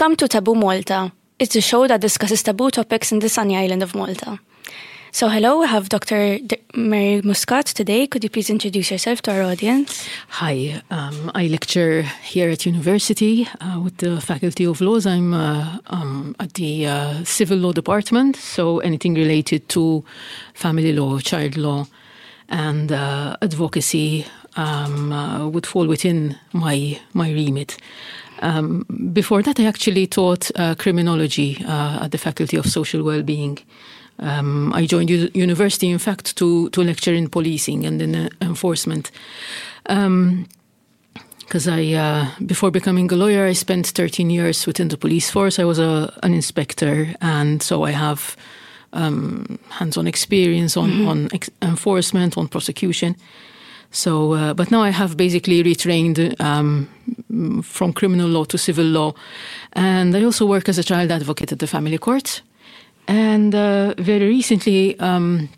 Welcome 0.00 0.16
to 0.16 0.28
Taboo 0.28 0.54
Malta. 0.54 1.12
It's 1.38 1.54
a 1.56 1.60
show 1.60 1.86
that 1.86 2.00
discusses 2.00 2.42
taboo 2.42 2.70
topics 2.70 3.12
in 3.12 3.18
the 3.18 3.28
sunny 3.28 3.54
island 3.54 3.82
of 3.82 3.94
Malta. 3.94 4.38
So, 5.12 5.28
hello, 5.28 5.60
we 5.60 5.66
have 5.66 5.90
Dr. 5.90 6.38
D- 6.38 6.56
Mary 6.74 7.20
Muscat 7.20 7.66
today. 7.66 8.06
Could 8.06 8.24
you 8.24 8.30
please 8.30 8.48
introduce 8.48 8.90
yourself 8.90 9.20
to 9.22 9.32
our 9.32 9.42
audience? 9.42 10.08
Hi, 10.28 10.80
um, 10.90 11.30
I 11.34 11.48
lecture 11.48 12.00
here 12.22 12.48
at 12.48 12.64
university 12.64 13.46
uh, 13.60 13.78
with 13.78 13.98
the 13.98 14.22
Faculty 14.22 14.64
of 14.64 14.80
Laws. 14.80 15.04
I'm 15.04 15.34
uh, 15.34 15.80
um, 15.88 16.34
at 16.40 16.54
the 16.54 16.86
uh, 16.86 17.24
Civil 17.24 17.58
Law 17.58 17.72
Department, 17.72 18.36
so 18.36 18.78
anything 18.78 19.12
related 19.12 19.68
to 19.68 20.02
family 20.54 20.94
law, 20.94 21.18
child 21.18 21.58
law, 21.58 21.86
and 22.48 22.90
uh, 22.90 23.36
advocacy 23.42 24.24
um, 24.56 25.12
uh, 25.12 25.46
would 25.46 25.66
fall 25.66 25.86
within 25.86 26.38
my 26.54 26.98
my 27.12 27.30
remit. 27.30 27.76
Um, 28.40 28.86
before 29.12 29.42
that, 29.42 29.60
I 29.60 29.66
actually 29.66 30.06
taught 30.06 30.50
uh, 30.56 30.74
criminology 30.74 31.62
uh, 31.66 32.04
at 32.04 32.10
the 32.10 32.18
Faculty 32.18 32.56
of 32.56 32.66
Social 32.66 33.02
Wellbeing. 33.02 33.58
Um, 34.18 34.72
I 34.74 34.86
joined 34.86 35.10
u- 35.10 35.30
university, 35.34 35.88
in 35.88 35.98
fact, 35.98 36.36
to, 36.36 36.68
to 36.70 36.82
lecture 36.82 37.14
in 37.14 37.28
policing 37.28 37.86
and 37.86 38.00
in 38.02 38.14
uh, 38.14 38.28
enforcement. 38.40 39.10
Because 39.84 40.06
um, 40.06 40.46
I, 41.68 41.94
uh, 41.94 42.26
before 42.46 42.70
becoming 42.70 43.10
a 43.12 43.16
lawyer, 43.16 43.46
I 43.46 43.52
spent 43.54 43.86
13 43.86 44.30
years 44.30 44.66
within 44.66 44.88
the 44.88 44.96
police 44.96 45.30
force. 45.30 45.58
I 45.58 45.64
was 45.64 45.78
a, 45.78 46.12
an 46.22 46.34
inspector, 46.34 47.14
and 47.20 47.62
so 47.62 47.84
I 47.84 47.92
have 47.92 48.36
um, 48.92 49.58
hands-on 49.68 50.06
experience 50.06 50.76
on, 50.76 50.90
mm-hmm. 50.90 51.08
on 51.08 51.28
ex- 51.32 51.50
enforcement, 51.62 52.36
on 52.36 52.48
prosecution. 52.48 53.16
So, 53.90 54.34
uh, 54.34 54.54
but 54.54 54.70
now 54.70 54.82
I 54.82 54.90
have 54.90 55.16
basically 55.16 55.62
retrained 55.64 56.40
um, 56.40 56.88
from 57.62 57.92
criminal 57.92 58.28
law 58.28 58.44
to 58.44 58.58
civil 58.58 58.84
law, 58.84 59.14
and 59.72 60.16
I 60.16 60.22
also 60.22 60.46
work 60.46 60.68
as 60.68 60.78
a 60.78 60.84
child 60.84 61.10
advocate 61.10 61.52
at 61.52 61.58
the 61.58 61.66
family 61.66 61.98
court. 61.98 62.42
And 63.08 63.54
uh, 63.54 63.94
very 63.98 64.28
recently, 64.28 64.98
um, 65.00 65.48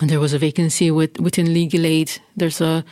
there 0.00 0.20
was 0.20 0.32
a 0.32 0.38
vacancy 0.38 0.90
with, 0.90 1.20
within 1.20 1.52
legal 1.52 1.84
aid. 1.84 2.12
There's 2.36 2.60
a, 2.60 2.84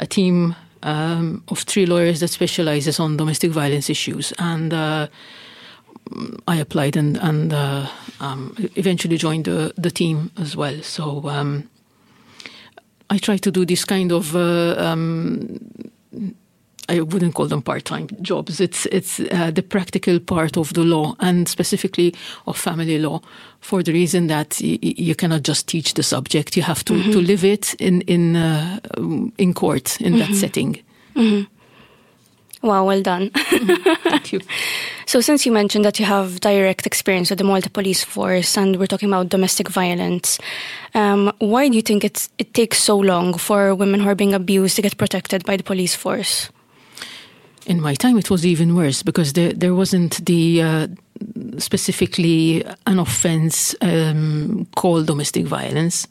a 0.00 0.06
team 0.06 0.54
um, 0.82 1.42
of 1.48 1.60
three 1.60 1.84
lawyers 1.84 2.20
that 2.20 2.28
specializes 2.28 2.98
on 2.98 3.18
domestic 3.18 3.50
violence 3.50 3.90
issues, 3.90 4.32
and 4.38 4.72
uh, 4.72 5.08
I 6.46 6.56
applied 6.56 6.96
and, 6.96 7.18
and 7.18 7.52
uh, 7.52 7.86
um, 8.20 8.54
eventually 8.76 9.18
joined 9.18 9.44
the, 9.44 9.74
the 9.76 9.90
team 9.90 10.30
as 10.38 10.56
well. 10.56 10.82
So 10.82 11.28
um, 11.28 11.68
I 13.10 13.18
try 13.18 13.38
to 13.38 13.50
do 13.50 13.64
this 13.64 13.84
kind 13.84 14.12
of. 14.12 14.34
Uh, 14.34 14.74
um, 14.78 15.58
I 16.90 17.00
wouldn't 17.00 17.34
call 17.34 17.46
them 17.46 17.60
part-time 17.60 18.08
jobs. 18.22 18.60
It's 18.60 18.86
it's 18.86 19.20
uh, 19.20 19.50
the 19.50 19.62
practical 19.62 20.18
part 20.20 20.56
of 20.56 20.72
the 20.72 20.84
law, 20.84 21.16
and 21.20 21.46
specifically 21.48 22.14
of 22.46 22.56
family 22.56 22.98
law, 22.98 23.20
for 23.60 23.82
the 23.82 23.92
reason 23.92 24.28
that 24.28 24.60
you 24.60 25.14
cannot 25.14 25.42
just 25.42 25.68
teach 25.68 25.94
the 25.94 26.02
subject. 26.02 26.56
You 26.56 26.62
have 26.62 26.84
to, 26.84 26.94
mm-hmm. 26.94 27.12
to 27.12 27.20
live 27.20 27.44
it 27.44 27.74
in 27.74 28.00
in 28.02 28.36
uh, 28.36 28.80
in 29.36 29.52
court 29.54 30.00
in 30.00 30.14
mm-hmm. 30.14 30.18
that 30.18 30.34
setting. 30.34 30.82
Mm-hmm. 31.14 31.57
Wow, 32.62 32.86
well 32.86 33.02
done. 33.02 33.30
Thank 33.34 34.32
you. 34.32 34.40
So, 35.06 35.20
since 35.20 35.46
you 35.46 35.52
mentioned 35.52 35.84
that 35.84 35.98
you 36.00 36.04
have 36.06 36.40
direct 36.40 36.86
experience 36.86 37.30
with 37.30 37.38
the 37.38 37.44
Malta 37.44 37.70
Police 37.70 38.02
Force 38.02 38.56
and 38.56 38.76
we're 38.76 38.86
talking 38.86 39.08
about 39.08 39.28
domestic 39.28 39.68
violence, 39.68 40.38
um, 40.94 41.32
why 41.38 41.68
do 41.68 41.76
you 41.76 41.82
think 41.82 42.04
it's, 42.04 42.28
it 42.38 42.52
takes 42.54 42.82
so 42.82 42.96
long 42.96 43.34
for 43.38 43.74
women 43.74 44.00
who 44.00 44.08
are 44.08 44.14
being 44.14 44.34
abused 44.34 44.76
to 44.76 44.82
get 44.82 44.96
protected 44.96 45.44
by 45.44 45.56
the 45.56 45.62
police 45.62 45.94
force? 45.94 46.50
In 47.66 47.80
my 47.80 47.94
time, 47.94 48.18
it 48.18 48.30
was 48.30 48.44
even 48.44 48.74
worse 48.74 49.02
because 49.02 49.34
there, 49.34 49.52
there 49.52 49.74
wasn't 49.74 50.24
the 50.24 50.62
uh, 50.62 50.88
specifically 51.58 52.64
an 52.86 52.98
offense 52.98 53.74
um, 53.82 54.66
called 54.74 55.06
domestic 55.06 55.46
violence. 55.46 56.08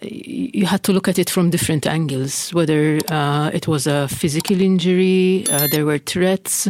You 0.00 0.66
had 0.66 0.82
to 0.84 0.92
look 0.92 1.08
at 1.08 1.18
it 1.18 1.30
from 1.30 1.50
different 1.50 1.86
angles, 1.86 2.52
whether 2.54 2.98
uh, 3.08 3.50
it 3.52 3.68
was 3.68 3.86
a 3.86 4.08
physical 4.08 4.60
injury, 4.60 5.44
uh, 5.50 5.68
there 5.70 5.84
were 5.84 5.98
threats, 5.98 6.68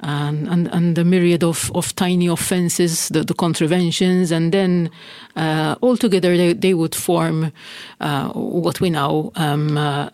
and, 0.00 0.48
and, 0.48 0.68
and 0.68 0.96
the 0.96 1.04
myriad 1.04 1.42
of, 1.42 1.70
of 1.74 1.94
tiny 1.96 2.26
offenses, 2.26 3.08
the, 3.08 3.22
the 3.22 3.34
contraventions, 3.34 4.30
and 4.30 4.52
then 4.52 4.90
uh, 5.36 5.76
altogether 5.82 6.36
they, 6.36 6.52
they 6.52 6.74
would 6.74 6.94
form 6.94 7.52
uh, 8.00 8.28
what 8.30 8.80
we 8.80 8.90
now 8.90 9.32
um, 9.36 9.78
uh, 9.78 10.10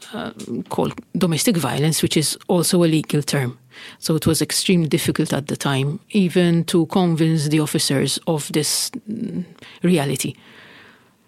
call 0.68 0.90
domestic 1.16 1.56
violence, 1.56 2.02
which 2.02 2.16
is 2.16 2.38
also 2.48 2.84
a 2.84 2.86
legal 2.86 3.22
term. 3.22 3.58
So 3.98 4.14
it 4.14 4.26
was 4.26 4.42
extremely 4.42 4.88
difficult 4.88 5.32
at 5.32 5.48
the 5.48 5.56
time, 5.56 6.00
even 6.10 6.64
to 6.64 6.86
convince 6.86 7.48
the 7.48 7.60
officers 7.60 8.18
of 8.26 8.52
this 8.52 8.90
mm, 9.10 9.44
reality. 9.82 10.34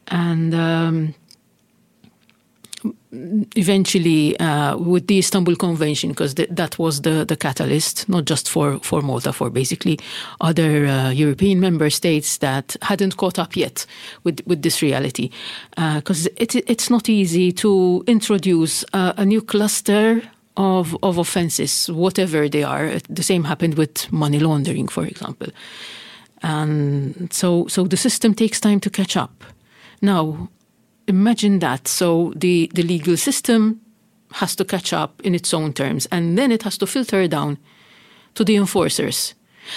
And 0.08 0.54
um, 0.54 1.14
eventually 3.54 4.38
uh, 4.38 4.76
with 4.76 5.06
the 5.06 5.18
Istanbul 5.18 5.56
Convention, 5.56 6.10
because 6.10 6.34
th- 6.34 6.48
that 6.50 6.78
was 6.78 7.02
the, 7.02 7.24
the 7.24 7.36
catalyst, 7.36 8.08
not 8.08 8.24
just 8.24 8.48
for, 8.48 8.78
for 8.80 9.02
Malta, 9.02 9.32
for 9.32 9.50
basically 9.50 9.98
other 10.40 10.86
uh, 10.86 11.10
European 11.10 11.60
member 11.60 11.90
states 11.90 12.38
that 12.38 12.76
hadn't 12.82 13.16
caught 13.16 13.38
up 13.38 13.56
yet 13.56 13.86
with, 14.24 14.40
with 14.46 14.62
this 14.62 14.82
reality. 14.82 15.30
Because 15.76 16.26
uh, 16.26 16.30
it, 16.36 16.54
it's 16.68 16.90
not 16.90 17.08
easy 17.08 17.52
to 17.52 18.02
introduce 18.06 18.84
a 18.92 19.24
new 19.24 19.42
cluster 19.42 20.22
of, 20.56 20.96
of 21.02 21.18
offenses, 21.18 21.90
whatever 21.90 22.48
they 22.48 22.62
are. 22.62 22.98
The 23.08 23.22
same 23.22 23.44
happened 23.44 23.74
with 23.74 24.12
money 24.12 24.38
laundering, 24.38 24.88
for 24.88 25.04
example. 25.04 25.48
And 26.42 27.32
so, 27.32 27.66
so 27.68 27.84
the 27.84 27.96
system 27.96 28.34
takes 28.34 28.60
time 28.60 28.80
to 28.80 28.90
catch 28.90 29.16
up. 29.16 29.44
Now, 30.02 30.50
imagine 31.06 31.60
that. 31.60 31.88
So 31.88 32.32
the, 32.36 32.70
the 32.74 32.82
legal 32.82 33.16
system 33.16 33.80
has 34.32 34.56
to 34.56 34.64
catch 34.64 34.92
up 34.92 35.20
in 35.22 35.34
its 35.34 35.54
own 35.54 35.72
terms, 35.72 36.06
and 36.10 36.36
then 36.36 36.50
it 36.50 36.62
has 36.64 36.76
to 36.78 36.86
filter 36.86 37.28
down 37.28 37.58
to 38.34 38.44
the 38.44 38.56
enforcers. 38.56 39.34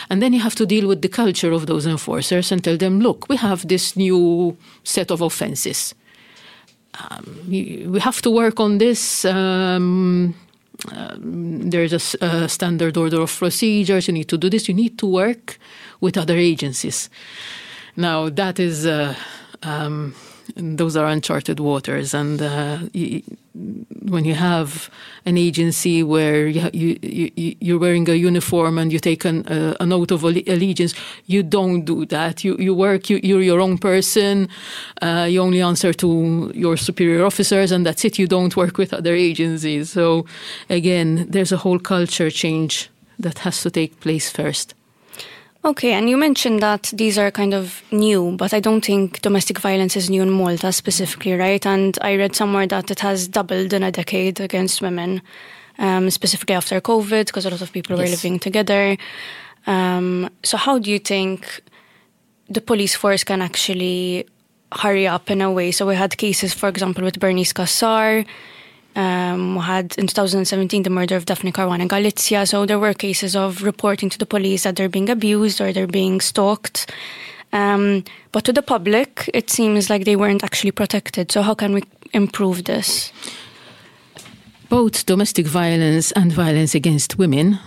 And 0.09 0.21
then 0.21 0.33
you 0.33 0.39
have 0.39 0.55
to 0.55 0.65
deal 0.65 0.87
with 0.87 1.01
the 1.01 1.09
culture 1.09 1.51
of 1.51 1.67
those 1.67 1.85
enforcers 1.85 2.51
and 2.51 2.63
tell 2.63 2.77
them, 2.77 2.99
look, 2.99 3.29
we 3.29 3.35
have 3.37 3.67
this 3.67 3.95
new 3.95 4.57
set 4.83 5.11
of 5.11 5.21
offenses. 5.21 5.93
Um, 6.99 7.39
we 7.47 7.99
have 7.99 8.21
to 8.23 8.31
work 8.31 8.59
on 8.59 8.79
this. 8.79 9.25
Um, 9.25 10.33
um, 10.91 11.69
there's 11.69 11.93
a, 11.93 12.25
a, 12.25 12.49
standard 12.49 12.97
order 12.97 13.21
of 13.21 13.37
procedures. 13.37 14.07
You 14.07 14.13
need 14.13 14.29
to 14.29 14.37
do 14.37 14.49
this. 14.49 14.67
You 14.67 14.73
need 14.73 14.97
to 14.99 15.05
work 15.05 15.59
with 15.99 16.17
other 16.17 16.35
agencies. 16.35 17.09
Now, 17.95 18.29
that 18.29 18.59
is. 18.59 18.87
Uh, 18.87 19.13
um, 19.65 20.13
those 20.55 20.95
are 20.95 21.07
uncharted 21.07 21.59
waters. 21.59 22.13
And 22.13 22.41
uh, 22.41 22.79
you, 22.93 23.23
when 23.53 24.25
you 24.25 24.35
have 24.35 24.89
an 25.25 25.37
agency 25.37 26.03
where 26.03 26.47
you, 26.47 26.69
you, 26.73 27.31
you, 27.59 27.75
are 27.75 27.79
wearing 27.79 28.07
a 28.09 28.13
uniform 28.13 28.77
and 28.77 28.91
you 28.93 28.99
take 28.99 29.25
an, 29.25 29.47
uh, 29.47 29.75
an 29.79 29.91
oath 29.91 30.11
of 30.11 30.23
allegiance, 30.23 30.93
you 31.25 31.41
don't 31.41 31.83
do 31.83 32.05
that. 32.05 32.43
You, 32.43 32.55
you 32.57 32.73
work, 32.73 33.09
you, 33.09 33.19
you're 33.23 33.41
your 33.41 33.59
own 33.59 33.77
person, 33.77 34.49
uh, 35.01 35.27
you 35.29 35.41
only 35.41 35.61
answer 35.61 35.93
to 35.93 36.51
your 36.53 36.77
superior 36.77 37.25
officers, 37.25 37.71
and 37.71 37.85
that's 37.85 38.05
it. 38.05 38.19
You 38.19 38.27
don't 38.27 38.55
work 38.55 38.77
with 38.77 38.93
other 38.93 39.15
agencies. 39.15 39.91
So, 39.91 40.25
again, 40.69 41.25
there's 41.29 41.51
a 41.51 41.57
whole 41.57 41.79
culture 41.79 42.29
change 42.29 42.89
that 43.17 43.39
has 43.39 43.61
to 43.63 43.71
take 43.71 43.99
place 43.99 44.29
first. 44.29 44.75
Okay, 45.65 45.93
and 45.93 46.07
you 46.07 46.15
mentioned 46.15 46.59
that 46.61 46.93
these 46.93 47.17
are 47.17 47.31
kind 47.31 47.51
of 47.51 47.81
new, 47.91 48.35
but 48.37 48.53
I 48.53 48.59
don't 48.59 48.85
think 48.85 49.21
domestic 49.21 49.57
violence 49.57 49.95
is 49.95 50.11
new 50.11 50.21
in 50.21 50.29
Malta 50.29 50.71
specifically, 50.71 51.33
right? 51.33 51.65
And 51.65 51.97
I 52.01 52.17
read 52.17 52.35
somewhere 52.35 52.67
that 52.67 52.91
it 52.91 52.99
has 52.99 53.27
doubled 53.27 53.73
in 53.73 53.81
a 53.81 53.91
decade 53.91 54.39
against 54.39 54.79
women, 54.79 55.23
um, 55.79 56.11
specifically 56.11 56.53
after 56.53 56.79
COVID, 56.79 57.25
because 57.25 57.47
a 57.47 57.49
lot 57.49 57.63
of 57.63 57.71
people 57.71 57.97
yes. 57.97 58.05
were 58.05 58.11
living 58.11 58.37
together. 58.37 58.95
Um, 59.65 60.29
so, 60.43 60.55
how 60.55 60.77
do 60.77 60.91
you 60.91 60.99
think 60.99 61.61
the 62.47 62.61
police 62.61 62.95
force 62.95 63.23
can 63.23 63.41
actually 63.41 64.27
hurry 64.71 65.07
up 65.07 65.31
in 65.31 65.41
a 65.41 65.51
way? 65.51 65.71
So, 65.71 65.87
we 65.87 65.95
had 65.95 66.15
cases, 66.15 66.53
for 66.53 66.69
example, 66.69 67.03
with 67.03 67.19
Bernice 67.19 67.53
Cassar 67.53 68.23
Um, 68.95 69.57
had 69.57 69.97
in 69.97 70.07
2017 70.07 70.83
the 70.83 70.89
murder 70.89 71.17
of 71.17 71.25
Daphne 71.25 71.51
Caruana 71.51 71.85
Galizia. 71.85 72.47
So 72.47 72.65
there 72.65 72.79
were 72.79 72.93
cases 72.93 73.35
of 73.35 73.61
reporting 73.61 74.09
to 74.09 74.17
the 74.17 74.25
police 74.25 74.63
that 74.63 74.77
they're 74.77 74.87
being 74.87 75.09
abused 75.09 75.59
or 75.59 75.73
they're 75.73 75.85
being 75.85 76.21
stalked. 76.21 76.89
Um, 77.51 78.03
but 78.31 78.43
to 78.45 78.53
the 78.53 78.61
public, 78.61 79.29
it 79.33 79.49
seems 79.49 79.89
like 79.89 80.05
they 80.05 80.15
weren't 80.15 80.43
actually 80.43 80.71
protected. 80.71 81.31
So 81.31 81.41
how 81.41 81.55
can 81.55 81.73
we 81.73 81.83
improve 82.13 82.65
this? 82.65 83.11
Both 84.69 85.05
domestic 85.05 85.47
violence 85.47 86.11
and 86.13 86.31
violence 86.31 86.75
against 86.75 87.17
women, 87.17 87.59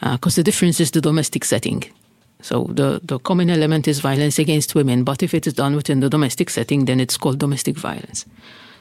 because 0.00 0.38
uh, 0.38 0.40
the 0.40 0.44
difference 0.44 0.80
is 0.80 0.90
the 0.90 1.00
domestic 1.00 1.44
setting. 1.44 1.84
So 2.40 2.64
the, 2.64 3.00
the 3.02 3.18
common 3.18 3.50
element 3.50 3.88
is 3.88 4.00
violence 4.00 4.38
against 4.38 4.74
women, 4.74 5.04
but 5.04 5.22
if 5.22 5.32
it 5.32 5.46
is 5.46 5.54
done 5.54 5.76
within 5.76 6.00
the 6.00 6.10
domestic 6.10 6.50
setting, 6.50 6.84
then 6.86 7.00
it's 7.00 7.16
called 7.16 7.38
domestic 7.38 7.76
violence. 7.76 8.26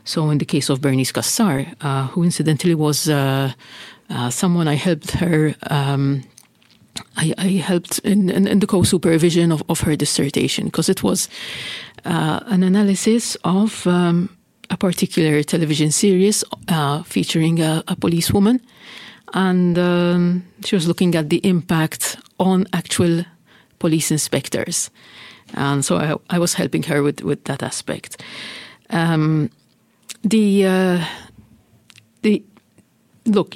So 0.06 0.30
in 0.30 0.38
the 0.38 0.46
case 0.46 0.70
of 0.70 0.82
Bernice 0.82 1.12
Cassar, 1.12 1.66
uh, 1.82 2.08
who 2.08 2.24
incidentally 2.24 2.76
was 2.76 3.08
uh, 3.08 3.54
uh, 4.10 4.30
someone 4.30 4.68
I 4.68 4.76
helped 4.76 5.12
her 5.12 5.56
um, 5.70 6.24
I, 7.18 7.34
I 7.38 7.48
helped 7.48 8.00
in, 8.00 8.30
in, 8.30 8.48
in, 8.48 8.60
the 8.60 8.68
co-supervision 8.68 9.52
of, 9.52 9.64
of 9.70 9.82
her 9.82 9.96
dissertation 9.96 10.66
because 10.66 10.90
it 10.90 11.04
was 11.04 11.28
uh, 12.06 12.42
an 12.48 12.64
analysis 12.64 13.36
of 13.44 13.86
um, 13.88 14.30
a 14.70 14.78
particular 14.78 15.44
television 15.44 15.92
series 15.92 16.44
uh, 16.68 17.04
featuring 17.04 17.62
a, 17.62 17.84
a 17.88 17.96
policewoman, 17.96 18.62
and 19.34 19.78
um, 19.78 20.46
she 20.64 20.76
was 20.76 20.88
looking 20.88 21.16
at 21.16 21.30
the 21.30 21.38
impact 21.38 22.18
on 22.40 22.68
actual 22.74 23.26
police 23.80 24.12
inspectors, 24.12 24.90
and 25.56 25.84
so 25.84 25.98
I, 25.98 26.36
I 26.36 26.40
was 26.40 26.54
helping 26.54 26.84
her 26.84 27.02
with 27.02 27.22
with 27.22 27.44
that 27.46 27.64
aspect. 27.64 28.22
Um, 28.90 29.50
the 30.24 30.66
uh, 30.66 31.06
the 32.22 32.44
look, 33.26 33.56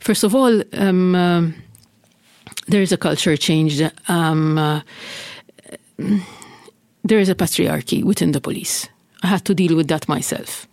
first 0.00 0.24
of 0.24 0.34
all. 0.34 0.62
Um, 0.72 1.14
um 1.14 1.54
there 2.66 2.82
is 2.82 2.92
a 2.92 2.96
culture 2.96 3.36
change. 3.36 3.82
Um, 4.08 4.58
uh, 4.58 4.80
there 7.04 7.18
is 7.18 7.28
a 7.28 7.34
patriarchy 7.34 8.04
within 8.04 8.32
the 8.32 8.40
police. 8.40 8.88
I 9.22 9.28
had 9.28 9.44
to 9.44 9.54
deal 9.54 9.76
with 9.76 9.88
that 9.88 10.08
myself. 10.08 10.66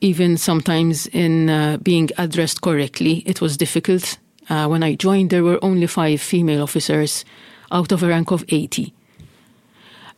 Even 0.00 0.36
sometimes 0.36 1.06
in 1.08 1.48
uh, 1.48 1.78
being 1.78 2.10
addressed 2.18 2.60
correctly, 2.60 3.22
it 3.26 3.40
was 3.40 3.56
difficult. 3.56 4.18
Uh, 4.50 4.66
when 4.66 4.82
I 4.82 4.96
joined, 4.96 5.30
there 5.30 5.44
were 5.44 5.58
only 5.62 5.86
five 5.86 6.20
female 6.20 6.62
officers 6.62 7.24
out 7.70 7.92
of 7.92 8.02
a 8.02 8.08
rank 8.08 8.30
of 8.30 8.44
80. 8.48 8.92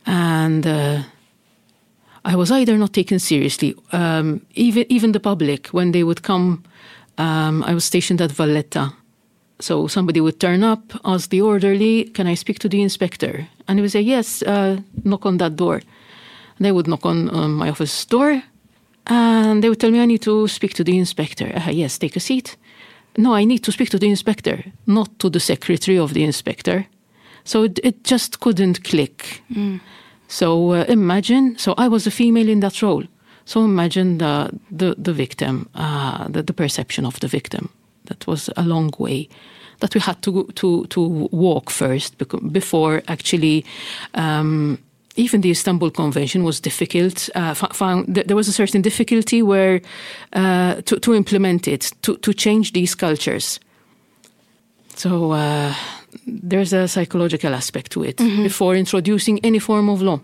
And 0.05 0.65
uh, 0.67 1.03
I 2.27 2.35
was 2.35 2.51
either 2.51 2.77
not 2.77 2.93
taken 2.93 3.19
seriously, 3.19 3.73
um, 3.91 4.41
even, 4.53 4.85
even 4.89 5.11
the 5.11 5.19
public, 5.19 5.67
when 5.67 5.91
they 5.91 6.03
would 6.03 6.21
come. 6.21 6.63
Um, 7.17 7.63
I 7.63 7.73
was 7.73 7.85
stationed 7.85 8.21
at 8.21 8.31
Valletta 8.31 8.93
so 9.59 9.87
somebody 9.87 10.21
would 10.21 10.39
turn 10.39 10.63
up, 10.63 10.93
ask 11.03 11.29
the 11.29 11.41
orderly, 11.41 12.03
"Can 12.13 12.27
I 12.27 12.35
speak 12.35 12.59
to 12.59 12.69
the 12.69 12.81
inspector?" 12.81 13.47
And 13.67 13.79
he 13.79 13.81
would 13.81 13.91
say, 13.91 14.01
"Yes, 14.01 14.43
uh, 14.43 14.77
knock 15.03 15.25
on 15.25 15.37
that 15.37 15.55
door." 15.55 15.81
And 16.57 16.65
they 16.65 16.71
would 16.71 16.87
knock 16.87 17.05
on, 17.05 17.29
on, 17.29 17.51
my 17.51 17.69
office 17.69 18.05
door, 18.05 18.43
and 19.05 19.61
they 19.61 19.69
would 19.69 19.79
tell 19.79 19.91
me, 19.91 19.99
"I 19.99 20.05
need 20.05 20.21
to 20.21 20.47
speak 20.47 20.73
to 20.73 20.83
the 20.83 20.97
inspector." 20.97 21.51
Uh, 21.55 21.71
yes, 21.71 21.97
take 21.97 22.15
a 22.15 22.19
seat. 22.19 22.57
No, 23.17 23.33
I 23.33 23.45
need 23.45 23.63
to 23.63 23.71
speak 23.71 23.89
to 23.89 23.99
the 23.99 24.09
inspector, 24.09 24.63
not 24.85 25.19
to 25.19 25.29
the 25.29 25.39
secretary 25.39 25.97
of 25.97 26.13
the 26.13 26.23
inspector. 26.23 26.85
So 27.43 27.63
it, 27.63 27.79
it 27.83 28.03
just 28.03 28.39
couldn't 28.39 28.83
click. 28.83 29.41
Mm. 29.49 29.79
So 30.27 30.73
uh, 30.73 30.85
imagine, 30.87 31.57
so 31.57 31.73
I 31.77 31.87
was 31.87 32.07
a 32.07 32.11
female 32.11 32.49
in 32.49 32.59
that 32.59 32.81
role. 32.81 33.03
So 33.45 33.63
imagine 33.63 34.17
the 34.17 34.49
the, 34.77 34.95
the 34.97 35.13
victim, 35.13 35.69
uh, 35.75 36.27
the, 36.27 36.43
the 36.43 36.53
perception 36.53 37.05
of 37.05 37.19
the 37.19 37.27
victim 37.27 37.69
that 38.05 38.27
was 38.27 38.49
a 38.55 38.63
long 38.63 38.91
way 38.99 39.29
that 39.79 39.93
we 39.93 40.01
had 40.01 40.21
to 40.21 40.43
to 40.55 40.85
to 40.87 41.27
walk 41.31 41.69
first 41.69 42.17
before 42.51 43.01
actually. 43.07 43.65
Um, 44.13 44.79
even 45.17 45.41
the 45.41 45.49
Istanbul 45.49 45.91
Convention 45.91 46.43
was 46.43 46.59
difficult. 46.59 47.29
Uh, 47.35 47.53
found 47.53 48.15
there 48.15 48.35
was 48.35 48.47
a 48.47 48.53
certain 48.53 48.83
difficulty 48.83 49.41
where 49.41 49.81
uh, 50.33 50.81
to, 50.85 50.99
to 50.99 51.13
implement 51.15 51.67
it, 51.67 51.91
to, 52.03 52.17
to 52.17 52.33
change 52.33 52.73
these 52.73 52.93
cultures. 52.95 53.59
So 54.95 55.31
uh, 55.31 55.73
there's 56.25 56.73
a 56.73 56.87
psychological 56.87 57.53
aspect 57.53 57.91
to 57.91 58.03
it 58.03 58.19
mm 58.19 58.29
-hmm. 58.29 58.43
before 58.43 58.77
introducing 58.77 59.39
any 59.43 59.59
form 59.59 59.89
of 59.89 60.01
law. 60.01 60.19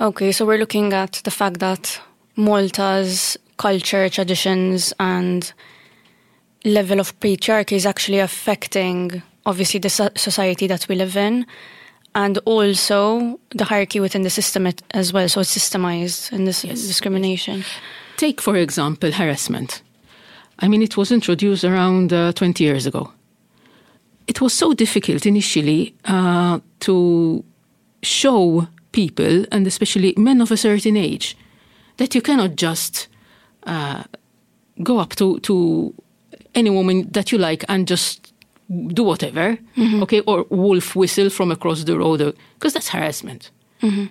Okay, 0.00 0.32
so 0.32 0.44
we're 0.46 0.58
looking 0.58 0.92
at 0.92 1.22
the 1.22 1.30
fact 1.30 1.58
that 1.58 2.00
Malta's 2.34 3.36
culture, 3.56 4.08
traditions, 4.08 4.92
and 4.96 5.52
level 6.64 7.00
of 7.00 7.18
patriarchy 7.20 7.76
is 7.76 7.86
actually 7.86 8.20
affecting 8.20 9.22
obviously 9.44 9.80
the 9.80 10.10
society 10.16 10.66
that 10.66 10.86
we 10.88 10.94
live 10.94 11.16
in 11.16 11.46
and 12.14 12.38
also 12.44 13.38
the 13.50 13.64
hierarchy 13.64 14.00
within 14.00 14.22
the 14.22 14.30
system 14.30 14.66
as 14.90 15.12
well 15.12 15.28
so 15.28 15.40
it's 15.40 15.56
systemized 15.56 16.32
in 16.32 16.44
this 16.44 16.64
yes. 16.64 16.86
discrimination 16.86 17.64
take 18.16 18.40
for 18.40 18.56
example 18.56 19.10
harassment 19.12 19.82
i 20.58 20.68
mean 20.68 20.82
it 20.82 20.96
was 20.96 21.12
introduced 21.12 21.64
around 21.64 22.12
uh, 22.12 22.32
20 22.32 22.62
years 22.64 22.86
ago 22.86 23.12
it 24.28 24.40
was 24.40 24.52
so 24.52 24.74
difficult 24.74 25.26
initially 25.26 25.94
uh, 26.04 26.60
to 26.80 27.44
show 28.02 28.68
people 28.92 29.44
and 29.50 29.66
especially 29.66 30.14
men 30.16 30.40
of 30.40 30.52
a 30.52 30.56
certain 30.56 30.96
age 30.96 31.36
that 31.96 32.14
you 32.14 32.22
cannot 32.22 32.54
just 32.54 33.08
uh, 33.64 34.04
go 34.82 34.98
up 34.98 35.16
to, 35.16 35.40
to 35.40 35.94
any 36.54 36.70
woman 36.70 37.08
that 37.10 37.32
you 37.32 37.38
like 37.38 37.64
and 37.68 37.88
just 37.88 38.32
do 38.88 39.02
whatever, 39.02 39.56
mm-hmm. 39.76 40.02
okay, 40.02 40.20
or 40.20 40.44
wolf 40.50 40.94
whistle 40.94 41.30
from 41.30 41.50
across 41.50 41.84
the 41.84 41.98
road, 41.98 42.36
because 42.54 42.74
that's 42.74 42.88
harassment. 42.88 43.50
Mm-hmm. 43.82 44.06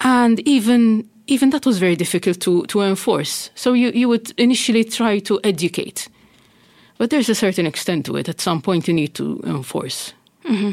And 0.00 0.40
even 0.40 1.08
even 1.26 1.50
that 1.50 1.64
was 1.64 1.78
very 1.78 1.96
difficult 1.96 2.40
to 2.40 2.66
to 2.66 2.82
enforce. 2.82 3.50
So 3.54 3.72
you 3.72 3.90
you 3.94 4.08
would 4.08 4.32
initially 4.38 4.84
try 4.84 5.18
to 5.20 5.40
educate, 5.44 6.08
but 7.00 7.08
there's 7.08 7.30
a 7.30 7.34
certain 7.34 7.64
extent 7.64 8.04
to 8.04 8.16
it. 8.16 8.28
At 8.28 8.42
some 8.42 8.60
point, 8.60 8.86
you 8.86 8.92
need 8.92 9.14
to 9.14 9.40
enforce. 9.46 10.12
Mm-hmm. 10.44 10.72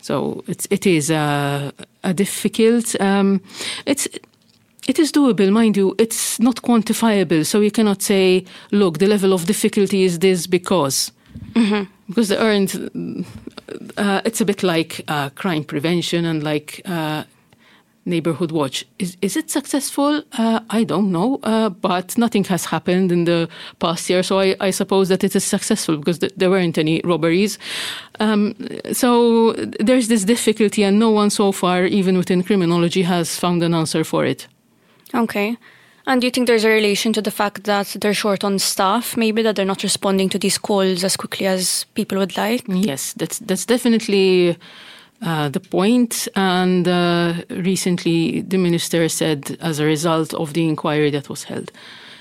So 0.00 0.42
it's 0.46 0.66
it 0.70 0.86
is 0.86 1.10
a, 1.10 1.74
a 2.02 2.14
difficult. 2.14 2.98
Um, 2.98 3.42
it's 3.84 4.08
it 4.86 4.98
is 4.98 5.12
doable, 5.12 5.52
mind 5.52 5.76
you. 5.76 5.94
It's 5.98 6.40
not 6.40 6.62
quantifiable, 6.62 7.44
so 7.44 7.60
you 7.60 7.70
cannot 7.70 8.00
say, 8.00 8.46
"Look, 8.70 8.96
the 8.96 9.06
level 9.06 9.34
of 9.34 9.44
difficulty 9.44 10.04
is 10.04 10.20
this 10.20 10.46
because." 10.46 11.12
Mm-hmm. 11.52 11.82
Because 12.06 12.28
the 12.30 12.38
earned, 12.38 13.26
uh, 13.98 14.22
it's 14.24 14.40
a 14.40 14.46
bit 14.46 14.62
like 14.62 15.04
uh, 15.06 15.28
crime 15.34 15.64
prevention 15.64 16.24
and 16.24 16.42
like 16.42 16.80
uh, 16.86 17.24
neighborhood 18.08 18.50
watch. 18.52 18.84
Is 18.98 19.16
is 19.20 19.36
it 19.36 19.50
successful? 19.50 20.22
Uh, 20.32 20.60
I 20.70 20.84
don't 20.84 21.12
know, 21.12 21.38
uh, 21.42 21.68
but 21.68 22.16
nothing 22.18 22.44
has 22.44 22.64
happened 22.66 23.12
in 23.12 23.24
the 23.24 23.48
past 23.78 24.10
year, 24.10 24.22
so 24.22 24.40
I, 24.40 24.56
I 24.60 24.70
suppose 24.70 25.08
that 25.08 25.22
it 25.24 25.36
is 25.36 25.44
successful 25.44 25.96
because 25.96 26.18
th- 26.18 26.32
there 26.36 26.50
weren't 26.50 26.78
any 26.78 27.00
robberies. 27.04 27.58
Um, 28.20 28.54
so 28.92 29.52
there's 29.80 30.08
this 30.08 30.24
difficulty, 30.24 30.82
and 30.82 30.98
no 30.98 31.10
one 31.10 31.30
so 31.30 31.52
far, 31.52 31.84
even 31.84 32.16
within 32.16 32.42
criminology, 32.42 33.02
has 33.02 33.38
found 33.38 33.62
an 33.62 33.74
answer 33.74 34.04
for 34.04 34.24
it. 34.24 34.48
Okay. 35.14 35.56
And 36.08 36.22
do 36.22 36.26
you 36.26 36.30
think 36.30 36.46
there's 36.46 36.64
a 36.64 36.70
relation 36.70 37.12
to 37.12 37.20
the 37.20 37.30
fact 37.30 37.64
that 37.64 37.94
they're 38.00 38.14
short 38.14 38.42
on 38.42 38.58
staff, 38.58 39.14
maybe 39.14 39.42
that 39.42 39.56
they're 39.56 39.66
not 39.66 39.82
responding 39.82 40.30
to 40.30 40.38
these 40.38 40.56
calls 40.56 41.04
as 41.04 41.18
quickly 41.18 41.46
as 41.46 41.84
people 41.94 42.16
would 42.16 42.34
like? 42.34 42.64
Yes, 42.66 43.12
that's 43.12 43.38
that's 43.40 43.66
definitely 43.66 44.56
uh, 45.22 45.48
the 45.48 45.60
point. 45.60 46.28
And 46.34 46.86
uh, 46.86 47.34
recently, 47.50 48.42
the 48.42 48.58
minister 48.58 49.08
said, 49.08 49.56
as 49.60 49.78
a 49.78 49.84
result 49.84 50.34
of 50.34 50.52
the 50.52 50.66
inquiry 50.68 51.10
that 51.10 51.28
was 51.28 51.44
held, 51.44 51.72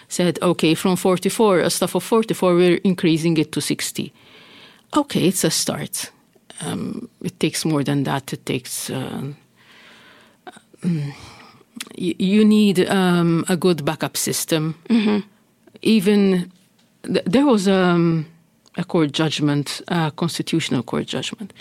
said, 0.07 0.39
okay, 0.41 0.73
from 0.73 0.95
44, 0.95 1.59
a 1.59 1.69
staff 1.69 1.95
of 1.95 2.03
44, 2.03 2.55
we're 2.55 2.77
increasing 2.83 3.37
it 3.37 3.51
to 3.51 3.61
60. 3.61 4.13
Okay, 4.95 5.27
it's 5.27 5.43
a 5.43 5.51
start. 5.51 6.11
Um, 6.61 7.09
it 7.21 7.39
takes 7.39 7.65
more 7.65 7.83
than 7.83 8.03
that. 8.03 8.33
It 8.33 8.45
takes. 8.45 8.89
Uh, 8.89 9.33
um, 10.83 11.13
you 11.95 12.45
need 12.45 12.87
um, 12.89 13.45
a 13.49 13.55
good 13.55 13.85
backup 13.85 14.17
system. 14.17 14.75
Mm-hmm. 14.89 15.27
Even 15.81 16.51
th- 17.03 17.25
there 17.25 17.45
was 17.45 17.67
um, 17.67 18.25
a 18.77 18.83
court 18.83 19.11
judgment, 19.11 19.81
a 19.87 20.11
constitutional 20.15 20.83
court 20.83 21.05
judgment, 21.07 21.53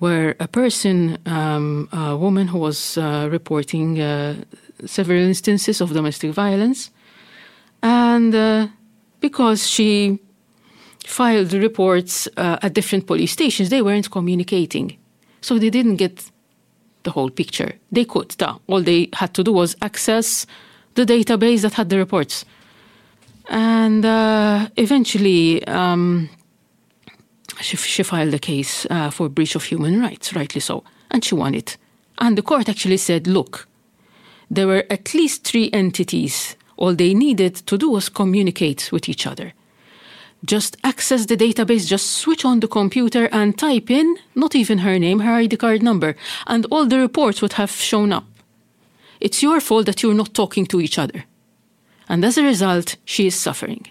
where 0.00 0.34
a 0.40 0.48
person, 0.48 1.18
um, 1.26 1.88
a 1.92 2.16
woman 2.16 2.48
who 2.48 2.58
was 2.58 2.98
uh, 2.98 3.28
reporting 3.30 4.00
uh, 4.00 4.34
several 4.86 5.20
instances 5.20 5.80
of 5.80 5.92
domestic 5.92 6.32
violence, 6.32 6.90
and 7.82 8.34
uh, 8.34 8.66
because 9.20 9.68
she 9.68 10.18
filed 11.06 11.52
reports 11.52 12.28
uh, 12.36 12.58
at 12.62 12.72
different 12.72 13.06
police 13.06 13.32
stations, 13.32 13.68
they 13.68 13.82
weren't 13.82 14.10
communicating. 14.10 14.96
So 15.42 15.58
they 15.58 15.70
didn't 15.70 15.96
get 15.96 16.30
the 17.02 17.10
whole 17.10 17.30
picture. 17.30 17.72
They 17.92 18.04
could. 18.04 18.28
Da. 18.38 18.58
All 18.66 18.82
they 18.82 19.08
had 19.14 19.34
to 19.34 19.44
do 19.44 19.52
was 19.52 19.76
access 19.82 20.46
the 20.94 21.04
database 21.04 21.62
that 21.62 21.74
had 21.74 21.88
the 21.88 21.98
reports. 21.98 22.44
And 23.48 24.04
uh, 24.04 24.68
eventually, 24.76 25.66
um, 25.66 26.28
she, 27.60 27.76
she, 27.76 28.02
filed 28.02 28.34
a 28.34 28.38
case 28.38 28.86
uh, 28.90 29.10
for 29.10 29.28
breach 29.28 29.54
of 29.54 29.64
human 29.64 30.00
rights, 30.00 30.34
rightly 30.34 30.60
so, 30.60 30.84
and 31.10 31.24
she 31.24 31.34
won 31.34 31.54
it. 31.54 31.76
And 32.18 32.36
the 32.36 32.42
court 32.42 32.68
actually 32.68 32.98
said, 32.98 33.26
look, 33.26 33.68
there 34.50 34.66
were 34.66 34.84
at 34.90 35.14
least 35.14 35.44
three 35.44 35.70
entities. 35.72 36.56
All 36.76 36.94
they 36.94 37.14
needed 37.14 37.54
to 37.66 37.78
do 37.78 37.90
was 37.90 38.08
communicate 38.08 38.90
with 38.92 39.08
each 39.08 39.26
other. 39.26 39.52
Just 40.44 40.76
access 40.82 41.26
the 41.26 41.36
database, 41.36 41.86
just 41.86 42.12
switch 42.12 42.44
on 42.44 42.60
the 42.60 42.68
computer 42.68 43.28
and 43.30 43.58
type 43.58 43.90
in 43.90 44.16
not 44.34 44.54
even 44.54 44.78
her 44.78 44.98
name, 44.98 45.20
her 45.20 45.34
ID 45.34 45.56
card 45.58 45.82
number, 45.82 46.16
and 46.46 46.66
all 46.70 46.86
the 46.86 46.98
reports 46.98 47.42
would 47.42 47.54
have 47.54 47.70
shown 47.70 48.12
up. 48.12 48.24
It's 49.20 49.42
your 49.42 49.60
fault 49.60 49.86
that 49.86 50.02
you're 50.02 50.14
not 50.14 50.32
talking 50.32 50.64
to 50.66 50.80
each 50.80 50.98
other. 50.98 51.24
And 52.08 52.24
as 52.24 52.38
a 52.38 52.42
result, 52.42 52.96
she 53.04 53.26
is 53.26 53.34
suffering. 53.34 53.86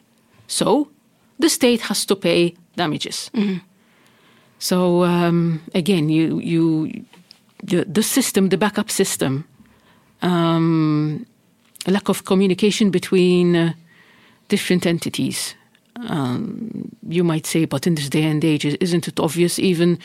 So 0.47 0.89
the 1.37 1.49
state 1.49 1.81
has 1.81 2.03
to 2.05 2.15
pay 2.15 2.55
damages. 2.79 3.29
Mm-hmm. 3.33 3.59
So 4.59 5.03
um, 5.03 5.59
again, 5.73 6.09
you, 6.09 6.39
you, 6.39 7.05
the, 7.69 7.85
the 7.93 8.03
system, 8.03 8.49
the 8.49 8.57
backup 8.57 8.89
system, 8.89 9.43
um, 10.21 11.25
a 11.85 11.91
lack 11.91 12.09
of 12.09 12.23
communication 12.23 12.91
between 12.91 13.55
uh, 13.55 13.73
different 14.47 14.85
entities. 14.85 15.55
Um, 16.09 16.91
you 17.09 17.23
might 17.23 17.45
say, 17.45 17.65
but 17.67 17.85
in 17.85 17.95
this 17.95 18.09
day 18.09 18.23
and 18.23 18.43
age, 18.43 18.77
isn't 18.79 19.07
it 19.07 19.19
obvious? 19.19 19.59
Even, 19.59 19.97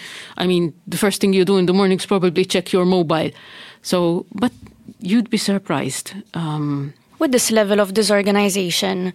I 0.42 0.46
mean, 0.46 0.72
the 0.90 0.96
first 0.96 1.20
thing 1.20 1.34
you 1.34 1.44
do 1.44 1.56
in 1.58 1.66
the 1.66 1.72
morning 1.72 1.98
is 1.98 2.06
probably 2.06 2.44
check 2.44 2.72
your 2.72 2.86
mobile. 2.86 3.30
So, 3.82 4.26
but 4.32 4.52
you'd 5.00 5.30
be 5.30 5.38
surprised. 5.38 6.14
Um, 6.34 6.92
With 7.18 7.30
this 7.30 7.50
level 7.50 7.80
of 7.80 7.92
disorganization, 7.92 9.12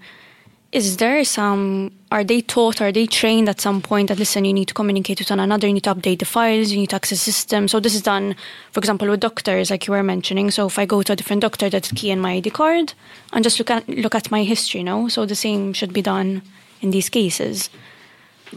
is 0.72 0.98
there 0.98 1.24
some 1.24 1.92
are 2.12 2.24
they 2.24 2.42
taught 2.42 2.80
are 2.80 2.92
they 2.92 3.08
trained 3.08 3.50
at 3.50 3.60
some 3.60 3.82
point 3.82 4.10
that 4.10 4.20
listen 4.20 4.46
you 4.46 4.54
need 4.54 4.68
to 4.68 4.74
communicate 4.74 5.20
with 5.20 5.30
one 5.30 5.40
another 5.40 5.68
you 5.68 5.74
need 5.74 5.84
to 5.84 5.94
update 5.94 6.20
the 6.20 6.26
files 6.26 6.72
you 6.72 6.78
need 6.78 6.90
to 6.90 6.96
access 6.96 7.20
systems 7.20 7.72
so 7.72 7.80
this 7.80 7.96
is 7.96 8.04
done 8.04 8.36
for 8.72 8.80
example 8.80 9.10
with 9.10 9.20
doctors 9.20 9.72
like 9.72 9.88
you 9.88 9.94
were 9.94 10.04
mentioning. 10.04 10.52
So 10.52 10.68
if 10.68 10.78
i 10.78 10.86
go 10.86 11.02
to 11.02 11.14
a 11.14 11.16
different 11.16 11.42
doctor 11.42 11.70
that's 11.70 11.92
key 11.92 12.12
in 12.12 12.20
my 12.20 12.34
id 12.34 12.52
card 12.52 12.94
and 13.34 13.44
just 13.44 13.58
look 13.58 13.72
at 13.72 13.88
look 13.90 14.14
at 14.14 14.30
my 14.30 14.44
history 14.44 14.84
no 14.84 15.08
so 15.08 15.26
the 15.26 15.36
same 15.36 15.74
should 15.74 15.94
be 15.94 16.02
done 16.02 16.42
in 16.82 16.92
these 16.92 17.10
cases. 17.10 17.70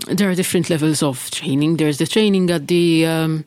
There 0.07 0.31
are 0.31 0.35
different 0.35 0.71
levels 0.71 1.03
of 1.03 1.31
training. 1.31 1.77
There's 1.77 1.99
the 1.99 2.07
training 2.07 2.51
at 2.51 2.69
the 2.69 3.05
um, 3.05 3.45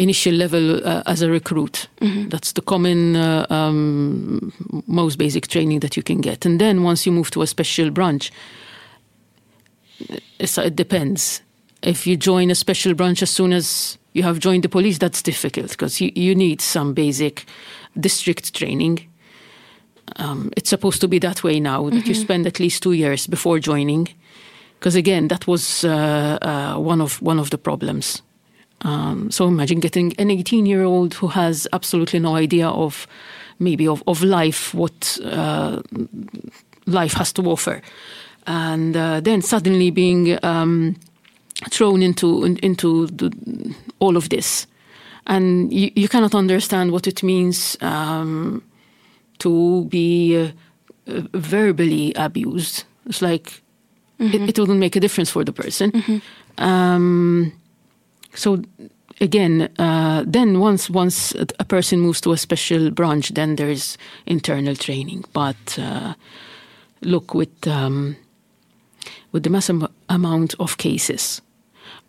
initial 0.00 0.34
level 0.34 0.86
uh, 0.86 1.02
as 1.06 1.22
a 1.22 1.30
recruit. 1.30 1.88
Mm-hmm. 2.00 2.28
That's 2.30 2.52
the 2.52 2.62
common, 2.62 3.16
uh, 3.16 3.46
um, 3.50 4.52
most 4.86 5.18
basic 5.18 5.46
training 5.46 5.80
that 5.80 5.96
you 5.96 6.02
can 6.02 6.20
get. 6.20 6.46
And 6.46 6.58
then 6.58 6.82
once 6.82 7.04
you 7.06 7.12
move 7.12 7.30
to 7.32 7.42
a 7.42 7.46
special 7.46 7.90
branch, 7.90 8.32
it 10.38 10.76
depends. 10.76 11.42
If 11.82 12.06
you 12.06 12.16
join 12.16 12.50
a 12.50 12.54
special 12.54 12.94
branch 12.94 13.22
as 13.22 13.30
soon 13.30 13.52
as 13.52 13.98
you 14.14 14.22
have 14.22 14.38
joined 14.38 14.62
the 14.62 14.68
police, 14.68 14.98
that's 14.98 15.22
difficult 15.22 15.70
because 15.70 16.00
you, 16.00 16.10
you 16.14 16.34
need 16.34 16.60
some 16.60 16.94
basic 16.94 17.44
district 17.98 18.54
training. 18.54 19.06
Um, 20.16 20.50
it's 20.56 20.70
supposed 20.70 21.00
to 21.02 21.08
be 21.08 21.18
that 21.20 21.44
way 21.44 21.60
now 21.60 21.84
that 21.84 21.94
mm-hmm. 21.94 22.08
you 22.08 22.14
spend 22.14 22.46
at 22.46 22.58
least 22.58 22.82
two 22.82 22.92
years 22.92 23.26
before 23.26 23.60
joining, 23.60 24.08
because 24.78 24.96
again, 24.96 25.28
that 25.28 25.46
was 25.46 25.84
uh, 25.84 26.38
uh, 26.42 26.78
one 26.78 27.00
of 27.00 27.22
one 27.22 27.38
of 27.38 27.50
the 27.50 27.58
problems 27.58 28.22
um, 28.82 29.30
so 29.30 29.46
imagine 29.46 29.80
getting 29.80 30.14
an 30.18 30.30
18 30.30 30.66
year 30.66 30.82
old 30.82 31.14
who 31.14 31.28
has 31.28 31.66
absolutely 31.72 32.18
no 32.18 32.36
idea 32.36 32.68
of 32.68 33.06
maybe 33.58 33.86
of, 33.86 34.02
of 34.06 34.22
life, 34.22 34.74
what 34.74 35.18
uh, 35.24 35.82
life 36.86 37.12
has 37.12 37.32
to 37.34 37.42
offer. 37.42 37.82
And 38.46 38.96
uh, 38.96 39.20
then 39.20 39.42
suddenly 39.42 39.90
being 39.90 40.38
um, 40.42 40.96
thrown 41.70 42.02
into 42.02 42.44
into 42.62 43.06
the, 43.08 43.74
all 43.98 44.16
of 44.16 44.30
this, 44.30 44.66
and 45.26 45.72
you, 45.72 45.90
you, 45.94 46.08
cannot 46.08 46.34
understand 46.34 46.90
what 46.90 47.06
it 47.06 47.22
means 47.22 47.76
um, 47.82 48.62
to 49.38 49.84
be 49.84 50.36
uh, 50.36 51.20
verbally 51.34 52.14
abused. 52.14 52.84
It's 53.06 53.20
like 53.20 53.62
mm-hmm. 54.18 54.44
it, 54.44 54.48
it, 54.50 54.58
wouldn't 54.58 54.80
make 54.80 54.96
a 54.96 55.00
difference 55.00 55.30
for 55.30 55.44
the 55.44 55.52
person. 55.52 55.92
Mm-hmm. 55.92 56.64
Um, 56.64 57.52
so 58.34 58.62
again, 59.20 59.68
uh, 59.78 60.24
then 60.26 60.60
once 60.60 60.90
once 60.90 61.34
a 61.58 61.64
person 61.64 62.00
moves 62.00 62.20
to 62.22 62.32
a 62.32 62.36
special 62.36 62.90
branch, 62.90 63.30
then 63.30 63.56
there's 63.56 63.98
internal 64.26 64.74
training. 64.74 65.24
But 65.32 65.78
uh, 65.78 66.14
look 67.02 67.34
with 67.34 67.66
um, 67.66 68.16
with 69.32 69.42
the 69.42 69.50
massive 69.50 69.86
amount 70.08 70.54
of 70.58 70.78
cases, 70.78 71.42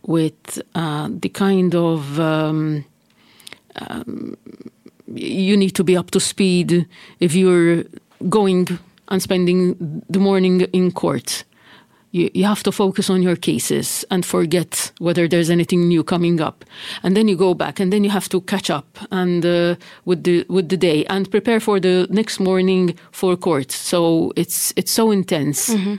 with 0.04 0.62
uh, 0.76 1.10
the 1.12 1.30
kind 1.30 1.76
of 1.76 2.20
um, 2.20 2.86
um, 3.76 4.38
you 5.14 5.58
need 5.58 5.76
to 5.76 5.84
be 5.84 5.98
up 5.98 6.12
to 6.12 6.20
speed 6.20 6.88
if 7.20 7.36
you're 7.36 7.84
going 8.30 8.80
and 9.10 9.22
spending 9.22 10.04
the 10.10 10.20
morning 10.20 10.62
in 10.74 10.92
court 10.92 11.44
you, 12.12 12.30
you 12.34 12.46
have 12.46 12.64
to 12.64 12.72
focus 12.72 13.10
on 13.10 13.22
your 13.22 13.36
cases 13.36 14.06
and 14.12 14.26
forget 14.26 14.92
whether 15.00 15.28
there's 15.28 15.50
anything 15.50 15.88
new 15.88 16.04
coming 16.04 16.42
up 16.42 16.66
and 17.04 17.16
then 17.16 17.28
you 17.28 17.36
go 17.36 17.54
back 17.54 17.80
and 17.80 17.92
then 17.92 18.04
you 18.04 18.10
have 18.10 18.30
to 18.30 18.42
catch 18.42 18.70
up 18.70 18.98
and 19.12 19.46
uh, 19.46 19.76
with 20.06 20.24
the 20.24 20.46
with 20.50 20.70
the 20.70 20.78
day 20.78 21.06
and 21.06 21.32
prepare 21.32 21.60
for 21.60 21.80
the 21.80 22.08
next 22.10 22.40
morning 22.40 22.98
for 23.12 23.36
court 23.36 23.72
so 23.72 24.32
it's 24.36 24.74
it's 24.76 24.92
so 24.92 25.12
intense 25.12 25.70
mm-hmm. 25.70 25.96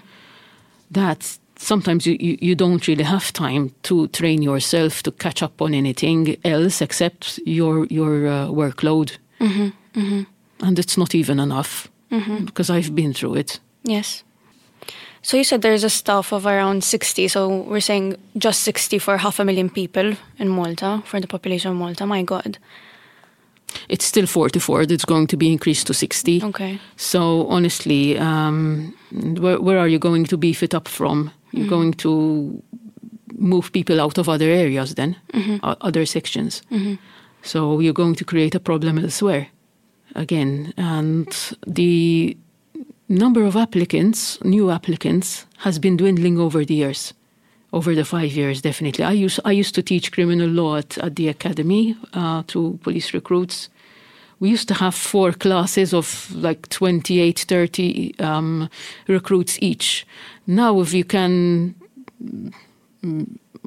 that 0.90 1.38
sometimes 1.56 2.06
you, 2.06 2.16
you, 2.18 2.36
you, 2.40 2.54
don't 2.56 2.88
really 2.88 3.04
have 3.04 3.32
time 3.32 3.72
to 3.84 4.08
train 4.08 4.42
yourself 4.42 5.00
to 5.00 5.12
catch 5.12 5.44
up 5.44 5.62
on 5.62 5.74
anything 5.74 6.36
else 6.44 6.82
except 6.82 7.38
your 7.46 7.86
your 7.86 8.26
uh, 8.26 8.46
workload 8.48 9.16
mm-hmm. 9.40 9.68
Mm-hmm. 9.98 10.22
and 10.66 10.78
it's 10.78 10.98
not 10.98 11.14
even 11.14 11.38
enough 11.38 11.88
mm-hmm. 12.10 12.44
because 12.44 12.68
I've 12.68 12.94
been 12.94 13.14
through 13.14 13.36
it 13.36 13.60
yes 13.84 14.24
so 15.22 15.36
you 15.36 15.44
said 15.44 15.62
there's 15.62 15.84
a 15.84 15.90
staff 15.90 16.32
of 16.32 16.46
around 16.46 16.82
60, 16.82 17.28
so 17.28 17.48
we're 17.62 17.80
saying 17.80 18.16
just 18.36 18.62
60 18.62 18.98
for 18.98 19.16
half 19.18 19.38
a 19.38 19.44
million 19.44 19.70
people 19.70 20.14
in 20.38 20.48
Malta, 20.48 21.02
for 21.06 21.20
the 21.20 21.28
population 21.28 21.70
of 21.70 21.76
Malta. 21.76 22.06
My 22.06 22.22
God. 22.22 22.58
It's 23.88 24.04
still 24.04 24.26
44. 24.26 24.82
It's 24.82 25.04
going 25.04 25.28
to 25.28 25.36
be 25.36 25.50
increased 25.50 25.86
to 25.86 25.94
60. 25.94 26.42
Okay. 26.44 26.78
So 26.96 27.46
honestly, 27.46 28.18
um, 28.18 28.94
where, 29.12 29.60
where, 29.60 29.78
are 29.78 29.88
you 29.88 29.98
going 29.98 30.24
to 30.26 30.36
beef 30.36 30.62
it 30.62 30.74
up 30.74 30.88
from? 30.88 31.30
You're 31.52 31.62
mm-hmm. 31.62 31.70
going 31.70 31.92
to 31.94 32.62
move 33.34 33.72
people 33.72 34.00
out 34.00 34.18
of 34.18 34.28
other 34.28 34.50
areas 34.50 34.94
then, 34.94 35.16
mm-hmm. 35.32 35.56
other 35.62 36.04
sections. 36.04 36.62
Mm-hmm. 36.70 36.94
So 37.42 37.80
you're 37.80 37.92
going 37.92 38.16
to 38.16 38.24
create 38.24 38.54
a 38.54 38.60
problem 38.60 38.98
elsewhere 38.98 39.48
again. 40.14 40.74
And 40.76 41.28
the 41.66 42.36
number 43.08 43.44
of 43.44 43.56
applicants, 43.56 44.42
new 44.44 44.70
applicants, 44.70 45.46
has 45.58 45.78
been 45.78 45.96
dwindling 45.96 46.38
over 46.38 46.64
the 46.64 46.74
years. 46.74 47.14
Over 47.72 47.94
the 47.94 48.04
five 48.04 48.32
years, 48.32 48.60
definitely. 48.60 49.04
I 49.04 49.12
used 49.12 49.40
I 49.46 49.52
used 49.52 49.74
to 49.76 49.82
teach 49.82 50.12
criminal 50.12 50.48
law 50.48 50.76
at, 50.76 50.98
at 50.98 51.16
the 51.16 51.28
academy 51.28 51.96
uh, 52.12 52.42
to 52.48 52.78
police 52.82 53.14
recruits. 53.14 53.70
We 54.40 54.50
used 54.50 54.68
to 54.68 54.74
have 54.74 54.94
four 54.94 55.32
classes 55.32 55.94
of 55.94 56.34
like 56.34 56.68
28, 56.68 57.46
30 57.48 58.18
um, 58.18 58.68
recruits 59.06 59.56
each. 59.62 60.04
Now, 60.46 60.80
if 60.80 60.92
you 60.92 61.04
can, 61.04 61.76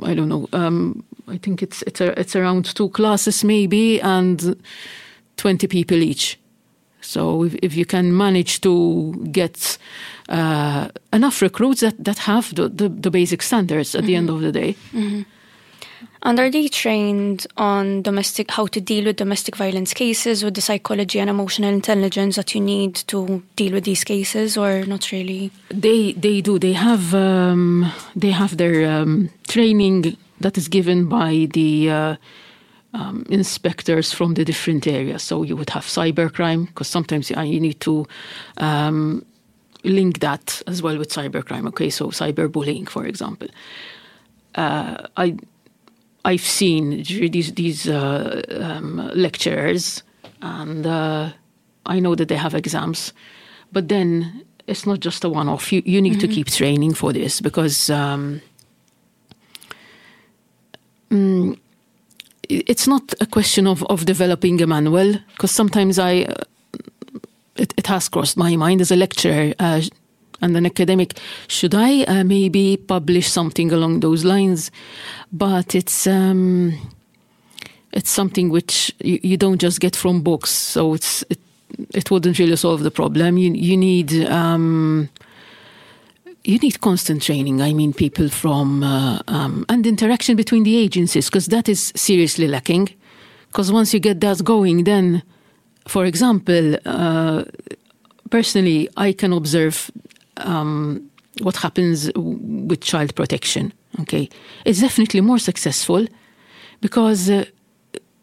I 0.04 0.13
don't 0.13 0.30
know. 0.30 0.50
Um, 0.54 1.04
I 1.27 1.38
think 1.38 1.63
it's 1.63 1.82
it's 1.84 2.01
a, 2.01 2.20
it's 2.20 2.36
around 2.36 2.75
two 2.75 2.89
classes 2.89 3.44
maybe 3.44 4.01
and 4.01 4.56
20 5.38 5.68
people 5.68 5.98
each. 5.98 6.38
So 7.05 7.43
if, 7.43 7.55
if 7.62 7.75
you 7.75 7.85
can 7.85 8.15
manage 8.15 8.62
to 8.62 9.13
get 9.31 9.77
uh, 10.29 10.89
enough 11.13 11.41
recruits 11.41 11.81
that, 11.81 12.03
that 12.03 12.19
have 12.19 12.53
the, 12.55 12.69
the, 12.69 12.89
the 12.89 13.12
basic 13.12 13.41
standards 13.41 13.95
at 13.95 14.00
mm-hmm. 14.00 14.07
the 14.07 14.15
end 14.15 14.29
of 14.29 14.41
the 14.41 14.51
day. 14.51 14.75
Mm-hmm. 14.91 15.21
And 16.24 16.39
are 16.39 16.50
they 16.50 16.67
trained 16.67 17.45
on 17.55 18.01
domestic 18.01 18.50
how 18.50 18.65
to 18.67 18.81
deal 18.81 19.05
with 19.05 19.17
domestic 19.17 19.55
violence 19.55 19.93
cases 19.93 20.43
with 20.43 20.55
the 20.55 20.62
psychology 20.62 21.19
and 21.19 21.29
emotional 21.29 21.71
intelligence 21.71 22.35
that 22.35 22.55
you 22.55 22.62
need 22.62 22.95
to 23.07 23.43
deal 23.55 23.74
with 23.74 23.83
these 23.83 24.03
cases, 24.03 24.57
or 24.57 24.85
not 24.85 25.12
really? 25.12 25.51
They 25.69 26.13
they 26.13 26.41
do. 26.41 26.57
They 26.57 26.74
have 26.74 27.13
um, 27.13 27.91
they 28.15 28.31
have 28.31 28.57
their 28.57 28.89
um, 28.89 29.29
training 29.47 30.17
that 30.41 30.57
is 30.57 30.67
given 30.67 31.07
by 31.07 31.47
the. 31.53 31.91
Uh, 31.91 32.15
um, 32.96 33.25
inspectors 33.30 34.14
from 34.14 34.34
the 34.34 34.46
different 34.46 34.88
areas. 34.88 35.24
So 35.24 35.44
you 35.44 35.58
would 35.58 35.70
have 35.72 35.86
cybercrime, 35.86 36.68
because 36.68 36.88
sometimes 36.88 37.30
you 37.30 37.60
need 37.60 37.80
to 37.82 38.06
um, 38.58 39.25
link 39.84 40.20
that 40.20 40.62
as 40.68 40.82
well 40.82 40.98
with 40.98 41.10
cybercrime. 41.10 41.68
Okay, 41.68 41.90
so 41.90 42.12
cyberbullying, 42.12 42.90
for 42.90 43.06
example. 43.06 43.48
Uh, 44.56 45.08
I 45.18 45.38
I've 46.24 46.42
seen 46.42 47.04
these 47.04 47.54
these 47.54 47.88
uh, 47.88 48.42
um, 48.62 49.12
lecturers, 49.14 50.04
and 50.42 50.86
uh, 50.88 51.30
I 51.86 52.00
know 52.00 52.16
that 52.16 52.28
they 52.28 52.38
have 52.38 52.58
exams, 52.58 53.14
but 53.72 53.88
then 53.90 54.44
it's 54.68 54.86
not 54.86 55.06
just 55.06 55.24
a 55.24 55.30
one-off. 55.30 55.72
You 55.72 55.84
you 55.86 56.02
need 56.02 56.20
to 56.22 56.28
keep 56.28 56.48
training 56.48 56.96
for 56.96 57.14
this 57.14 57.42
because 57.42 57.90
um, 57.90 58.42
mm, 61.10 61.58
it's 62.67 62.88
not 62.88 63.13
a 63.22 63.25
question 63.25 63.67
of 63.67 63.84
of 63.84 64.05
developing 64.05 64.62
a 64.62 64.67
manual. 64.67 65.13
Because 65.31 65.51
sometimes 65.51 66.00
I, 66.00 66.24
uh, 66.24 66.43
it, 67.55 67.74
it 67.77 67.88
has 67.88 68.10
crossed 68.10 68.38
my 68.38 68.55
mind 68.55 68.81
as 68.81 68.91
a 68.91 68.95
lecturer. 68.95 69.53
Uh, 69.60 69.81
and 70.41 70.57
an 70.57 70.65
academic, 70.65 71.17
should 71.48 71.74
I 71.74 72.03
uh, 72.03 72.24
maybe 72.24 72.77
publish 72.77 73.31
something 73.31 73.72
along 73.72 74.01
those 74.01 74.25
lines? 74.25 74.69
But 75.31 75.75
it's 75.75 76.07
um, 76.07 76.74
it's 77.93 78.10
something 78.10 78.50
which 78.50 78.93
you, 79.00 79.19
you 79.24 79.38
don't 79.38 79.62
just 79.62 79.79
get 79.79 79.95
from 79.95 80.22
books, 80.22 80.50
so 80.51 80.93
it's 80.93 81.24
it, 81.29 81.39
it 81.93 82.12
wouldn't 82.12 82.38
really 82.38 82.57
solve 82.57 82.84
the 82.84 82.91
problem. 82.91 83.38
You 83.38 83.53
you 83.53 83.77
need 83.77 84.13
um, 84.25 85.10
you 86.46 86.60
need 86.60 86.80
constant 86.80 87.24
training. 87.24 87.62
I 87.62 87.74
mean, 87.74 87.92
people 87.92 88.30
from 88.30 88.84
uh, 88.84 89.20
um, 89.28 89.66
and 89.68 89.86
interaction 89.86 90.36
between 90.36 90.64
the 90.64 90.78
agencies 90.78 91.25
because 91.25 91.48
that 91.48 91.68
is 91.68 91.92
seriously 91.96 92.48
lacking. 92.48 92.90
Because 93.48 93.72
once 93.72 93.94
you 93.94 94.00
get 94.00 94.20
that 94.22 94.44
going, 94.44 94.84
then, 94.84 95.24
for 95.88 96.06
example, 96.06 96.75
uh, 96.86 97.46
personally, 98.30 98.90
I 98.98 99.14
can 99.14 99.34
observe 99.34 99.90
um, 100.38 101.10
what 101.42 101.56
happens 101.58 102.12
with 102.16 102.82
child 102.82 103.16
protection. 103.16 103.74
Okay, 104.02 104.30
it's 104.66 104.82
definitely 104.82 105.22
more 105.22 105.40
successful 105.40 106.06
because 106.82 107.30
uh, 107.30 107.46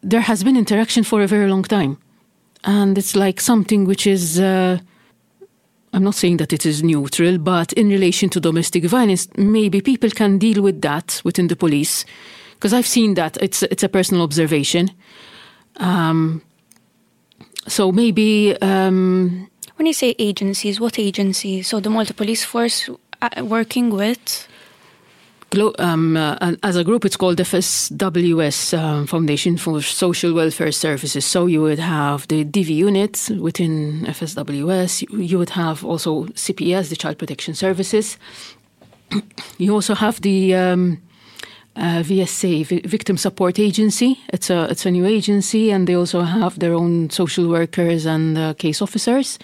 there 0.01 0.21
has 0.21 0.43
been 0.43 0.55
interaction 0.55 1.03
for 1.03 1.21
a 1.21 1.27
very 1.27 1.49
long 1.49 1.63
time, 1.63 1.97
and 2.63 2.97
it's 2.97 3.15
like 3.15 3.41
something 3.41 3.85
which 3.85 4.07
is. 4.07 4.39
I'm 5.93 6.03
not 6.03 6.15
saying 6.15 6.37
that 6.37 6.51
it 6.51 6.65
is 6.65 6.81
neutral, 6.81 7.37
but 7.37 7.71
in 7.73 7.89
relation 7.89 8.29
to 8.29 8.39
domestic 8.39 8.85
violence, 8.85 9.27
maybe 9.37 9.79
people 9.79 10.09
can 10.09 10.39
deal 10.39 10.61
with 10.63 10.81
that 10.81 11.21
within 11.23 11.47
the 11.47 11.55
police, 11.55 12.03
because 12.55 12.73
I've 12.73 12.87
seen 12.87 13.13
that 13.13 13.37
it's 13.37 13.61
it's 13.63 13.83
a 13.83 13.89
personal 13.89 14.23
observation. 14.23 14.89
Um, 15.77 16.41
so 17.67 17.91
maybe 17.91 18.57
um, 18.61 19.47
When 19.75 19.87
you 19.87 19.93
say 19.93 20.15
agencies, 20.19 20.79
what 20.79 20.99
agencies? 20.99 21.67
So 21.67 21.79
the 21.79 21.89
Malta 21.89 22.13
Police 22.13 22.45
Force 22.45 22.89
uh, 23.21 23.43
working 23.43 23.89
with? 23.89 24.47
Um, 25.57 26.17
uh, 26.17 26.55
as 26.63 26.75
a 26.75 26.83
group, 26.83 27.05
it's 27.05 27.15
called 27.15 27.37
FSWS 27.37 28.77
um, 28.77 29.05
Foundation 29.07 29.57
for 29.57 29.81
Social 29.81 30.33
Welfare 30.33 30.71
Services. 30.71 31.25
So 31.25 31.45
you 31.45 31.61
would 31.61 31.79
have 31.79 32.27
the 32.27 32.43
DV 32.43 32.69
unit 32.75 33.29
within 33.39 34.05
FSWS. 34.07 35.03
You- 35.11 35.37
would 35.37 35.51
have 35.51 35.85
also 35.85 36.25
CPS, 36.35 36.89
the 36.89 36.95
Child 36.95 37.17
Protection 37.19 37.53
Services. 37.53 38.17
You 39.59 39.73
also 39.75 39.93
have 39.93 40.21
the 40.21 40.55
um, 40.55 40.97
uh, 41.75 42.01
VSA, 42.03 42.65
Vi- 42.65 42.81
Victim 42.87 43.17
Support 43.17 43.59
Agency. 43.59 44.19
It's 44.29 44.49
a 44.49 44.67
it's 44.71 44.85
a 44.87 44.91
new 44.91 45.05
agency, 45.05 45.71
and 45.71 45.87
they 45.87 45.95
also 45.95 46.21
have 46.21 46.57
their 46.59 46.73
own 46.73 47.09
social 47.11 47.47
workers 47.47 48.05
and 48.05 48.37
uh, 48.37 48.53
case 48.55 48.81
officers. 48.81 49.37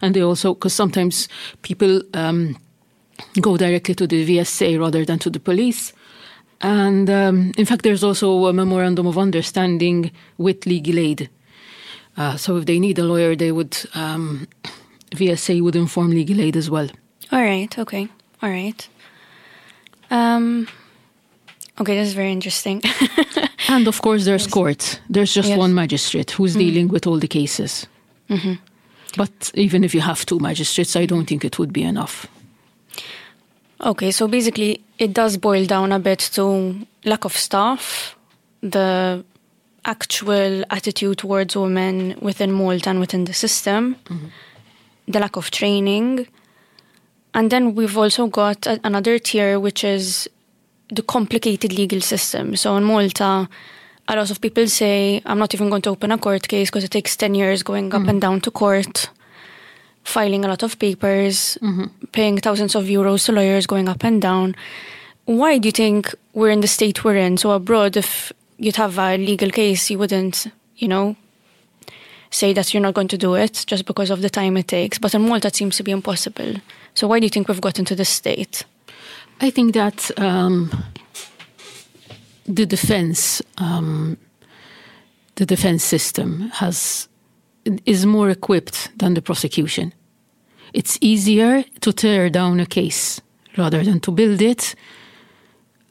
And 0.00 0.14
they 0.14 0.22
also 0.22 0.54
because 0.54 0.74
sometimes 0.74 1.28
people. 1.62 2.02
Um, 2.14 2.56
go 3.40 3.56
directly 3.56 3.94
to 3.94 4.06
the 4.06 4.26
VSA 4.26 4.78
rather 4.78 5.04
than 5.04 5.18
to 5.20 5.30
the 5.30 5.40
police. 5.40 5.92
And 6.60 7.08
um, 7.10 7.52
in 7.58 7.66
fact, 7.66 7.82
there's 7.82 8.02
also 8.04 8.46
a 8.46 8.52
memorandum 8.52 9.06
of 9.06 9.18
understanding 9.18 10.10
with 10.38 10.66
legal 10.66 10.98
aid. 10.98 11.28
Uh, 12.16 12.36
so 12.36 12.56
if 12.56 12.64
they 12.66 12.78
need 12.78 12.98
a 12.98 13.04
lawyer, 13.04 13.36
they 13.36 13.52
would 13.52 13.76
um, 13.94 14.46
VSA 15.10 15.60
would 15.62 15.76
inform 15.76 16.10
legal 16.10 16.40
aid 16.40 16.56
as 16.56 16.70
well. 16.70 16.88
All 17.30 17.42
right, 17.42 17.78
okay, 17.78 18.08
all 18.42 18.48
right. 18.50 18.88
Um, 20.10 20.66
okay, 21.80 21.96
this 21.98 22.08
is 22.08 22.14
very 22.14 22.32
interesting. 22.32 22.82
And 23.68 23.88
of 23.88 24.00
course, 24.00 24.24
there's 24.24 24.46
court. 24.46 25.00
There's 25.10 25.34
just 25.34 25.48
Yes. 25.48 25.58
one 25.58 25.74
magistrate 25.74 26.30
who's 26.30 26.54
dealing 26.54 26.86
with 26.88 27.04
all 27.06 27.18
the 27.18 27.26
cases. 27.26 27.86
Mm-hmm. 28.30 28.54
But 29.16 29.50
even 29.54 29.82
if 29.82 29.92
you 29.92 30.02
have 30.02 30.24
two 30.24 30.38
magistrates, 30.38 30.94
I 30.94 31.04
don't 31.06 31.26
think 31.26 31.44
it 31.44 31.58
would 31.58 31.72
be 31.72 31.82
enough. 31.82 32.26
Okay, 33.80 34.10
so 34.10 34.28
basically, 34.28 34.82
it 34.98 35.12
does 35.12 35.36
boil 35.36 35.66
down 35.66 35.92
a 35.92 35.98
bit 35.98 36.18
to 36.34 36.86
lack 37.04 37.24
of 37.24 37.36
staff, 37.36 38.16
the 38.60 39.24
actual 39.84 40.64
attitude 40.70 41.18
towards 41.18 41.56
women 41.56 42.16
within 42.20 42.52
Malta 42.52 42.90
and 42.90 43.00
within 43.00 43.24
the 43.24 43.32
system, 43.34 43.96
mm-hmm. 44.06 44.26
the 45.08 45.20
lack 45.20 45.36
of 45.36 45.50
training. 45.50 46.26
And 47.34 47.50
then 47.50 47.74
we've 47.74 47.96
also 47.96 48.26
got 48.26 48.66
a- 48.66 48.80
another 48.82 49.18
tier, 49.18 49.60
which 49.60 49.84
is 49.84 50.28
the 50.88 51.02
complicated 51.02 51.72
legal 51.72 52.00
system. 52.00 52.56
So 52.56 52.76
in 52.76 52.84
Malta, 52.84 53.24
uh, 53.24 53.46
a 54.08 54.16
lot 54.16 54.30
of 54.30 54.40
people 54.40 54.66
say, 54.68 55.20
I'm 55.26 55.38
not 55.38 55.54
even 55.54 55.68
going 55.68 55.82
to 55.82 55.90
open 55.90 56.12
a 56.12 56.18
court 56.18 56.46
case 56.48 56.70
because 56.70 56.84
it 56.84 56.90
takes 56.90 57.16
10 57.16 57.34
years 57.34 57.62
going 57.62 57.92
up 57.92 58.00
mm-hmm. 58.00 58.08
and 58.08 58.20
down 58.20 58.40
to 58.42 58.50
court, 58.50 59.10
filing 60.06 60.44
a 60.44 60.48
lot 60.48 60.62
of 60.62 60.78
papers, 60.78 61.58
paying 62.12 62.38
thousands 62.38 62.74
of 62.74 62.84
euros 62.84 63.26
to 63.26 63.32
lawyers 63.32 63.66
going 63.66 63.88
up 63.88 64.04
and 64.04 64.22
down. 64.22 64.54
Why 65.24 65.58
do 65.58 65.68
you 65.68 65.72
think 65.72 66.14
we're 66.32 66.50
in 66.50 66.60
the 66.60 66.68
state 66.68 67.04
we're 67.04 67.16
in? 67.16 67.36
So 67.36 67.50
abroad, 67.50 67.96
if 67.96 68.32
you'd 68.58 68.76
have 68.76 68.98
a 68.98 69.16
legal 69.16 69.50
case, 69.50 69.90
you 69.90 69.98
wouldn't, 69.98 70.46
you 70.76 70.88
know, 70.88 71.16
say 72.30 72.52
that 72.52 72.72
you're 72.72 72.82
not 72.82 72.94
going 72.94 73.08
to 73.08 73.18
do 73.18 73.34
it 73.34 73.64
just 73.66 73.84
because 73.84 74.10
of 74.10 74.22
the 74.22 74.30
time 74.30 74.56
it 74.56 74.68
takes. 74.68 74.98
But 74.98 75.14
in 75.14 75.22
Malta, 75.22 75.48
it 75.48 75.56
seems 75.56 75.76
to 75.76 75.82
be 75.82 75.90
impossible. 75.90 76.54
So 76.94 77.08
why 77.08 77.18
do 77.18 77.26
you 77.26 77.30
think 77.30 77.48
we've 77.48 77.60
gotten 77.60 77.84
to 77.86 77.96
this 77.96 78.08
state? 78.08 78.64
I 79.40 79.50
think 79.50 79.74
that 79.74 80.10
um, 80.18 80.70
the 82.46 82.64
defense, 82.64 83.42
um, 83.58 84.16
the 85.34 85.44
defense 85.46 85.82
system 85.84 86.50
has 86.54 87.08
is 87.84 88.06
more 88.06 88.30
equipped 88.30 88.90
than 88.98 89.14
the 89.14 89.22
prosecution. 89.22 89.92
It's 90.72 90.98
easier 91.00 91.64
to 91.80 91.92
tear 91.92 92.30
down 92.30 92.60
a 92.60 92.66
case 92.66 93.20
rather 93.56 93.82
than 93.82 94.00
to 94.00 94.10
build 94.10 94.42
it, 94.42 94.74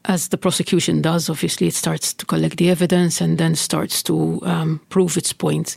as 0.04 0.28
the 0.28 0.38
prosecution 0.38 1.02
does. 1.02 1.28
Obviously, 1.28 1.66
it 1.66 1.74
starts 1.74 2.14
to 2.14 2.26
collect 2.26 2.56
the 2.58 2.70
evidence 2.70 3.20
and 3.20 3.38
then 3.38 3.54
starts 3.54 4.02
to 4.04 4.40
um, 4.42 4.80
prove 4.88 5.16
its 5.16 5.32
point. 5.32 5.76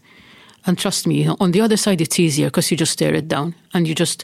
And 0.65 0.77
trust 0.77 1.07
me, 1.07 1.27
on 1.39 1.51
the 1.51 1.61
other 1.61 1.77
side, 1.77 2.01
it's 2.01 2.19
easier 2.19 2.47
because 2.47 2.69
you 2.69 2.77
just 2.77 2.99
tear 2.99 3.15
it 3.15 3.27
down 3.27 3.55
and 3.73 3.87
you 3.87 3.95
just 3.95 4.23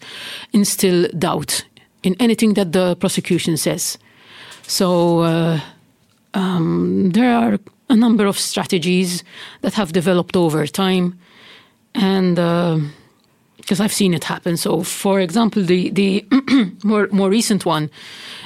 instill 0.53 1.07
doubt 1.17 1.65
in 2.03 2.15
anything 2.19 2.53
that 2.53 2.71
the 2.71 2.95
prosecution 2.97 3.57
says. 3.57 3.97
So 4.67 5.19
uh, 5.19 5.59
um, 6.33 7.11
there 7.11 7.35
are 7.35 7.57
a 7.89 7.95
number 7.95 8.25
of 8.25 8.37
strategies 8.37 9.23
that 9.61 9.73
have 9.73 9.93
developed 9.93 10.35
over 10.35 10.67
time, 10.67 11.17
and 11.95 12.37
because 13.65 13.79
I've 13.79 13.93
seen 13.93 14.13
it 14.13 14.23
happen. 14.23 14.57
So, 14.57 14.83
for 14.83 15.19
example, 15.19 15.63
the 15.63 15.89
the 15.89 16.25
more 16.83 17.07
more 17.11 17.29
recent 17.29 17.65
one 17.65 17.89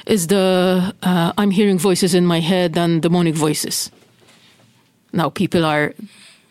is 0.06 0.28
the 0.28 0.94
uh, 1.04 1.34
I'm 1.38 1.52
hearing 1.52 1.78
voices 1.78 2.14
in 2.14 2.26
my 2.26 2.40
head 2.40 2.78
and 2.78 3.02
demonic 3.02 3.36
voices. 3.36 3.92
Now 5.12 5.30
people 5.30 5.66
are 5.66 5.94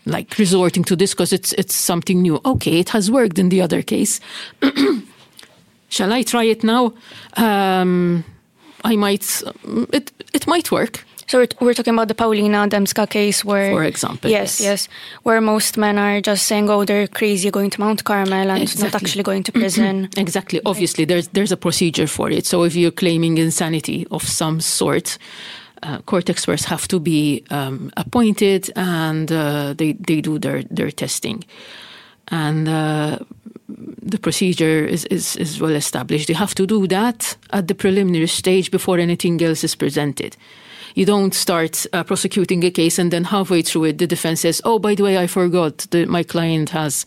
like 0.04 0.36
resorting 0.38 0.84
to 0.84 0.96
this 0.96 1.14
because 1.14 1.32
it's 1.32 1.52
it's 1.54 1.74
something 1.74 2.20
new. 2.22 2.40
Okay, 2.44 2.78
it 2.78 2.90
has 2.90 3.10
worked 3.10 3.38
in 3.38 3.48
the 3.48 3.62
other 3.62 3.82
case. 3.82 4.20
Shall 5.88 6.12
I 6.12 6.22
try 6.22 6.44
it 6.44 6.62
now? 6.62 6.92
Um, 7.36 8.24
I 8.84 8.96
might. 8.96 9.42
It 9.92 10.12
it 10.34 10.46
might 10.46 10.70
work. 10.70 11.04
So 11.28 11.40
we're, 11.40 11.48
we're 11.60 11.74
talking 11.74 11.92
about 11.92 12.08
the 12.08 12.14
Paulina 12.14 12.66
Dembska 12.68 13.08
case 13.08 13.44
where... 13.44 13.70
For 13.70 13.84
example, 13.84 14.30
Yes, 14.30 14.60
yes. 14.60 14.86
yes. 14.86 14.88
Where 15.24 15.40
most 15.42 15.76
men 15.76 15.98
are 15.98 16.22
just 16.22 16.46
saying, 16.46 16.70
oh, 16.70 16.86
they're 16.86 17.06
crazy 17.06 17.50
going 17.50 17.68
to 17.70 17.80
Mount 17.80 18.02
Carmel 18.04 18.50
and 18.50 18.80
not 18.80 18.94
actually 18.94 19.22
going 19.22 19.42
to 19.44 19.52
prison. 19.52 20.08
Exactly. 20.16 20.60
Obviously, 20.64 21.04
there's 21.04 21.28
there's 21.28 21.52
a 21.52 21.56
procedure 21.56 22.06
for 22.06 22.30
it. 22.30 22.46
So 22.46 22.64
if 22.64 22.74
you're 22.74 22.90
claiming 22.90 23.38
insanity 23.38 24.06
of 24.10 24.22
some 24.22 24.60
sort, 24.60 25.18
uh, 25.82 25.98
court 26.06 26.30
experts 26.30 26.64
have 26.64 26.88
to 26.88 26.98
be 26.98 27.44
um, 27.50 27.90
appointed, 27.96 28.70
and 28.74 29.30
uh, 29.30 29.74
they 29.74 29.92
they 29.92 30.20
do 30.20 30.38
their 30.38 30.62
their 30.70 30.90
testing, 30.90 31.44
and. 32.28 32.68
Uh, 32.68 33.18
the 34.10 34.18
procedure 34.18 34.86
is, 34.86 35.04
is, 35.06 35.36
is 35.36 35.60
well 35.60 35.74
established. 35.74 36.30
You 36.30 36.34
have 36.36 36.54
to 36.54 36.66
do 36.66 36.86
that 36.86 37.36
at 37.50 37.68
the 37.68 37.74
preliminary 37.74 38.26
stage 38.26 38.70
before 38.70 38.98
anything 38.98 39.42
else 39.42 39.62
is 39.62 39.74
presented. 39.76 40.36
You 40.98 41.06
don't 41.06 41.34
start 41.34 41.86
uh, 41.92 42.02
prosecuting 42.04 42.64
a 42.64 42.70
case 42.70 42.98
and 43.02 43.10
then 43.10 43.24
halfway 43.24 43.62
through 43.62 43.88
it, 43.88 43.98
the 43.98 44.06
defense 44.06 44.40
says, 44.40 44.60
"Oh, 44.64 44.78
by 44.80 44.94
the 44.96 45.02
way, 45.02 45.24
I 45.24 45.26
forgot 45.28 45.86
that 45.90 46.08
my 46.08 46.24
client 46.24 46.70
has 46.70 47.06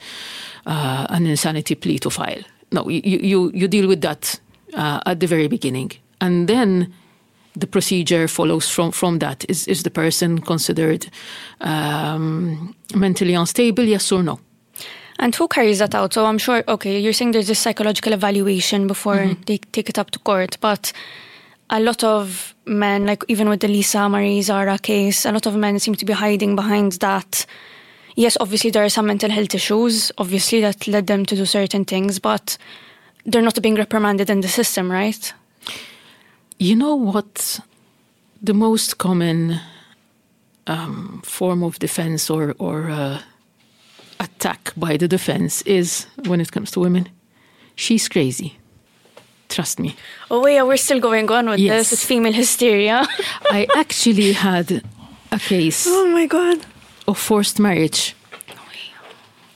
uh, 0.65 1.05
an 1.09 1.25
insanity 1.25 1.75
plea 1.75 1.99
to 1.99 2.09
file." 2.09 2.43
No, 2.71 2.89
you 2.89 3.19
you 3.21 3.51
you 3.53 3.67
deal 3.67 3.87
with 3.87 4.01
that 4.01 4.41
uh, 4.73 4.99
at 5.05 5.19
the 5.19 5.27
very 5.27 5.47
beginning, 5.47 5.91
and 6.19 6.47
then 6.47 6.87
the 7.59 7.67
procedure 7.67 8.27
follows 8.27 8.69
from 8.69 8.91
from 8.91 9.19
that. 9.19 9.45
Is 9.49 9.67
is 9.67 9.81
the 9.83 9.91
person 9.91 10.39
considered 10.41 11.05
um, 11.59 12.73
mentally 12.95 13.33
unstable? 13.33 13.83
Yes 13.83 14.11
or 14.11 14.23
no? 14.23 14.39
And 15.19 15.35
who 15.35 15.47
carries 15.47 15.77
that 15.79 15.93
out? 15.95 16.13
So 16.13 16.25
I'm 16.25 16.39
sure, 16.39 16.63
okay, 16.67 16.99
you're 16.99 17.13
saying 17.13 17.33
there's 17.33 17.49
a 17.49 17.55
psychological 17.55 18.13
evaluation 18.13 18.87
before 18.87 19.17
Mm-hmm. 19.17 19.43
they 19.45 19.57
take 19.71 19.89
it 19.89 19.99
up 19.99 20.09
to 20.11 20.19
court, 20.19 20.57
but 20.61 20.93
a 21.71 21.79
lot 21.79 22.03
of 22.03 22.53
men, 22.65 23.05
like 23.05 23.23
even 23.29 23.47
with 23.49 23.61
the 23.61 23.67
Lisa 23.67 24.09
Marie 24.09 24.41
Zara 24.41 24.77
case, 24.77 25.25
a 25.25 25.31
lot 25.31 25.45
of 25.45 25.55
men 25.55 25.79
seem 25.79 25.95
to 25.95 26.05
be 26.05 26.13
hiding 26.13 26.55
behind 26.55 26.93
that. 26.93 27.45
Yes, 28.15 28.37
obviously 28.41 28.69
there 28.71 28.83
are 28.83 28.89
some 28.89 29.07
mental 29.07 29.31
health 29.31 29.55
issues, 29.55 30.11
obviously 30.17 30.59
that 30.61 30.85
led 30.87 31.07
them 31.07 31.25
to 31.25 31.35
do 31.35 31.45
certain 31.45 31.85
things, 31.85 32.19
but 32.19 32.57
they're 33.25 33.41
not 33.41 33.61
being 33.61 33.75
reprimanded 33.75 34.29
in 34.29 34.41
the 34.41 34.49
system, 34.49 34.91
right? 34.91 35.33
You 36.59 36.75
know 36.75 36.95
what? 36.95 37.61
The 38.41 38.53
most 38.53 38.97
common 38.97 39.61
um, 40.67 41.21
form 41.23 41.63
of 41.63 41.79
defense 41.79 42.29
or, 42.29 42.53
or 42.59 42.89
uh, 42.89 43.21
attack 44.19 44.73
by 44.75 44.97
the 44.97 45.07
defense 45.07 45.61
is 45.61 46.05
when 46.25 46.41
it 46.41 46.51
comes 46.51 46.71
to 46.71 46.81
women. 46.81 47.07
She's 47.75 48.09
crazy. 48.09 48.57
Trust 49.51 49.79
me. 49.79 49.95
Oh, 50.29 50.47
yeah, 50.47 50.63
we're 50.63 50.77
still 50.77 50.99
going 51.01 51.29
on 51.29 51.49
with 51.49 51.59
Yes. 51.59 51.89
this. 51.89 51.93
It's 51.93 52.05
female 52.05 52.33
hysteria. 52.33 53.05
I 53.51 53.67
actually 53.75 54.31
had 54.33 54.81
a 55.31 55.37
case 55.39 55.85
oh 55.87 56.07
my 56.07 56.25
God. 56.25 56.57
of 57.07 57.17
forced 57.17 57.59
marriage. 57.59 58.15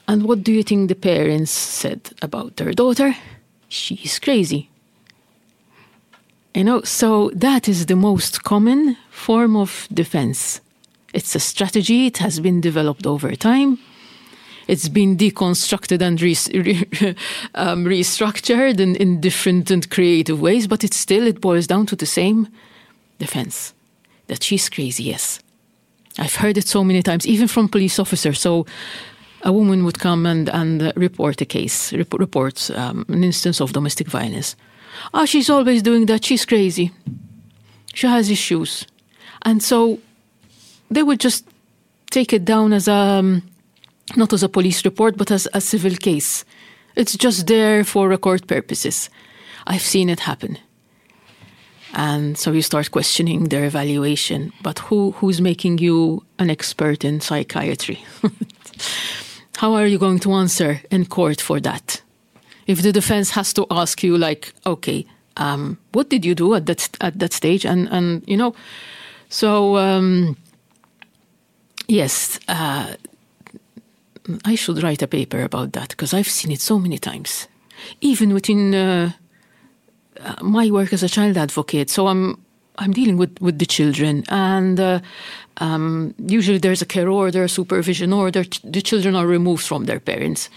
And 0.07 0.23
what 0.23 0.43
do 0.43 0.51
you 0.51 0.63
think 0.63 0.89
the 0.89 0.95
parents 0.95 1.51
said 1.51 2.01
about 2.21 2.57
their 2.57 2.73
daughter? 2.73 3.15
She's 3.69 4.19
crazy. 4.19 4.69
You 6.53 6.63
know, 6.63 6.81
so 6.83 7.31
that 7.33 7.67
is 7.67 7.85
the 7.85 7.95
most 7.95 8.43
common 8.43 8.97
form 9.09 9.55
of 9.55 9.87
defense. 9.93 10.61
It's 11.13 11.35
a 11.35 11.39
strategy, 11.39 12.05
it 12.07 12.17
has 12.17 12.39
been 12.39 12.61
developed 12.61 13.05
over 13.07 13.35
time. 13.35 13.77
It's 14.67 14.89
been 14.89 15.15
deconstructed 15.15 16.01
and 16.01 16.21
re- 16.21 17.15
um, 17.55 17.85
restructured 17.85 18.79
in, 18.79 18.95
in 18.95 19.21
different 19.21 19.69
and 19.71 19.89
creative 19.89 20.41
ways, 20.41 20.67
but 20.67 20.83
it's 20.83 20.97
still, 20.97 21.27
it 21.27 21.41
boils 21.41 21.67
down 21.67 21.85
to 21.87 21.95
the 21.95 22.05
same 22.05 22.47
defense 23.19 23.73
that 24.27 24.43
she's 24.43 24.69
crazy, 24.69 25.03
yes. 25.03 25.39
I've 26.17 26.35
heard 26.35 26.57
it 26.57 26.67
so 26.67 26.83
many 26.83 27.03
times, 27.03 27.27
even 27.27 27.47
from 27.47 27.67
police 27.67 27.99
officers. 27.99 28.39
So 28.39 28.65
a 29.43 29.51
woman 29.51 29.83
would 29.83 29.99
come 29.99 30.25
and, 30.25 30.49
and 30.49 30.81
uh, 30.81 30.93
report 30.95 31.41
a 31.41 31.45
case, 31.45 31.93
rep- 31.93 32.13
report 32.13 32.71
um, 32.71 33.05
an 33.09 33.23
instance 33.23 33.61
of 33.61 33.73
domestic 33.73 34.07
violence. 34.07 34.55
Ah, 35.13 35.25
she's 35.25 35.49
always 35.49 35.81
doing 35.81 36.05
that. 36.07 36.23
She's 36.23 36.45
crazy. 36.45 36.91
She 37.93 38.07
has 38.07 38.29
issues. 38.29 38.87
And 39.43 39.61
so 39.61 39.99
they 40.89 41.03
would 41.03 41.19
just 41.19 41.45
take 42.11 42.33
it 42.33 42.45
down 42.45 42.73
as 42.73 42.87
a, 42.87 42.93
um, 42.93 43.43
not 44.15 44.33
as 44.33 44.43
a 44.43 44.49
police 44.49 44.85
report, 44.85 45.17
but 45.17 45.31
as 45.31 45.47
a 45.53 45.61
civil 45.61 45.95
case. 45.95 46.45
It's 46.95 47.17
just 47.17 47.47
there 47.47 47.83
for 47.83 48.07
record 48.07 48.47
purposes. 48.47 49.09
I've 49.67 49.81
seen 49.81 50.09
it 50.09 50.21
happen. 50.21 50.57
And 51.93 52.37
so 52.37 52.51
you 52.51 52.61
start 52.61 52.91
questioning 52.91 53.45
their 53.45 53.65
evaluation. 53.65 54.51
But 54.61 54.79
who, 54.79 55.11
who's 55.11 55.41
making 55.41 55.79
you 55.79 56.23
an 56.39 56.49
expert 56.49 57.03
in 57.03 57.21
psychiatry? 57.21 58.03
How 59.57 59.73
are 59.73 59.87
you 59.87 59.97
going 59.97 60.19
to 60.19 60.33
answer 60.33 60.81
in 60.91 61.05
court 61.05 61.39
for 61.39 61.59
that? 61.61 62.01
If 62.67 62.81
the 62.81 62.91
defense 62.91 63.31
has 63.31 63.53
to 63.53 63.65
ask 63.71 64.03
you, 64.03 64.17
like, 64.17 64.53
okay, 64.65 65.05
um, 65.37 65.77
what 65.93 66.09
did 66.09 66.25
you 66.25 66.35
do 66.35 66.53
at 66.55 66.65
that 66.65 66.89
at 67.01 67.19
that 67.19 67.33
stage? 67.33 67.65
And 67.65 67.87
and 67.89 68.23
you 68.27 68.37
know, 68.37 68.55
so 69.29 69.77
um, 69.77 70.35
yes, 71.87 72.39
uh, 72.47 72.95
I 74.43 74.55
should 74.55 74.81
write 74.81 75.01
a 75.01 75.07
paper 75.07 75.41
about 75.41 75.73
that 75.73 75.89
because 75.89 76.13
I've 76.13 76.29
seen 76.29 76.51
it 76.51 76.61
so 76.61 76.79
many 76.79 76.97
times, 76.97 77.47
even 78.01 78.33
within 78.33 78.73
uh, 78.73 79.11
uh, 80.19 80.43
my 80.43 80.71
work 80.71 80.93
as 80.93 81.03
a 81.03 81.09
child 81.09 81.37
advocate. 81.37 81.89
So 81.89 82.07
I'm 82.07 82.37
I'm 82.77 82.91
dealing 82.91 83.17
with 83.17 83.39
with 83.39 83.59
the 83.59 83.65
children, 83.65 84.23
and 84.29 84.79
uh, 84.79 84.99
um, 85.57 86.13
usually 86.17 86.57
there's 86.57 86.81
a 86.81 86.85
care 86.85 87.09
order, 87.09 87.43
a 87.43 87.49
supervision 87.49 88.13
order. 88.13 88.43
The 88.63 88.81
children 88.81 89.15
are 89.15 89.27
removed 89.27 89.65
from 89.65 89.85
their 89.85 89.99
parents, 89.99 90.49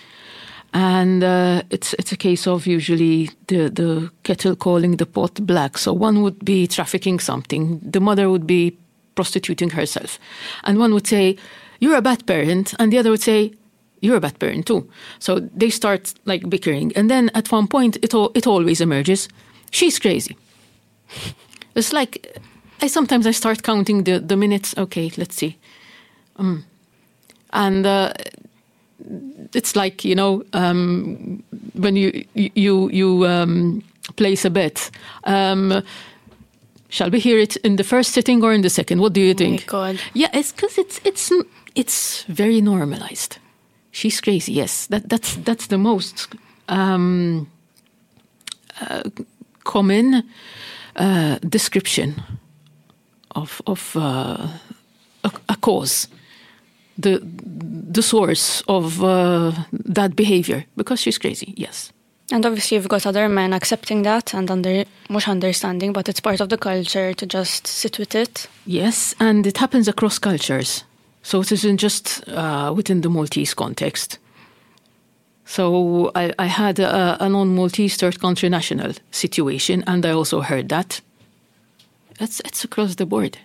and 0.73 1.23
uh, 1.23 1.63
it's 1.71 1.95
it's 1.95 2.13
a 2.13 2.17
case 2.17 2.47
of 2.47 2.67
usually 2.67 3.31
the 3.47 3.69
the 3.69 4.11
kettle 4.23 4.57
calling 4.57 4.97
the 4.97 5.07
pot 5.07 5.47
black. 5.47 5.79
So 5.79 5.93
one 5.93 6.23
would 6.23 6.45
be 6.45 6.67
trafficking 6.67 7.21
something, 7.21 7.81
the 7.83 8.01
mother 8.01 8.29
would 8.31 8.47
be 8.47 8.77
prostituting 9.15 9.71
herself, 9.71 10.19
and 10.65 10.79
one 10.79 10.93
would 10.93 11.07
say, 11.07 11.37
"You're 11.81 11.97
a 11.99 12.03
bad 12.03 12.27
parent," 12.27 12.75
and 12.79 12.93
the 12.93 12.99
other 12.99 13.11
would 13.11 13.23
say, 13.23 13.53
you're 14.01 14.17
a 14.17 14.21
bad 14.21 14.39
parent 14.39 14.67
too. 14.67 14.89
So 15.19 15.41
they 15.59 15.71
start 15.71 16.15
like 16.25 16.49
bickering, 16.49 16.93
and 16.97 17.09
then 17.11 17.31
at 17.35 17.51
one 17.53 17.67
point, 17.67 17.97
it 18.03 18.15
all, 18.15 18.31
it 18.35 18.47
always 18.47 18.81
emerges. 18.81 19.29
She's 19.71 19.99
crazy. 19.99 20.37
It's 21.75 21.93
like 21.93 22.39
I 22.83 22.89
sometimes 22.89 23.27
I 23.27 23.33
start 23.33 23.63
counting 23.63 24.05
the 24.05 24.21
the 24.21 24.37
minutes. 24.37 24.75
Okay, 24.77 25.11
let's 25.17 25.37
see, 25.37 25.57
um, 26.37 26.65
and 27.53 27.87
uh, 27.87 28.13
it's 29.55 29.75
like 29.77 30.05
you 30.05 30.15
know 30.15 30.43
um, 30.53 31.43
when 31.75 31.97
you 31.97 32.25
you 32.35 32.91
you 32.91 33.27
um, 33.27 33.83
place 34.17 34.45
a 34.45 34.51
bet. 34.51 34.91
Um, 35.25 35.83
shall 36.89 37.11
we 37.11 37.21
hear 37.21 37.39
it 37.39 37.57
in 37.57 37.77
the 37.77 37.85
first 37.85 38.13
sitting 38.13 38.43
or 38.45 38.53
in 38.53 38.63
the 38.63 38.71
second? 38.71 39.01
What 39.01 39.13
do 39.13 39.21
you 39.21 39.31
Oh 39.31 39.35
my 39.35 39.39
think? 39.39 39.67
God. 39.67 39.99
Yeah, 40.15 40.31
it's 40.33 40.53
because 40.53 40.79
it's 40.79 41.01
it's 41.05 41.31
it's 41.79 42.25
very 42.29 42.61
normalized. 42.61 43.39
She's 43.91 44.21
crazy. 44.21 44.53
Yes, 44.53 44.87
that 44.89 45.09
that's 45.09 45.37
that's 45.45 45.67
the 45.69 45.79
most 45.79 46.29
um, 46.69 47.47
uh, 48.81 49.03
common 49.65 50.23
uh, 50.97 51.39
description 51.49 52.23
of 53.31 53.63
of 53.67 53.97
uh, 53.97 54.49
a, 55.25 55.31
a 55.49 55.57
cause, 55.61 56.09
the 57.03 57.21
the 57.93 58.03
source 58.03 58.63
of 58.67 59.03
uh, 59.03 59.53
that 59.73 60.17
behavior. 60.17 60.65
Because 60.77 61.01
she's 61.01 61.19
crazy. 61.19 61.55
Yes. 61.57 61.93
And 62.31 62.45
obviously, 62.45 62.77
you've 62.77 62.89
got 62.89 63.07
other 63.07 63.29
men 63.29 63.53
accepting 63.53 64.03
that 64.03 64.35
and 64.35 64.51
under 64.51 64.85
much 65.09 65.29
understanding, 65.29 65.95
but 65.95 66.09
it's 66.09 66.21
part 66.21 66.41
of 66.41 66.49
the 66.49 66.59
culture 66.59 67.15
to 67.15 67.27
just 67.27 67.67
sit 67.67 67.99
with 67.99 68.15
it. 68.15 68.49
Yes, 68.67 69.15
and 69.19 69.47
it 69.47 69.59
happens 69.59 69.89
across 69.89 70.19
cultures. 70.19 70.85
So 71.29 71.43
it 71.43 71.53
isn't 71.53 71.77
just 71.77 72.27
uh, 72.27 72.73
within 72.75 73.03
the 73.03 73.11
Maltese 73.11 73.53
context. 73.53 74.19
So 75.45 76.11
I, 76.15 76.33
I 76.39 76.47
had 76.47 76.79
a, 76.79 77.23
a 77.23 77.29
non-Maltese 77.29 77.97
third 77.97 78.19
country 78.19 78.49
national 78.49 78.95
situation, 79.11 79.85
and 79.87 80.07
I 80.07 80.13
also 80.13 80.41
heard 80.41 80.71
that. 80.71 81.03
It's, 82.19 82.41
it's 82.47 82.65
across 82.65 82.95
the 82.95 83.05
board. 83.05 83.37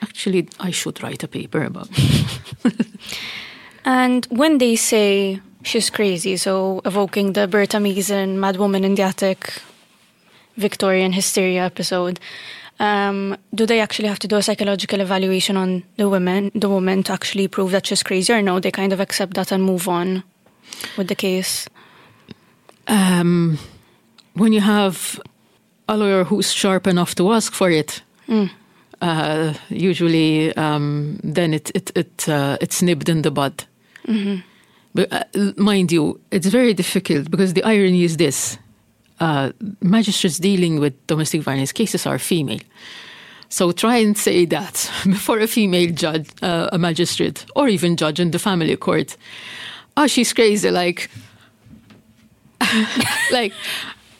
Actually, 0.00 0.48
I 0.60 0.70
should 0.70 1.02
write 1.02 1.24
a 1.24 1.28
paper 1.28 1.64
about. 1.64 1.88
And 3.84 4.26
when 4.30 4.58
they 4.58 4.76
say 4.76 5.40
she's 5.62 5.90
crazy, 5.90 6.36
so 6.36 6.82
evoking 6.84 7.32
the 7.32 7.48
Bertha 7.48 7.80
Mason 7.80 8.38
Mad 8.38 8.58
Woman 8.58 8.84
in 8.84 8.94
the 8.94 9.02
Attic 9.02 9.62
Victorian 10.56 11.12
hysteria 11.12 11.64
episode, 11.64 12.20
um, 12.78 13.36
do 13.54 13.66
they 13.66 13.80
actually 13.80 14.08
have 14.08 14.18
to 14.20 14.28
do 14.28 14.36
a 14.36 14.42
psychological 14.42 15.00
evaluation 15.00 15.56
on 15.56 15.82
the 15.96 16.08
women, 16.08 16.50
the 16.54 16.68
woman, 16.68 17.02
to 17.04 17.12
actually 17.12 17.48
prove 17.48 17.70
that 17.70 17.86
she's 17.86 18.02
crazy, 18.02 18.32
or 18.32 18.42
no? 18.42 18.60
They 18.60 18.70
kind 18.70 18.92
of 18.92 19.00
accept 19.00 19.34
that 19.34 19.52
and 19.52 19.64
move 19.64 19.88
on 19.88 20.22
with 20.96 21.08
the 21.08 21.14
case. 21.14 21.68
Um, 22.86 23.58
when 24.34 24.52
you 24.52 24.60
have 24.60 25.20
a 25.88 25.96
lawyer 25.96 26.24
who's 26.24 26.52
sharp 26.52 26.86
enough 26.86 27.14
to 27.14 27.32
ask 27.32 27.52
for 27.52 27.70
it, 27.70 28.02
uh, 29.00 29.54
usually 29.70 30.54
um, 30.56 31.18
then 31.24 31.54
it 31.54 31.70
it 31.74 31.90
it 31.94 32.28
uh, 32.28 32.58
it's 32.60 32.82
nibbed 32.82 33.08
in 33.08 33.22
the 33.22 33.30
bud. 33.30 33.64
But 34.94 35.12
uh, 35.12 35.24
mind 35.56 35.92
you, 35.92 36.20
it's 36.30 36.46
very 36.46 36.74
difficult 36.74 37.30
because 37.30 37.54
the 37.54 37.62
irony 37.64 38.04
is 38.04 38.16
this: 38.16 38.58
uh, 39.20 39.52
magistrates 39.80 40.38
dealing 40.38 40.80
with 40.80 41.06
domestic 41.06 41.42
violence 41.42 41.72
cases 41.72 42.06
are 42.06 42.18
female. 42.18 42.60
So 43.48 43.72
try 43.72 43.98
and 43.98 44.16
say 44.16 44.44
that 44.46 44.90
before 45.04 45.38
a 45.38 45.46
female 45.46 45.92
judge, 45.92 46.28
uh, 46.42 46.68
a 46.72 46.78
magistrate, 46.78 47.46
or 47.54 47.68
even 47.68 47.96
judge 47.96 48.20
in 48.20 48.30
the 48.30 48.38
family 48.38 48.76
court. 48.76 49.16
Oh, 49.96 50.06
she's 50.06 50.32
crazy. 50.32 50.70
Like, 50.70 51.10
like 53.32 53.52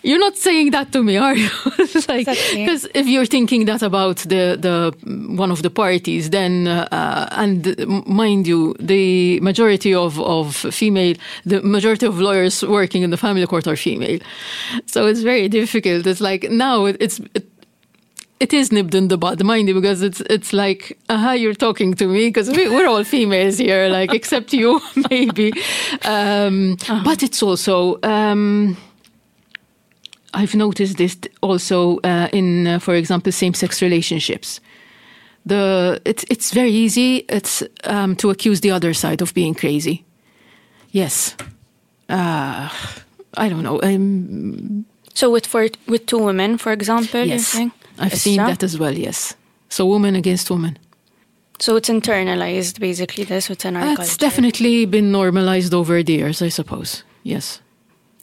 you're 0.02 0.18
not 0.18 0.36
saying 0.36 0.70
that 0.70 0.92
to 0.92 1.02
me, 1.02 1.16
are 1.16 1.34
you? 1.34 1.48
Like 2.08 2.26
because 2.26 2.86
if 2.94 3.06
you're 3.06 3.26
thinking 3.26 3.64
that 3.66 3.82
about 3.82 4.18
the 4.18 4.56
the 4.66 4.94
one 5.36 5.50
of 5.50 5.62
the 5.62 5.70
parties, 5.70 6.30
then 6.30 6.68
uh, 6.68 7.28
and 7.32 7.74
mind 8.06 8.46
you, 8.46 8.74
the 8.78 9.40
majority 9.40 9.94
of 9.94 10.20
of 10.20 10.54
female, 10.54 11.16
the 11.44 11.62
majority 11.62 12.06
of 12.06 12.20
lawyers 12.20 12.62
working 12.62 13.02
in 13.02 13.10
the 13.10 13.16
family 13.16 13.46
court 13.46 13.66
are 13.66 13.76
female, 13.76 14.20
so 14.86 15.06
it's 15.06 15.22
very 15.22 15.48
difficult. 15.48 16.06
It's 16.06 16.20
like 16.20 16.50
now 16.50 16.86
it's. 16.86 17.20
It, 17.34 17.46
it 18.38 18.52
is 18.52 18.70
nibbed 18.70 18.94
in 18.94 19.08
the 19.08 19.16
bud, 19.16 19.42
mind 19.42 19.66
you, 19.68 19.74
because 19.74 20.02
it's 20.02 20.20
it's 20.28 20.52
like, 20.52 20.98
aha, 21.08 21.32
you're 21.32 21.54
talking 21.54 21.94
to 21.94 22.06
me 22.06 22.28
because 22.28 22.50
we, 22.50 22.66
are 22.66 22.86
all 22.86 23.02
females 23.02 23.56
here, 23.56 23.88
like 23.88 24.12
except 24.12 24.52
you, 24.52 24.80
maybe. 25.10 25.52
Um, 26.04 26.76
uh-huh. 26.82 27.02
But 27.02 27.22
it's 27.22 27.42
also. 27.42 27.98
Um, 28.02 28.76
I've 30.36 30.54
noticed 30.54 30.96
this 30.98 31.16
also 31.40 31.98
uh, 32.04 32.28
in, 32.32 32.66
uh, 32.66 32.78
for 32.78 32.94
example, 32.94 33.32
same-sex 33.32 33.80
relationships. 33.82 34.60
The 35.46 36.00
it's 36.04 36.24
it's 36.28 36.52
very 36.52 36.70
easy. 36.72 37.24
It's 37.28 37.62
um, 37.84 38.16
to 38.16 38.30
accuse 38.30 38.60
the 38.60 38.72
other 38.72 38.94
side 38.94 39.22
of 39.22 39.32
being 39.32 39.54
crazy. 39.54 40.04
Yes, 40.90 41.36
uh, 42.08 42.68
I 43.36 43.48
don't 43.48 43.62
know. 43.62 43.80
Um, 43.82 44.84
so 45.14 45.30
with 45.30 45.46
for 45.46 45.68
with 45.86 46.06
two 46.06 46.18
women, 46.18 46.58
for 46.58 46.72
example, 46.72 47.24
yes, 47.24 47.56
I've 47.98 48.18
seen 48.18 48.36
that? 48.38 48.58
that 48.58 48.62
as 48.64 48.76
well. 48.76 48.98
Yes, 48.98 49.36
so 49.68 49.86
woman 49.86 50.16
against 50.16 50.50
woman. 50.50 50.78
So 51.58 51.76
it's 51.76 51.88
internalized, 51.88 52.80
basically. 52.80 53.24
This 53.24 53.48
within 53.48 53.76
our 53.76 53.86
It's 53.86 53.96
culture. 53.96 54.18
definitely 54.18 54.86
been 54.86 55.10
normalized 55.10 55.72
over 55.72 56.02
the 56.02 56.12
years, 56.12 56.42
I 56.42 56.50
suppose. 56.50 57.04
Yes. 57.22 57.60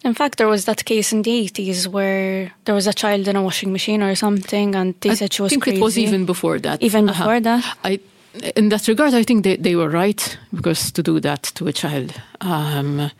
In 0.03 0.13
fact, 0.13 0.37
there 0.37 0.49
was 0.49 0.65
that 0.65 0.83
case 0.83 1.13
in 1.13 1.21
the 1.21 1.31
80s 1.49 1.87
where 1.87 2.51
there 2.65 2.75
was 2.75 2.87
a 2.87 2.93
child 2.93 3.27
in 3.27 3.37
a 3.37 3.41
washing 3.41 3.71
machine 3.71 4.03
or 4.03 4.15
something, 4.15 4.75
and 4.75 4.95
they 4.99 5.11
I 5.11 5.13
said 5.13 5.31
she 5.31 5.41
was 5.41 5.51
crazy. 5.51 5.61
I 5.61 5.65
think 5.65 5.77
it 5.77 5.81
was 5.81 5.97
even 5.97 6.25
before 6.25 6.59
that. 6.59 6.81
Even 6.81 7.09
uh-huh. 7.09 7.23
before 7.23 7.39
that? 7.39 7.77
I, 7.85 7.99
in 8.55 8.69
that 8.69 8.87
regard, 8.89 9.13
I 9.13 9.23
think 9.23 9.43
they, 9.45 9.55
they 9.55 9.75
were 9.75 9.89
right, 9.89 10.37
because 10.53 10.91
to 10.91 11.03
do 11.03 11.21
that 11.21 11.43
to 11.55 11.67
a 11.67 11.73
child, 11.73 12.13
um, 12.41 13.11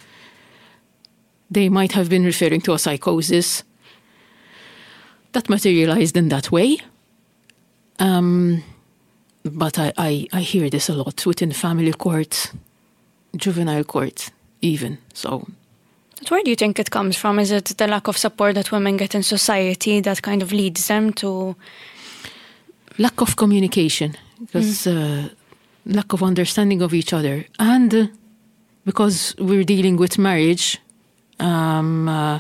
they 1.50 1.70
might 1.70 1.94
have 1.94 2.10
been 2.10 2.26
referring 2.26 2.60
to 2.62 2.74
a 2.74 2.80
psychosis 2.80 3.64
that 5.32 5.50
materialized 5.50 6.18
in 6.18 6.28
that 6.30 6.52
way. 6.52 6.80
Um, 8.00 8.62
but 9.46 9.80
I, 9.80 9.94
I, 9.98 10.28
I 10.34 10.42
hear 10.42 10.70
this 10.70 10.90
a 10.90 10.94
lot 10.94 11.26
within 11.26 11.54
family 11.54 11.94
court, 11.94 12.52
juvenile 13.38 13.86
court, 13.86 14.32
even. 14.62 14.98
So 15.14 15.48
but 16.24 16.32
where 16.32 16.44
do 16.44 16.50
you 16.50 16.56
think 16.56 16.80
it 16.80 16.90
comes 16.90 17.18
from? 17.18 17.38
Is 17.38 17.52
it 17.52 17.66
the 17.78 17.86
lack 17.86 18.08
of 18.08 18.18
support 18.18 18.56
that 18.56 18.72
women 18.72 18.96
get 18.96 19.14
in 19.14 19.24
society 19.24 20.00
that 20.02 20.22
kind 20.22 20.42
of 20.42 20.54
leads 20.54 20.88
them 20.88 21.12
to 21.14 21.56
lack 22.98 23.20
of 23.22 23.36
communication, 23.36 24.16
because 24.40 24.86
mm. 24.86 25.26
uh, 25.26 25.30
lack 25.86 26.14
of 26.14 26.24
understanding 26.24 26.82
of 26.82 26.94
each 26.94 27.12
other, 27.12 27.46
and 27.60 27.94
uh, 27.94 28.08
because 28.86 29.36
we're 29.38 29.66
dealing 29.66 29.98
with 29.98 30.18
marriage, 30.18 30.80
um, 31.42 32.08
uh, 32.08 32.40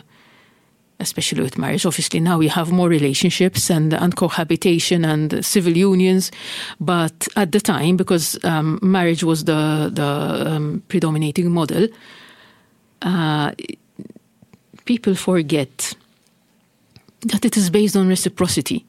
especially 1.01 1.43
with 1.43 1.57
marriage. 1.57 1.85
Obviously, 1.85 2.21
now 2.21 2.37
we 2.37 2.47
have 2.47 2.71
more 2.71 2.87
relationships 2.87 3.69
and, 3.69 3.93
and 3.93 4.15
cohabitation 4.15 5.03
and 5.03 5.43
civil 5.45 5.75
unions. 5.75 6.31
But 6.79 7.27
at 7.35 7.51
the 7.51 7.59
time, 7.59 7.97
because 7.97 8.41
um, 8.45 8.79
marriage 8.81 9.25
was 9.25 9.43
the, 9.43 9.91
the 9.91 10.51
um, 10.51 10.83
predominating 10.87 11.51
model, 11.51 11.87
uh, 13.03 13.51
people 14.85 15.15
forget 15.15 15.93
that 17.21 17.45
it 17.45 17.57
is 17.57 17.69
based 17.69 17.95
on 17.95 18.07
reciprocity. 18.07 18.85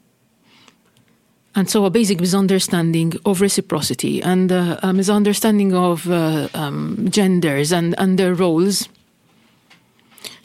And 1.57 1.69
so, 1.69 1.85
a 1.85 1.89
basic 1.89 2.19
misunderstanding 2.19 3.13
of 3.25 3.39
reciprocity 3.39 4.21
and 4.21 4.51
uh, 4.51 4.77
a 4.83 4.91
misunderstanding 4.91 5.73
of 5.73 6.09
uh, 6.09 6.49
um, 6.53 7.07
genders 7.09 7.71
and, 7.71 7.95
and 7.97 8.19
their 8.19 8.33
roles 8.33 8.89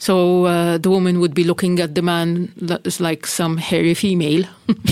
so 0.01 0.45
uh, 0.45 0.79
the 0.79 0.89
woman 0.89 1.19
would 1.19 1.35
be 1.35 1.43
looking 1.43 1.79
at 1.79 1.93
the 1.93 2.01
man 2.01 2.51
as 2.85 2.99
like 2.99 3.27
some 3.27 3.57
hairy 3.57 3.93
female, 3.93 4.45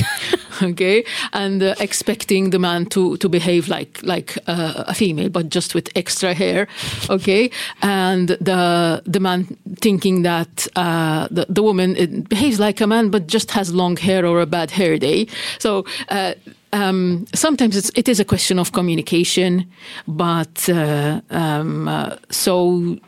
okay, 0.61 1.03
and 1.33 1.63
uh, 1.63 1.73
expecting 1.79 2.51
the 2.51 2.59
man 2.59 2.85
to, 2.85 3.17
to 3.17 3.27
behave 3.27 3.69
like 3.69 3.99
like 4.03 4.37
uh, 4.45 4.83
a 4.85 4.93
female, 4.93 5.29
but 5.29 5.49
just 5.49 5.73
with 5.73 5.89
extra 5.95 6.35
hair, 6.35 6.67
okay, 7.09 7.49
and 7.81 8.29
the 8.39 9.01
the 9.03 9.19
man 9.19 9.45
thinking 9.81 10.21
that 10.21 10.67
uh, 10.75 11.27
the 11.31 11.47
the 11.49 11.63
woman 11.63 12.21
behaves 12.29 12.59
like 12.59 12.79
a 12.79 12.85
man, 12.85 13.09
but 13.09 13.25
just 13.25 13.49
has 13.49 13.73
long 13.73 13.97
hair 13.97 14.27
or 14.27 14.39
a 14.39 14.45
bad 14.45 14.69
hair 14.69 14.99
day. 14.99 15.27
So. 15.57 15.85
Uh, 16.09 16.33
um, 16.71 17.25
sometimes 17.33 17.75
it's, 17.75 17.89
it 17.95 18.07
is 18.07 18.19
a 18.19 18.23
question 18.23 18.59
of 18.59 18.73
communication, 18.73 19.65
but 20.07 20.69
uh, 20.69 21.19
um, 21.31 21.89
so 22.29 22.99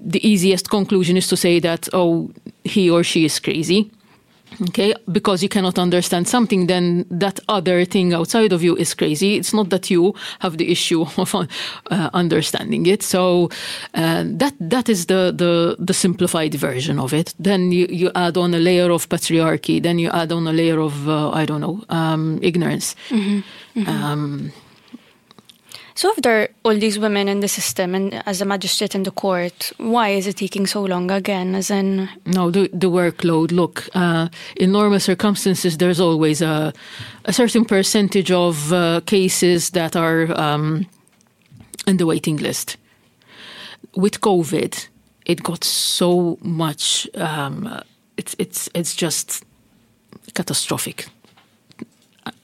the 0.00 0.26
easiest 0.26 0.70
conclusion 0.70 1.16
is 1.16 1.28
to 1.28 1.36
say 1.36 1.60
that, 1.60 1.88
oh, 1.92 2.30
he 2.64 2.90
or 2.90 3.04
she 3.04 3.24
is 3.24 3.38
crazy. 3.38 3.90
Okay, 4.62 4.94
because 5.12 5.42
you 5.42 5.48
cannot 5.48 5.78
understand 5.78 6.26
something, 6.26 6.66
then 6.66 7.04
that 7.10 7.38
other 7.48 7.84
thing 7.84 8.12
outside 8.12 8.52
of 8.52 8.62
you 8.62 8.76
is 8.76 8.94
crazy. 8.94 9.36
It's 9.36 9.52
not 9.52 9.68
that 9.70 9.90
you 9.90 10.14
have 10.40 10.56
the 10.56 10.72
issue 10.72 11.02
of 11.16 11.34
uh, 11.34 12.10
understanding 12.12 12.86
it. 12.86 13.02
So 13.02 13.50
uh, 13.94 14.24
that 14.26 14.54
that 14.58 14.88
is 14.88 15.06
the, 15.06 15.32
the 15.36 15.76
the 15.78 15.94
simplified 15.94 16.54
version 16.54 16.98
of 16.98 17.12
it. 17.12 17.34
Then 17.38 17.72
you, 17.72 17.86
you 17.90 18.10
add 18.14 18.36
on 18.36 18.54
a 18.54 18.58
layer 18.58 18.90
of 18.90 19.08
patriarchy. 19.08 19.80
Then 19.80 19.98
you 19.98 20.10
add 20.10 20.32
on 20.32 20.46
a 20.48 20.52
layer 20.52 20.80
of 20.80 21.08
uh, 21.08 21.30
I 21.30 21.44
don't 21.44 21.60
know 21.60 21.84
um, 21.90 22.38
ignorance. 22.42 22.96
Mm-hmm. 23.10 23.80
Mm-hmm. 23.80 23.88
Um, 23.88 24.52
so 25.98 26.12
if 26.12 26.22
there 26.22 26.42
are 26.42 26.48
all 26.62 26.78
these 26.78 26.96
women 26.96 27.26
in 27.26 27.40
the 27.40 27.48
system 27.48 27.92
and 27.92 28.22
as 28.24 28.40
a 28.40 28.44
magistrate 28.44 28.94
in 28.94 29.02
the 29.02 29.10
court, 29.10 29.72
why 29.78 30.10
is 30.10 30.28
it 30.28 30.36
taking 30.36 30.64
so 30.64 30.84
long 30.84 31.10
again? 31.10 31.56
As 31.56 31.70
in 31.70 32.08
no, 32.24 32.52
the 32.52 32.70
the 32.72 32.88
workload. 32.88 33.50
Look, 33.50 33.88
uh, 33.94 34.28
in 34.56 34.70
normal 34.70 35.00
circumstances, 35.00 35.76
there's 35.76 35.98
always 35.98 36.40
a 36.40 36.72
a 37.24 37.32
certain 37.32 37.64
percentage 37.64 38.30
of 38.30 38.72
uh, 38.72 39.00
cases 39.06 39.70
that 39.70 39.96
are 39.96 40.30
um, 40.40 40.86
in 41.88 41.96
the 41.96 42.06
waiting 42.06 42.36
list. 42.36 42.76
With 43.96 44.20
COVID, 44.20 44.88
it 45.24 45.42
got 45.42 45.64
so 45.64 46.38
much. 46.42 47.08
Um, 47.16 47.82
it's 48.16 48.36
it's 48.38 48.68
it's 48.72 48.94
just 48.94 49.44
catastrophic. 50.34 51.08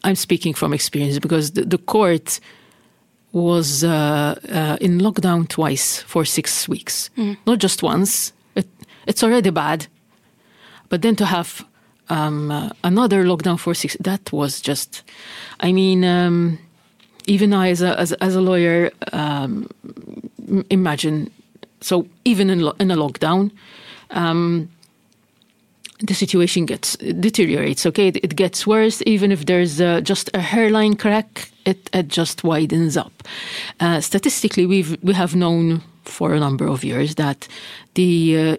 I'm 0.03 0.17
speaking 0.17 0.55
from 0.55 0.75
experience 0.75 1.21
because 1.21 1.53
the, 1.53 1.65
the 1.65 1.79
court 1.79 2.41
was 3.35 3.83
uh, 3.83 4.39
uh, 4.49 4.77
in 4.81 5.01
lockdown 5.01 5.49
twice 5.49 6.01
for 6.03 6.25
six 6.25 6.69
weeks. 6.69 7.11
Mm. 7.19 7.37
Not 7.47 7.59
just 7.59 7.83
once. 7.83 8.33
It, 8.55 8.67
it's 9.07 9.25
already 9.25 9.51
bad. 9.51 9.89
But 10.89 11.03
then 11.03 11.17
to 11.17 11.27
have 11.27 11.67
um, 12.09 12.51
uh, 12.51 12.71
another 12.85 13.25
lockdown 13.25 13.59
for 13.59 13.75
six, 13.75 13.97
that 14.01 14.33
was 14.33 14.61
just, 14.61 15.03
I 15.59 15.73
mean, 15.73 16.05
um, 16.05 16.59
even 17.27 17.53
I 17.53 17.71
as 17.71 17.83
a, 17.83 17.99
as, 17.99 18.13
as 18.13 18.37
a 18.37 18.41
lawyer, 18.41 18.93
um, 19.13 19.69
imagine, 20.71 21.29
so 21.81 22.07
even 22.25 22.51
in, 22.51 22.61
lo- 22.61 22.77
in 22.79 22.93
a 22.93 22.97
lockdown, 22.97 23.51
um, 24.11 24.71
the 26.01 26.15
situation 26.15 26.67
gets 26.67 26.97
deteriorates. 26.97 27.85
Okay, 27.87 28.09
it 28.09 28.37
gets 28.37 28.65
worse. 28.65 29.03
Even 29.07 29.33
if 29.33 29.47
there's 29.47 29.81
uh, 29.81 30.01
just 30.03 30.31
a 30.35 30.41
hairline 30.41 30.95
crack, 30.95 31.51
it, 31.65 31.91
it 31.93 32.09
just 32.09 32.45
widens 32.45 32.97
up. 32.97 33.23
Uh, 33.81 34.01
statistically, 34.01 34.67
we've 34.67 34.97
we 35.03 35.15
have 35.15 35.35
known 35.35 35.83
for 36.05 36.35
a 36.35 36.41
number 36.41 36.67
of 36.67 36.85
years 36.85 37.15
that 37.15 37.49
the 37.95 38.39
uh, 38.39 38.57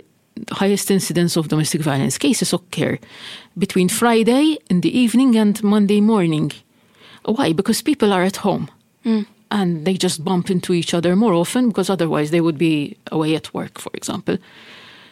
highest 0.52 0.92
incidence 0.92 1.38
of 1.38 1.48
domestic 1.48 1.82
violence 1.82 2.18
cases 2.18 2.54
occur 2.54 2.98
between 3.58 3.90
Friday 3.90 4.58
in 4.70 4.82
the 4.82 4.98
evening 4.98 5.38
and 5.38 5.64
Monday 5.64 6.02
morning. 6.02 6.52
Why? 7.24 7.54
Because 7.54 7.82
people 7.82 8.12
are 8.14 8.24
at 8.24 8.38
home. 8.38 8.70
Mm. 9.06 9.26
And 9.52 9.86
they 9.86 9.94
just 9.94 10.24
bump 10.24 10.50
into 10.50 10.74
each 10.74 10.94
other 10.94 11.16
more 11.16 11.34
often 11.34 11.70
because 11.70 11.90
otherwise 11.90 12.32
they 12.32 12.42
would 12.42 12.58
be 12.58 12.98
away 13.12 13.36
at 13.36 13.54
work, 13.54 13.80
for 13.80 13.92
example. 13.94 14.38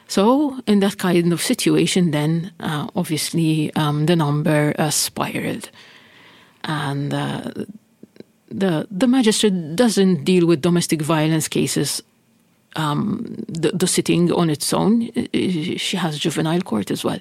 So, 0.07 0.59
in 0.67 0.79
that 0.79 0.97
kind 0.97 1.31
of 1.31 1.41
situation, 1.41 2.11
then 2.11 2.51
uh, 2.59 2.87
obviously 2.95 3.73
um, 3.75 4.05
the 4.05 4.15
number 4.15 4.73
uh, 4.77 4.89
spiraled. 4.89 5.69
And 6.63 7.13
uh, 7.13 7.51
the, 8.53 8.87
the 8.91 9.07
magistrate 9.07 9.75
doesn't 9.75 10.23
deal 10.23 10.45
with 10.45 10.61
domestic 10.61 11.01
violence 11.01 11.47
cases 11.47 12.01
um, 12.75 13.45
the, 13.47 13.71
the 13.71 13.87
sitting 13.87 14.31
on 14.31 14.49
its 14.49 14.73
own. 14.73 15.11
She 15.33 15.97
has 15.97 16.17
juvenile 16.17 16.61
court 16.61 16.91
as 16.91 17.03
well. 17.03 17.19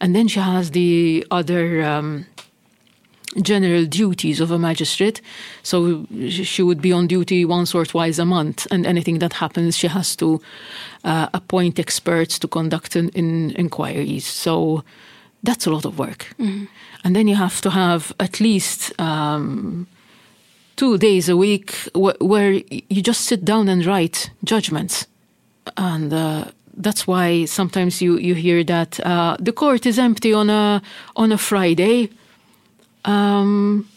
And 0.00 0.14
then 0.16 0.28
she 0.28 0.40
has 0.40 0.72
the 0.72 1.26
other 1.30 1.84
um, 1.84 2.26
general 3.40 3.84
duties 3.86 4.40
of 4.40 4.50
a 4.50 4.58
magistrate. 4.58 5.20
So 5.62 6.06
she 6.28 6.62
would 6.62 6.82
be 6.82 6.92
on 6.92 7.06
duty 7.06 7.44
once 7.44 7.74
or 7.74 7.84
twice 7.84 8.18
a 8.18 8.24
month, 8.24 8.66
and 8.70 8.86
anything 8.86 9.20
that 9.20 9.34
happens, 9.34 9.76
she 9.76 9.88
has 9.88 10.16
to 10.16 10.40
uh, 11.04 11.28
appoint 11.32 11.78
experts 11.78 12.38
to 12.40 12.48
conduct 12.48 12.96
in, 12.96 13.10
in, 13.10 13.52
inquiries. 13.52 14.26
So 14.26 14.82
that's 15.42 15.66
a 15.66 15.70
lot 15.70 15.84
of 15.84 15.98
work. 15.98 16.34
Mm-hmm. 16.38 16.64
And 17.04 17.16
then 17.16 17.28
you 17.28 17.36
have 17.36 17.60
to 17.62 17.70
have 17.70 18.12
at 18.20 18.40
least 18.40 18.98
um, 19.00 19.86
two 20.76 20.98
days 20.98 21.28
a 21.28 21.36
week 21.36 21.74
wh- 21.94 22.20
where 22.20 22.52
you 22.52 23.02
just 23.02 23.22
sit 23.22 23.44
down 23.44 23.68
and 23.68 23.84
write 23.84 24.30
judgments. 24.44 25.06
And 25.76 26.12
uh, 26.12 26.44
that's 26.76 27.06
why 27.06 27.44
sometimes 27.44 28.02
you, 28.02 28.18
you 28.18 28.34
hear 28.34 28.64
that 28.64 29.00
uh, 29.06 29.36
the 29.38 29.52
court 29.52 29.86
is 29.86 29.98
empty 29.98 30.32
on 30.32 30.50
a 30.50 30.82
on 31.16 31.32
a 31.32 31.38
Friday 31.38 32.08
um, 33.04 33.88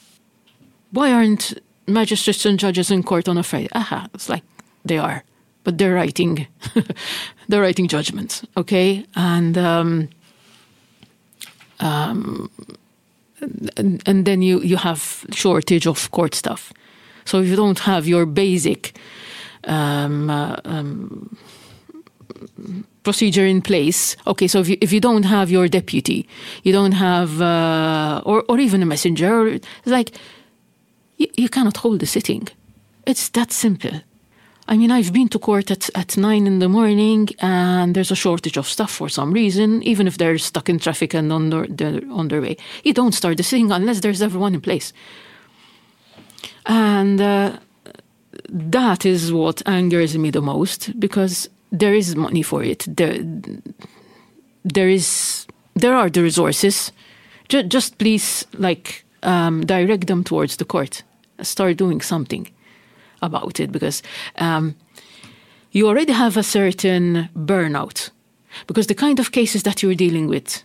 why 0.91 1.11
aren't 1.11 1.53
magistrates 1.87 2.45
and 2.45 2.59
judges 2.59 2.91
in 2.91 3.03
court 3.03 3.27
on 3.27 3.37
a 3.37 3.43
Friday? 3.43 3.69
Aha, 3.73 4.07
it's 4.13 4.29
like 4.29 4.43
they 4.83 4.97
are, 4.97 5.23
but 5.63 5.77
they're 5.77 5.93
writing, 5.93 6.47
they're 7.47 7.61
writing 7.61 7.87
judgments, 7.87 8.43
okay? 8.57 9.05
And 9.15 9.57
um, 9.57 10.09
um, 11.79 12.49
and, 13.77 14.01
and 14.05 14.25
then 14.25 14.41
you 14.41 14.61
you 14.61 14.77
have 14.77 15.25
shortage 15.31 15.87
of 15.87 16.09
court 16.11 16.35
stuff. 16.35 16.73
So 17.25 17.41
if 17.41 17.47
you 17.47 17.55
don't 17.55 17.79
have 17.79 18.07
your 18.07 18.25
basic 18.25 18.97
um, 19.67 20.29
uh, 20.29 20.57
um, 20.65 21.37
procedure 23.03 23.45
in 23.45 23.61
place. 23.61 24.17
Okay, 24.27 24.47
so 24.47 24.59
if 24.59 24.67
you, 24.67 24.77
if 24.81 24.91
you 24.91 24.99
don't 24.99 25.23
have 25.23 25.49
your 25.49 25.67
deputy, 25.67 26.27
you 26.63 26.73
don't 26.73 26.93
have, 26.93 27.41
uh, 27.41 28.21
or, 28.25 28.43
or 28.49 28.59
even 28.59 28.81
a 28.81 28.85
messenger, 28.85 29.47
it's 29.47 29.67
like 29.85 30.11
you, 31.17 31.27
you 31.35 31.49
cannot 31.49 31.77
hold 31.77 31.99
the 31.99 32.05
sitting. 32.05 32.47
It's 33.05 33.29
that 33.29 33.51
simple. 33.51 34.01
I 34.67 34.77
mean, 34.77 34.89
I've 34.89 35.13
been 35.13 35.29
to 35.29 35.39
court 35.39 35.69
at, 35.69 35.89
at 35.95 36.17
nine 36.17 36.47
in 36.47 36.57
the 36.57 36.67
morning 36.67 37.29
and 37.39 37.95
there's 37.95 38.09
a 38.09 38.15
shortage 38.15 38.57
of 38.57 38.67
stuff 38.67 38.91
for 38.91 39.09
some 39.09 39.31
reason, 39.31 39.83
even 39.83 40.07
if 40.07 40.17
they're 40.17 40.39
stuck 40.39 40.69
in 40.69 40.79
traffic 40.79 41.13
and 41.13 41.31
on 41.31 41.51
their, 41.51 42.01
on 42.09 42.29
their 42.29 42.41
way. 42.41 42.57
You 42.83 42.93
don't 42.93 43.11
start 43.11 43.37
the 43.37 43.43
sitting 43.43 43.71
unless 43.71 43.99
there's 43.99 44.23
everyone 44.23 44.55
in 44.55 44.61
place. 44.61 44.91
And 46.65 47.21
uh, 47.21 47.59
that 48.49 49.05
is 49.05 49.31
what 49.31 49.61
angers 49.67 50.17
me 50.17 50.31
the 50.31 50.41
most 50.41 50.99
because 50.99 51.47
there 51.71 51.93
is 51.93 52.15
money 52.15 52.41
for 52.41 52.63
it. 52.63 52.85
There, 52.87 53.19
there 54.63 54.89
is, 54.89 55.45
there 55.75 55.93
are 55.93 56.09
the 56.09 56.23
resources. 56.23 56.91
Just, 57.49 57.67
just 57.67 57.97
please, 57.99 58.47
like, 58.57 59.05
um, 59.21 59.63
direct 59.63 60.07
them 60.07 60.23
towards 60.23 60.57
the 60.57 60.65
court. 60.65 61.03
Start 61.43 61.77
doing 61.77 62.01
something 62.01 62.47
about 63.25 63.59
it 63.59 63.71
because 63.71 64.01
um, 64.37 64.75
you 65.71 65.87
already 65.87 66.13
have 66.13 66.37
a 66.37 66.43
certain 66.43 67.29
burnout. 67.35 68.09
Because 68.67 68.87
the 68.87 68.95
kind 68.95 69.19
of 69.19 69.31
cases 69.31 69.63
that 69.63 69.83
you're 69.83 69.95
dealing 69.95 70.27
with, 70.27 70.63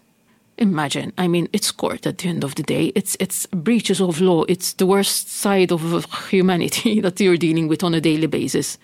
imagine, 0.58 1.12
I 1.18 1.26
mean, 1.26 1.48
it's 1.52 1.72
court 1.72 2.06
at 2.06 2.18
the 2.18 2.28
end 2.28 2.44
of 2.44 2.54
the 2.54 2.62
day. 2.62 2.92
It's 2.94 3.16
it's 3.18 3.46
breaches 3.46 4.00
of 4.00 4.20
law. 4.20 4.44
It's 4.48 4.74
the 4.74 4.86
worst 4.86 5.28
side 5.28 5.72
of 5.72 6.06
humanity 6.30 7.00
that 7.04 7.20
you're 7.20 7.36
dealing 7.36 7.68
with 7.68 7.82
on 7.82 7.94
a 7.94 8.00
daily 8.00 8.28
basis. 8.28 8.78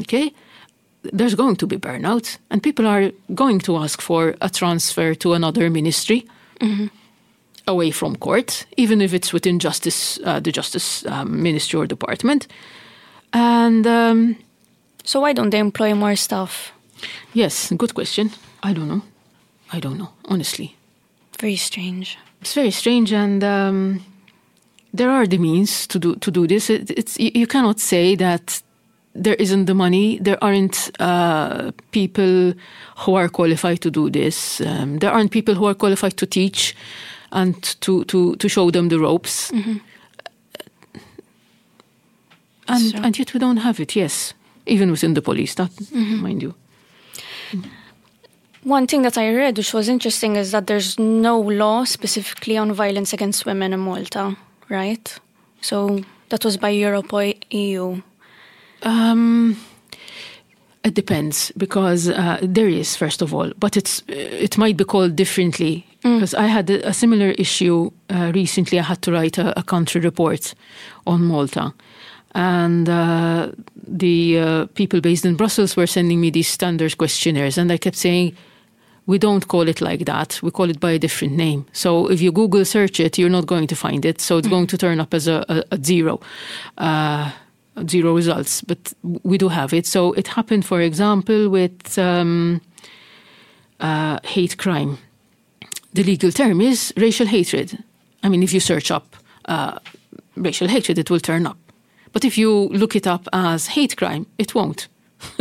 Okay? 0.00 0.32
There's 1.02 1.34
going 1.34 1.56
to 1.56 1.66
be 1.66 1.76
burnout, 1.76 2.38
and 2.50 2.62
people 2.62 2.86
are 2.86 3.12
going 3.34 3.60
to 3.60 3.76
ask 3.76 4.00
for 4.00 4.34
a 4.40 4.48
transfer 4.48 5.14
to 5.14 5.34
another 5.34 5.70
ministry. 5.70 6.26
Mm-hmm 6.60 6.86
away 7.68 7.90
from 7.90 8.16
court, 8.16 8.66
even 8.76 9.00
if 9.00 9.12
it's 9.12 9.32
within 9.32 9.58
justice, 9.58 10.18
uh, 10.24 10.40
the 10.40 10.50
justice 10.50 11.04
um, 11.06 11.42
ministry 11.42 11.78
or 11.78 11.86
department. 11.86 12.48
And 13.32 13.86
um, 13.86 14.36
so, 15.04 15.20
why 15.20 15.32
don't 15.32 15.50
they 15.50 15.58
employ 15.58 15.94
more 15.94 16.16
staff? 16.16 16.72
Yes, 17.32 17.72
good 17.76 17.94
question. 17.94 18.30
I 18.62 18.72
don't 18.72 18.88
know. 18.88 19.02
I 19.72 19.80
don't 19.80 19.98
know, 19.98 20.10
honestly. 20.24 20.76
Very 21.38 21.56
strange. 21.56 22.18
It's 22.40 22.54
very 22.54 22.70
strange, 22.70 23.12
and 23.12 23.44
um, 23.44 24.04
there 24.92 25.10
are 25.10 25.26
the 25.26 25.38
means 25.38 25.86
to 25.88 25.98
do 25.98 26.16
to 26.16 26.30
do 26.30 26.46
this. 26.46 26.70
It, 26.70 26.90
it's 26.90 27.18
you, 27.18 27.30
you, 27.34 27.46
cannot 27.46 27.80
say 27.80 28.16
that 28.16 28.62
there 29.14 29.34
isn't 29.34 29.66
the 29.66 29.74
money. 29.74 30.18
There 30.20 30.42
aren't 30.42 30.90
uh, 31.00 31.72
people 31.90 32.54
who 32.98 33.14
are 33.14 33.28
qualified 33.28 33.80
to 33.82 33.90
do 33.90 34.10
this. 34.10 34.60
Um, 34.60 34.98
there 34.98 35.10
aren't 35.10 35.30
people 35.30 35.54
who 35.54 35.66
are 35.66 35.74
qualified 35.74 36.16
to 36.16 36.26
teach 36.26 36.74
and 37.32 37.62
to 37.80 38.04
to 38.04 38.36
to 38.36 38.48
show 38.48 38.70
them 38.70 38.88
the 38.88 38.98
ropes. 38.98 39.50
Mm 39.52 39.62
-hmm. 39.62 39.80
And, 42.68 42.80
so. 42.80 42.98
and 42.98 43.18
yet 43.18 43.32
we 43.34 43.40
don't 43.40 43.58
have 43.58 43.80
it, 43.80 43.96
yes, 43.96 44.34
even 44.66 44.90
within 44.90 45.14
the 45.14 45.22
police, 45.22 45.54
that, 45.54 45.70
mm 45.92 46.04
-hmm. 46.04 46.22
mind 46.22 46.42
you. 46.42 46.54
One 48.64 48.86
thing 48.86 49.02
that 49.02 49.16
I 49.16 49.34
read, 49.34 49.56
which 49.56 49.72
was 49.72 49.88
interesting, 49.88 50.36
is 50.36 50.50
that 50.50 50.66
there's 50.66 50.98
no 50.98 51.40
law 51.40 51.84
specifically 51.84 52.58
on 52.58 52.72
violence 52.72 53.16
against 53.16 53.44
women 53.44 53.72
in 53.72 53.80
Malta, 53.80 54.36
right? 54.68 55.20
So 55.60 56.00
that 56.28 56.44
was 56.44 56.56
by 56.56 56.70
Europe 56.70 57.12
or 57.12 57.32
EU. 57.50 58.02
Um, 58.82 59.56
it 60.84 60.94
depends 60.94 61.52
because 61.56 62.08
uh, 62.08 62.38
there 62.42 62.68
is, 62.68 62.96
first 62.96 63.22
of 63.22 63.34
all, 63.34 63.52
but 63.58 63.76
it's 63.76 64.02
it 64.08 64.58
might 64.58 64.76
be 64.76 64.84
called 64.84 65.16
differently. 65.16 65.86
Because 66.02 66.32
mm. 66.32 66.38
I 66.38 66.46
had 66.46 66.70
a, 66.70 66.88
a 66.88 66.92
similar 66.92 67.30
issue 67.30 67.90
uh, 68.10 68.30
recently. 68.34 68.78
I 68.78 68.82
had 68.82 69.02
to 69.02 69.12
write 69.12 69.38
a, 69.38 69.58
a 69.58 69.62
country 69.62 70.00
report 70.00 70.54
on 71.06 71.24
Malta, 71.24 71.72
and 72.34 72.88
uh, 72.88 73.50
the 73.86 74.38
uh, 74.38 74.66
people 74.74 75.00
based 75.00 75.24
in 75.24 75.36
Brussels 75.36 75.76
were 75.76 75.86
sending 75.86 76.20
me 76.20 76.30
these 76.30 76.48
standard 76.48 76.96
questionnaires, 76.98 77.58
and 77.58 77.72
I 77.72 77.78
kept 77.78 77.96
saying, 77.96 78.36
"We 79.06 79.18
don't 79.18 79.48
call 79.48 79.68
it 79.68 79.80
like 79.80 80.04
that. 80.04 80.40
We 80.42 80.50
call 80.50 80.70
it 80.70 80.80
by 80.80 80.92
a 80.92 80.98
different 80.98 81.34
name." 81.34 81.66
So 81.72 82.10
if 82.10 82.20
you 82.20 82.32
Google 82.32 82.64
search 82.64 83.00
it, 83.00 83.18
you're 83.18 83.30
not 83.30 83.46
going 83.46 83.66
to 83.68 83.76
find 83.76 84.04
it. 84.04 84.20
So 84.20 84.38
it's 84.38 84.48
mm. 84.48 84.50
going 84.50 84.66
to 84.68 84.78
turn 84.78 85.00
up 85.00 85.14
as 85.14 85.26
a, 85.26 85.44
a, 85.48 85.64
a 85.72 85.78
zero, 85.82 86.20
uh, 86.76 87.30
zero 87.86 88.14
results. 88.14 88.62
But 88.62 88.92
we 89.22 89.38
do 89.38 89.48
have 89.48 89.72
it. 89.72 89.86
So 89.86 90.12
it 90.12 90.28
happened, 90.28 90.66
for 90.66 90.80
example, 90.80 91.48
with 91.48 91.98
um, 91.98 92.60
uh, 93.80 94.18
hate 94.24 94.58
crime. 94.58 94.98
The 95.94 96.02
legal 96.02 96.30
term 96.30 96.60
is 96.60 96.92
racial 96.96 97.26
hatred. 97.26 97.82
I 98.22 98.28
mean, 98.28 98.42
if 98.42 98.52
you 98.52 98.60
search 98.60 98.90
up 98.90 99.16
uh, 99.46 99.78
racial 100.36 100.68
hatred, 100.68 100.98
it 100.98 101.10
will 101.10 101.20
turn 101.20 101.46
up. 101.46 101.56
But 102.12 102.24
if 102.24 102.38
you 102.38 102.68
look 102.68 102.96
it 102.96 103.06
up 103.06 103.28
as 103.32 103.68
hate 103.68 103.96
crime, 103.96 104.26
it 104.38 104.54
won't. 104.54 104.88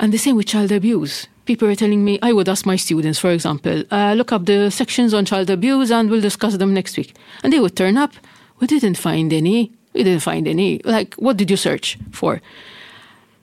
and 0.00 0.12
the 0.12 0.18
same 0.18 0.36
with 0.36 0.46
child 0.46 0.72
abuse. 0.72 1.26
People 1.44 1.68
are 1.68 1.74
telling 1.74 2.04
me, 2.04 2.18
I 2.22 2.32
would 2.32 2.48
ask 2.48 2.64
my 2.64 2.76
students, 2.76 3.18
for 3.18 3.30
example, 3.30 3.84
uh, 3.90 4.14
look 4.16 4.32
up 4.32 4.46
the 4.46 4.70
sections 4.70 5.12
on 5.12 5.24
child 5.24 5.50
abuse 5.50 5.90
and 5.90 6.08
we'll 6.08 6.20
discuss 6.20 6.56
them 6.56 6.72
next 6.72 6.96
week. 6.96 7.14
And 7.42 7.52
they 7.52 7.58
would 7.58 7.76
turn 7.76 7.96
up, 7.96 8.12
we 8.60 8.66
didn't 8.66 8.96
find 8.96 9.32
any. 9.32 9.72
We 9.92 10.04
didn't 10.04 10.22
find 10.22 10.46
any. 10.46 10.80
Like, 10.84 11.14
what 11.14 11.36
did 11.36 11.50
you 11.50 11.56
search 11.56 11.98
for? 12.12 12.40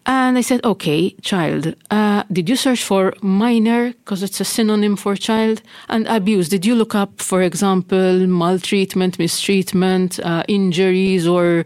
And 0.09 0.39
I 0.39 0.41
said, 0.41 0.65
okay, 0.65 1.11
child, 1.21 1.75
uh, 1.91 2.23
did 2.31 2.49
you 2.49 2.55
search 2.55 2.83
for 2.83 3.13
minor, 3.21 3.91
because 3.91 4.23
it's 4.23 4.41
a 4.41 4.43
synonym 4.43 4.95
for 4.95 5.15
child, 5.15 5.61
and 5.87 6.07
abuse? 6.07 6.49
Did 6.49 6.65
you 6.65 6.73
look 6.73 6.95
up, 6.95 7.21
for 7.21 7.43
example, 7.43 8.25
maltreatment, 8.25 9.19
mistreatment, 9.19 10.19
uh, 10.21 10.43
injuries, 10.47 11.27
or 11.27 11.63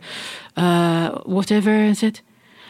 uh, 0.58 1.22
whatever? 1.22 1.86
I 1.86 1.94
said, 1.94 2.20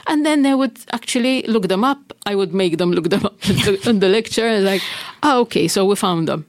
and 0.06 0.24
then 0.24 0.44
they 0.44 0.54
would 0.54 0.78
actually 0.92 1.42
look 1.48 1.68
them 1.70 1.84
up. 1.84 2.14
I 2.28 2.36
would 2.36 2.54
make 2.54 2.78
them 2.78 2.92
look 2.92 3.10
them 3.10 3.26
up 3.26 3.50
in 3.88 3.98
the, 4.00 4.10
lecture. 4.10 4.60
Like, 4.60 4.84
oh, 5.24 5.42
okay, 5.42 5.68
so 5.68 5.86
we 5.86 5.96
found 5.96 6.28
them. 6.28 6.46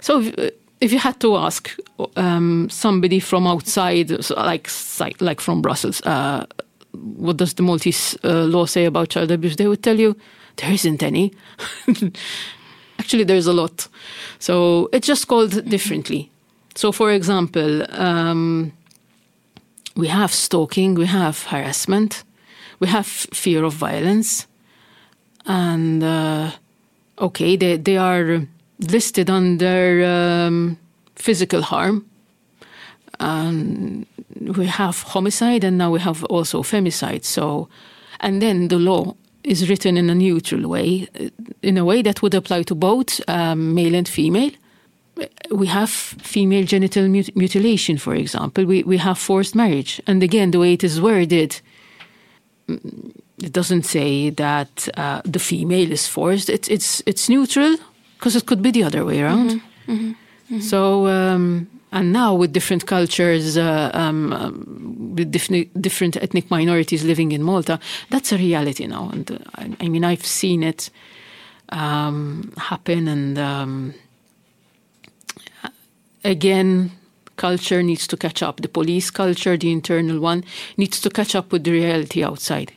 So 0.00 0.20
if, 0.20 0.52
if 0.80 0.92
you 0.92 0.98
had 0.98 1.20
to 1.20 1.36
ask 1.36 1.76
um, 2.16 2.70
somebody 2.70 3.20
from 3.20 3.46
outside, 3.46 4.10
like 4.30 4.70
like 5.20 5.42
from 5.42 5.60
Brussels, 5.60 6.00
uh, 6.06 6.46
what 6.92 7.36
does 7.36 7.54
the 7.54 7.62
Maltese 7.62 8.16
uh, 8.24 8.44
law 8.44 8.66
say 8.66 8.84
about 8.84 9.10
child 9.10 9.30
abuse? 9.30 9.56
They 9.56 9.68
would 9.68 9.82
tell 9.82 9.98
you 9.98 10.16
there 10.56 10.72
isn't 10.72 11.02
any. 11.02 11.32
Actually, 12.98 13.24
there's 13.24 13.46
a 13.46 13.52
lot. 13.52 13.88
So 14.38 14.88
it's 14.92 15.06
just 15.06 15.26
called 15.26 15.68
differently. 15.68 16.30
So, 16.74 16.92
for 16.92 17.10
example, 17.10 17.84
um, 17.90 18.72
we 19.96 20.08
have 20.08 20.32
stalking, 20.32 20.94
we 20.94 21.06
have 21.06 21.44
harassment, 21.44 22.24
we 22.78 22.88
have 22.88 23.06
fear 23.06 23.64
of 23.64 23.74
violence, 23.74 24.46
and 25.46 26.02
uh, 26.02 26.50
okay, 27.18 27.56
they 27.56 27.76
they 27.76 27.96
are 27.96 28.46
listed 28.78 29.30
under 29.30 30.04
um, 30.04 30.78
physical 31.16 31.62
harm. 31.62 32.09
And 33.20 34.06
we 34.40 34.66
have 34.66 35.02
homicide 35.02 35.62
and 35.64 35.76
now 35.78 35.90
we 35.90 36.00
have 36.00 36.24
also 36.24 36.62
femicide. 36.62 37.24
So, 37.24 37.68
and 38.20 38.40
then 38.40 38.68
the 38.68 38.78
law 38.78 39.14
is 39.44 39.68
written 39.68 39.96
in 39.96 40.10
a 40.10 40.14
neutral 40.14 40.68
way, 40.68 41.06
in 41.62 41.78
a 41.78 41.84
way 41.84 42.02
that 42.02 42.22
would 42.22 42.34
apply 42.34 42.62
to 42.64 42.74
both 42.74 43.20
um, 43.28 43.74
male 43.74 43.94
and 43.94 44.08
female. 44.08 44.50
We 45.50 45.66
have 45.66 45.90
female 45.90 46.64
genital 46.64 47.08
mut 47.08 47.34
mutilation, 47.36 47.98
for 47.98 48.14
example. 48.14 48.64
We, 48.64 48.82
we 48.84 48.96
have 48.98 49.18
forced 49.18 49.54
marriage. 49.54 50.00
And 50.06 50.22
again, 50.22 50.50
the 50.50 50.58
way 50.58 50.72
it 50.72 50.84
is 50.84 51.00
worded, 51.00 51.60
mm, 52.68 53.12
it 53.42 53.52
doesn't 53.52 53.84
say 53.84 54.30
that 54.30 54.88
uh, 54.96 55.20
the 55.24 55.38
female 55.38 55.92
is 55.92 56.06
forced. 56.06 56.48
It's, 56.48 56.68
it's, 56.68 57.02
it's 57.06 57.28
neutral 57.28 57.76
because 58.18 58.36
it 58.36 58.46
could 58.46 58.62
be 58.62 58.70
the 58.70 58.84
other 58.84 59.04
way 59.04 59.20
around. 59.20 59.52
Mm 59.52 59.60
-hmm. 59.86 59.98
Mm 59.98 60.14
-hmm. 60.48 60.60
So, 60.60 61.06
um, 61.06 61.68
and 61.92 62.12
now 62.12 62.34
with 62.34 62.52
different 62.52 62.86
cultures, 62.86 63.56
uh, 63.56 63.90
um, 63.94 64.32
um, 64.32 65.14
with 65.16 65.30
different, 65.30 65.80
different 65.80 66.16
ethnic 66.16 66.50
minorities 66.50 67.04
living 67.04 67.32
in 67.32 67.42
Malta, 67.42 67.80
that's 68.10 68.32
a 68.32 68.38
reality 68.38 68.86
now. 68.86 69.10
And 69.12 69.30
uh, 69.30 69.38
I, 69.56 69.76
I, 69.80 69.88
mean, 69.88 70.04
I've 70.04 70.24
seen 70.24 70.62
it 70.62 70.90
um, 71.70 72.52
happen. 72.56 73.08
And 73.08 73.38
um, 73.38 73.94
again, 76.24 76.92
culture 77.36 77.82
needs 77.82 78.06
to 78.06 78.16
catch 78.16 78.42
up. 78.42 78.60
The 78.60 78.68
police 78.68 79.10
culture, 79.10 79.56
the 79.56 79.72
internal 79.72 80.20
one, 80.20 80.44
needs 80.76 81.00
to 81.00 81.10
catch 81.10 81.34
up 81.34 81.50
with 81.50 81.64
the 81.64 81.72
reality 81.72 82.22
outside. 82.22 82.72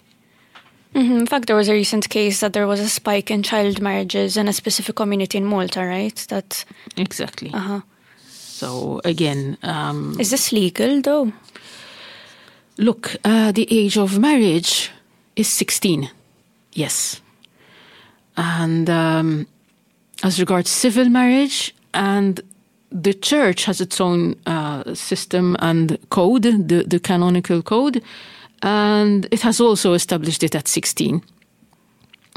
Mm-hmm. 0.95 1.17
In 1.17 1.27
fact, 1.27 1.47
there 1.47 1.55
was 1.55 1.69
a 1.69 1.73
recent 1.73 2.09
case 2.09 2.39
that 2.39 2.53
there 2.53 2.67
was 2.67 2.79
a 2.79 2.89
spike 2.89 3.31
in 3.31 3.43
child 3.43 3.81
marriages 3.81 4.37
in 4.37 4.47
a 4.47 4.53
specific 4.53 4.95
community 4.95 5.37
in 5.37 5.45
Malta, 5.45 5.83
right? 5.85 6.15
That 6.29 6.65
exactly. 6.97 7.51
Uh-huh. 7.53 7.81
So 8.63 9.01
again, 9.03 9.57
um, 9.61 10.15
is 10.21 10.29
this 10.29 10.53
legal 10.53 11.01
though? 11.01 11.33
Look, 12.77 13.13
uh, 13.25 13.51
the 13.51 13.67
age 13.69 13.97
of 13.97 14.17
marriage 14.19 14.89
is 15.35 15.49
sixteen. 15.49 16.09
Yes, 16.71 17.19
and 18.37 18.89
um, 18.89 19.47
as 20.23 20.39
regards 20.39 20.69
civil 20.69 21.09
marriage, 21.09 21.75
and 21.93 22.39
the 22.89 23.13
church 23.13 23.65
has 23.65 23.81
its 23.81 23.99
own 23.99 24.37
uh, 24.45 24.93
system 24.93 25.57
and 25.59 25.97
code, 26.09 26.43
the, 26.43 26.85
the 26.87 27.01
canonical 27.01 27.61
code, 27.61 28.01
and 28.61 29.27
it 29.29 29.41
has 29.41 29.59
also 29.59 29.91
established 29.91 30.41
it 30.41 30.55
at 30.55 30.69
16. 30.69 31.21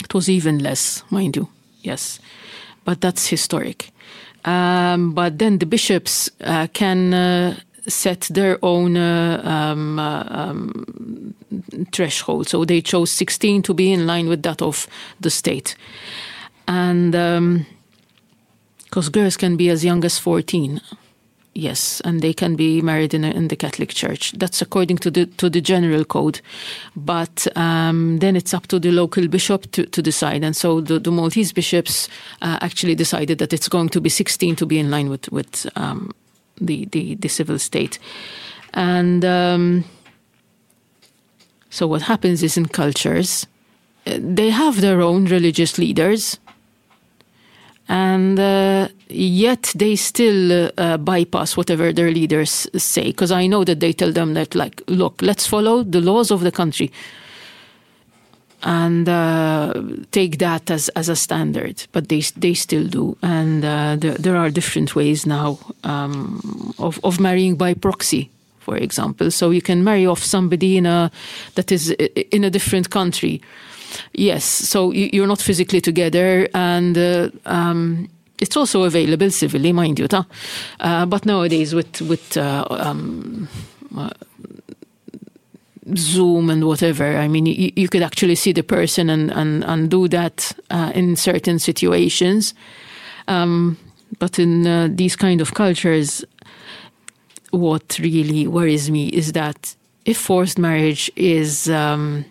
It 0.03 0.13
was 0.13 0.29
even 0.29 0.59
less, 0.59 1.05
mind 1.09 1.37
you, 1.37 1.49
yes, 1.83 2.19
but 2.85 3.01
that's 3.01 3.29
historic. 3.29 3.93
Um, 4.47 5.13
but 5.13 5.39
then 5.39 5.59
the 5.59 5.67
bishops 5.67 6.31
uh, 6.41 6.69
can 6.73 7.13
uh, 7.13 7.57
set 7.89 8.23
their 8.33 8.59
own 8.63 8.97
uh, 8.97 9.43
um, 9.45 9.99
uh, 9.99 10.25
um, 10.29 11.35
threshold. 11.93 12.49
So 12.49 12.65
they 12.65 12.81
chose 12.81 13.11
16 13.11 13.63
to 13.63 13.75
be 13.75 13.93
in 13.93 14.07
line 14.07 14.29
with 14.29 14.43
that 14.45 14.63
of 14.63 14.87
the 15.21 15.31
state. 15.31 15.77
And 16.69 17.15
um, 17.15 17.67
because 18.85 19.09
girls 19.09 19.37
can 19.37 19.57
be 19.57 19.69
as 19.69 19.85
young 19.85 20.05
as 20.05 20.19
14 20.19 20.81
yes 21.57 22.01
and 22.05 22.21
they 22.21 22.33
can 22.33 22.57
be 22.57 22.83
married 22.83 23.15
in, 23.15 23.25
a, 23.25 23.31
in 23.31 23.49
the 23.49 23.57
catholic 23.57 23.91
church. 23.91 24.33
That's 24.33 24.63
according 24.63 24.99
to 24.99 25.11
the 25.11 25.27
to 25.27 25.51
the 25.51 25.61
general 25.61 26.05
code. 26.05 26.41
But 26.95 27.47
um, 27.57 28.19
then 28.19 28.37
it's 28.37 28.55
up 28.55 28.67
to 28.69 28.79
the 28.79 28.91
local 28.91 29.29
bishop 29.29 29.71
to, 29.73 29.87
to 29.87 30.03
decide. 30.03 30.45
And 30.45 30.57
so 30.57 30.81
the, 30.81 30.99
the 30.99 31.11
maltese 31.11 31.53
bishops 31.53 32.09
uh, 32.43 32.59
actually 32.61 32.95
decided 32.95 33.39
that 33.39 33.53
it's 33.53 33.69
going 33.69 33.89
to 33.91 34.01
be 34.01 34.09
16 34.09 34.57
to 34.57 34.67
be 34.67 34.79
in 34.79 34.91
line 34.91 35.09
with 35.09 35.31
with 35.33 35.67
um, 35.77 36.13
the, 36.61 36.87
the 36.87 37.15
the 37.17 37.29
civil 37.29 37.59
state. 37.59 37.99
And 38.75 39.25
um, 39.25 39.85
so 41.71 41.87
what 41.87 42.03
happens 42.03 42.43
is 42.43 42.57
in 42.57 42.67
cultures 42.67 43.47
uh, 44.07 44.19
they 44.21 44.51
have 44.51 44.81
their 44.81 45.01
own 45.01 45.27
religious 45.27 45.79
leaders 45.79 46.39
and 47.89 48.39
uh, 48.39 48.89
yet 49.09 49.73
they 49.77 49.95
still 49.95 50.71
uh, 50.77 50.97
bypass 50.97 51.57
whatever 51.57 51.93
their 51.93 52.11
leaders 52.11 52.69
say 52.77 53.07
because 53.07 53.31
i 53.31 53.47
know 53.47 53.65
that 53.65 53.81
they 53.81 53.93
tell 53.93 54.13
them 54.13 54.35
that 54.35 54.55
like 54.55 54.83
look 54.89 55.23
let's 55.23 55.47
follow 55.47 55.83
the 55.83 56.01
laws 56.01 56.31
of 56.31 56.41
the 56.41 56.51
country 56.53 56.91
and 58.63 59.09
uh, 59.09 59.73
take 60.11 60.39
that 60.39 60.71
as, 60.71 60.89
as 60.91 61.09
a 61.09 61.15
standard. 61.17 61.87
But 61.93 62.09
they, 62.09 62.21
they 62.37 62.55
still 62.55 62.87
do. 62.89 63.17
And 63.23 63.65
uh, 63.65 63.97
there, 63.97 64.15
there 64.15 64.37
are 64.37 64.51
different 64.51 64.97
ways 64.97 65.25
now 65.25 65.59
um, 65.85 66.75
of, 66.79 66.99
of 67.05 67.21
marrying 67.21 67.57
by 67.57 67.75
proxy 67.75 68.31
for 68.67 68.77
example. 68.77 69.31
So 69.31 69.51
you 69.51 69.63
can 69.63 69.85
marry 69.85 70.07
off 70.07 70.25
somebody 70.25 70.77
in 70.77 70.87
a 70.87 71.13
that 71.55 71.71
is 71.71 71.91
in 71.91 72.43
a 72.43 72.51
different 72.51 72.91
country 72.91 73.41
Yes, 74.13 74.45
so 74.45 74.93
you're 74.93 75.27
not 75.27 75.41
physically 75.41 75.81
together, 75.81 76.49
and 76.55 76.97
uh, 76.97 77.31
um, 77.45 78.09
it's 78.41 78.57
also 78.57 78.85
available 78.85 79.31
civilly, 79.31 79.73
mind 79.73 79.99
you. 79.99 80.09
Uh, 80.81 81.07
but 81.07 81.27
nowadays, 81.27 81.75
with 81.75 82.01
with 82.03 82.37
uh, 82.37 82.67
um, 82.71 83.49
uh, 83.97 84.11
Zoom 85.97 86.51
and 86.51 86.65
whatever, 86.65 87.17
I 87.17 87.29
mean, 87.29 87.47
you, 87.47 87.73
you, 87.77 87.89
could 87.89 88.03
actually 88.03 88.35
see 88.35 88.53
the 88.53 88.63
person 88.63 89.11
and 89.11 89.31
and, 89.31 89.65
and 89.65 89.91
do 89.91 90.09
that 90.09 90.53
uh, 90.71 90.93
in 90.95 91.17
certain 91.17 91.59
situations. 91.59 92.55
Um, 93.29 93.77
but 94.19 94.39
in 94.39 94.67
uh, 94.67 94.89
these 94.91 95.17
kind 95.17 95.41
of 95.41 95.55
cultures, 95.55 96.25
what 97.51 97.99
really 97.99 98.47
worries 98.47 98.91
me 98.91 99.09
is 99.09 99.33
that 99.33 99.75
if 100.05 100.17
forced 100.17 100.59
marriage 100.59 101.11
is 101.17 101.69
um, 101.69 102.25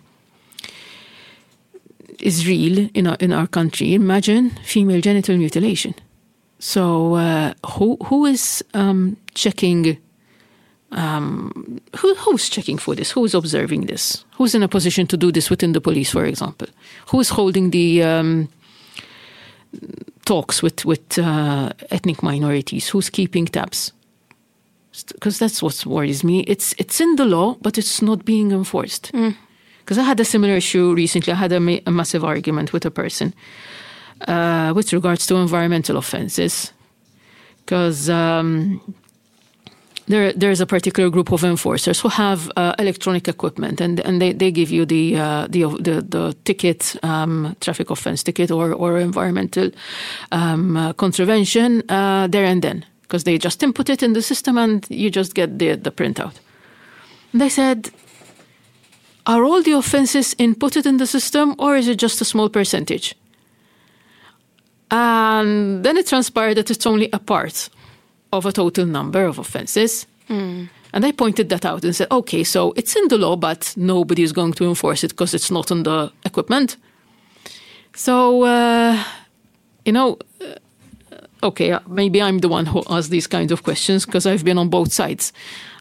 is 2.19 2.47
real 2.47 2.89
in 2.93 3.07
our, 3.07 3.17
in 3.19 3.31
our 3.33 3.47
country. 3.47 3.93
Imagine 3.93 4.51
female 4.63 5.01
genital 5.01 5.37
mutilation. 5.37 5.93
So 6.59 7.15
uh, 7.15 7.53
who 7.65 7.97
who 8.05 8.25
is 8.25 8.63
um, 8.73 9.17
checking? 9.33 9.97
Um, 10.91 11.81
who 11.97 12.15
who's 12.15 12.49
checking 12.49 12.77
for 12.79 12.95
this? 12.95 13.11
Who's 13.11 13.33
observing 13.33 13.87
this? 13.87 14.25
Who's 14.37 14.55
in 14.55 14.63
a 14.63 14.67
position 14.67 15.07
to 15.07 15.17
do 15.17 15.31
this 15.31 15.49
within 15.49 15.73
the 15.73 15.81
police, 15.81 16.11
for 16.11 16.25
example? 16.25 16.67
Who's 17.07 17.29
holding 17.29 17.71
the 17.71 18.03
um, 18.03 18.47
talks 20.25 20.63
with 20.63 20.85
with 20.85 21.17
uh, 21.17 21.71
ethnic 21.91 22.23
minorities? 22.23 22.89
Who's 22.89 23.09
keeping 23.09 23.45
tabs? 23.45 23.91
Because 25.13 25.39
that's 25.39 25.61
what 25.61 25.85
worries 25.85 26.23
me. 26.23 26.39
It's 26.47 26.73
it's 26.77 27.01
in 27.01 27.15
the 27.17 27.25
law, 27.25 27.57
but 27.61 27.77
it's 27.77 28.01
not 28.01 28.23
being 28.23 28.51
enforced. 28.51 29.11
Mm. 29.13 29.35
Because 29.85 29.99
I 29.99 30.03
had 30.03 30.19
a 30.19 30.25
similar 30.25 30.55
issue 30.55 30.95
recently. 30.95 31.31
I 31.31 31.35
had 31.35 31.51
a, 31.51 31.59
ma- 31.59 31.77
a 31.85 31.91
massive 31.91 32.23
argument 32.23 32.73
with 32.73 32.85
a 32.85 32.91
person 32.91 33.35
uh, 34.27 34.73
with 34.75 34.91
regards 34.91 35.27
to 35.27 35.35
environmental 35.35 35.95
offences. 35.97 36.73
Because 37.59 38.09
um, 38.09 38.81
there, 40.07 40.33
there's 40.33 40.59
a 40.59 40.65
particular 40.65 41.11
group 41.11 41.31
of 41.31 41.43
enforcers 41.43 41.99
who 41.99 42.09
have 42.09 42.51
uh, 42.55 42.73
electronic 42.79 43.27
equipment, 43.27 43.79
and, 43.79 43.99
and 43.99 44.19
they, 44.19 44.33
they 44.33 44.49
give 44.49 44.71
you 44.71 44.85
the 44.85 45.17
uh, 45.17 45.47
the, 45.49 45.63
the, 45.79 46.01
the 46.01 46.35
ticket, 46.45 46.95
um, 47.03 47.55
traffic 47.59 47.91
offence 47.91 48.23
ticket, 48.23 48.49
or 48.49 48.73
or 48.73 48.97
environmental 48.97 49.69
um, 50.31 50.77
uh, 50.77 50.93
contravention 50.93 51.83
uh, 51.89 52.27
there 52.27 52.45
and 52.45 52.63
then, 52.63 52.83
because 53.03 53.23
they 53.23 53.37
just 53.37 53.61
input 53.61 53.89
it 53.89 54.01
in 54.01 54.13
the 54.13 54.21
system 54.21 54.57
and 54.57 54.87
you 54.89 55.11
just 55.11 55.35
get 55.35 55.59
the 55.59 55.75
the 55.75 55.91
printout. 55.91 56.33
They 57.33 57.49
said 57.49 57.91
are 59.25 59.43
all 59.43 59.61
the 59.61 59.73
offenses 59.73 60.35
inputted 60.35 60.85
in 60.85 60.97
the 60.97 61.07
system 61.07 61.55
or 61.57 61.75
is 61.75 61.87
it 61.87 61.97
just 61.97 62.21
a 62.21 62.25
small 62.25 62.49
percentage? 62.49 63.15
And 64.91 65.83
then 65.83 65.97
it 65.97 66.07
transpired 66.07 66.55
that 66.55 66.69
it's 66.69 66.85
only 66.85 67.09
a 67.11 67.19
part 67.19 67.69
of 68.31 68.45
a 68.45 68.51
total 68.51 68.85
number 68.85 69.25
of 69.25 69.39
offenses. 69.39 70.05
Mm. 70.29 70.69
And 70.93 71.05
I 71.05 71.11
pointed 71.11 71.49
that 71.49 71.65
out 71.65 71.83
and 71.83 71.95
said, 71.95 72.07
okay, 72.11 72.43
so 72.43 72.73
it's 72.77 72.95
in 72.95 73.07
the 73.07 73.17
law, 73.17 73.35
but 73.35 73.73
nobody 73.75 74.23
is 74.23 74.31
going 74.31 74.53
to 74.53 74.65
enforce 74.65 75.03
it 75.03 75.09
because 75.09 75.33
it's 75.33 75.51
not 75.51 75.71
on 75.71 75.83
the 75.83 76.11
equipment. 76.23 76.77
So, 77.95 78.43
uh, 78.43 79.03
you 79.85 79.91
know, 79.91 80.19
okay, 81.45 81.71
uh, 81.71 81.79
maybe 81.87 82.21
I'm 82.21 82.39
the 82.39 82.49
one 82.49 82.65
who 82.65 82.83
asks 82.89 83.09
these 83.09 83.27
kinds 83.27 83.51
of 83.51 83.63
questions 83.63 84.05
because 84.05 84.25
I've 84.25 84.43
been 84.43 84.57
on 84.57 84.69
both 84.69 84.91
sides 84.91 85.31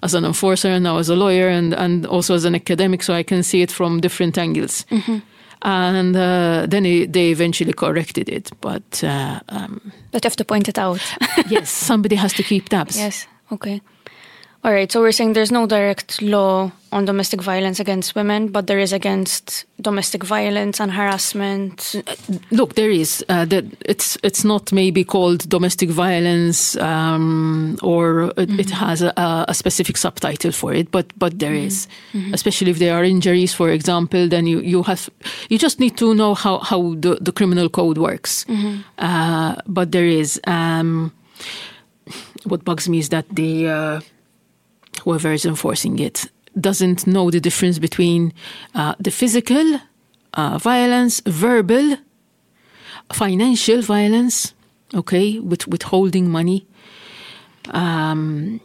as 0.02 0.14
an 0.14 0.24
enforcer 0.24 0.68
and 0.68 0.84
now 0.84 0.98
as 0.98 1.08
a 1.08 1.16
lawyer 1.16 1.48
and, 1.48 1.74
and 1.74 2.06
also 2.06 2.34
as 2.34 2.44
an 2.44 2.54
academic, 2.54 3.02
so 3.02 3.14
I 3.14 3.22
can 3.22 3.42
see 3.42 3.62
it 3.62 3.70
from 3.70 4.00
different 4.00 4.38
angles. 4.38 4.84
Mm-hmm. 4.90 5.18
And 5.62 6.14
uh, 6.14 6.66
then 6.68 6.84
it, 6.84 7.12
they 7.14 7.30
eventually 7.30 7.72
corrected 7.72 8.28
it, 8.28 8.50
but 8.60 9.02
uh, 9.02 9.40
um, 9.48 9.80
but 10.10 10.22
you 10.22 10.28
have 10.28 10.36
to 10.36 10.44
point 10.44 10.68
it 10.68 10.78
out. 10.78 11.00
yes, 11.48 11.70
somebody 11.70 12.16
has 12.16 12.34
to 12.34 12.42
keep 12.42 12.68
tabs. 12.68 12.98
Yes, 12.98 13.26
okay. 13.50 13.80
All 14.64 14.72
right, 14.72 14.90
so 14.90 15.02
we're 15.02 15.12
saying 15.12 15.34
there's 15.34 15.52
no 15.52 15.66
direct 15.66 16.22
law 16.22 16.72
on 16.90 17.04
domestic 17.04 17.42
violence 17.42 17.80
against 17.80 18.14
women, 18.14 18.48
but 18.48 18.66
there 18.66 18.78
is 18.78 18.94
against 18.94 19.66
domestic 19.78 20.24
violence 20.24 20.80
and 20.80 20.90
harassment. 20.90 22.02
Look, 22.50 22.74
there 22.74 22.90
is. 22.90 23.22
Uh, 23.28 23.44
that 23.44 23.66
it's 23.84 24.16
it's 24.22 24.42
not 24.42 24.72
maybe 24.72 25.04
called 25.04 25.46
domestic 25.50 25.90
violence, 25.90 26.76
um, 26.76 27.76
or 27.82 28.32
it, 28.38 28.48
mm-hmm. 28.48 28.60
it 28.60 28.70
has 28.70 29.02
a, 29.02 29.12
a, 29.48 29.52
specific 29.52 29.98
subtitle 29.98 30.52
for 30.52 30.72
it, 30.72 30.90
but 30.90 31.12
but 31.18 31.38
there 31.38 31.52
mm-hmm. 31.52 31.66
is. 31.66 31.86
Mm-hmm. 32.14 32.32
Especially 32.32 32.70
if 32.70 32.78
there 32.78 32.94
are 32.94 33.04
injuries, 33.04 33.52
for 33.52 33.68
example, 33.68 34.28
then 34.28 34.46
you, 34.46 34.60
you 34.60 34.82
have 34.84 35.10
you 35.50 35.58
just 35.58 35.78
need 35.78 35.98
to 35.98 36.14
know 36.14 36.32
how 36.32 36.60
how 36.60 36.94
the, 36.94 37.18
the 37.20 37.32
criminal 37.32 37.68
code 37.68 37.98
works. 37.98 38.46
Mm-hmm. 38.46 38.80
Uh, 38.96 39.56
but 39.66 39.92
there 39.92 40.06
is. 40.06 40.40
Um, 40.46 41.12
what 42.44 42.64
bugs 42.64 42.88
me 42.88 42.98
is 42.98 43.08
that 43.08 43.24
the 43.30 43.68
uh, 43.68 44.00
whoever 45.04 45.32
is 45.32 45.44
enforcing 45.44 45.98
it 45.98 46.26
doesn't 46.60 47.06
know 47.06 47.30
the 47.30 47.40
difference 47.40 47.78
between 47.78 48.32
uh, 48.74 48.94
the 48.98 49.10
physical 49.10 49.80
uh, 50.34 50.58
violence, 50.58 51.20
verbal, 51.26 51.96
financial 53.12 53.80
violence, 53.82 54.54
okay, 54.94 55.38
with 55.38 55.66
withholding 55.68 56.30
money. 56.30 56.66
Um, 57.70 58.60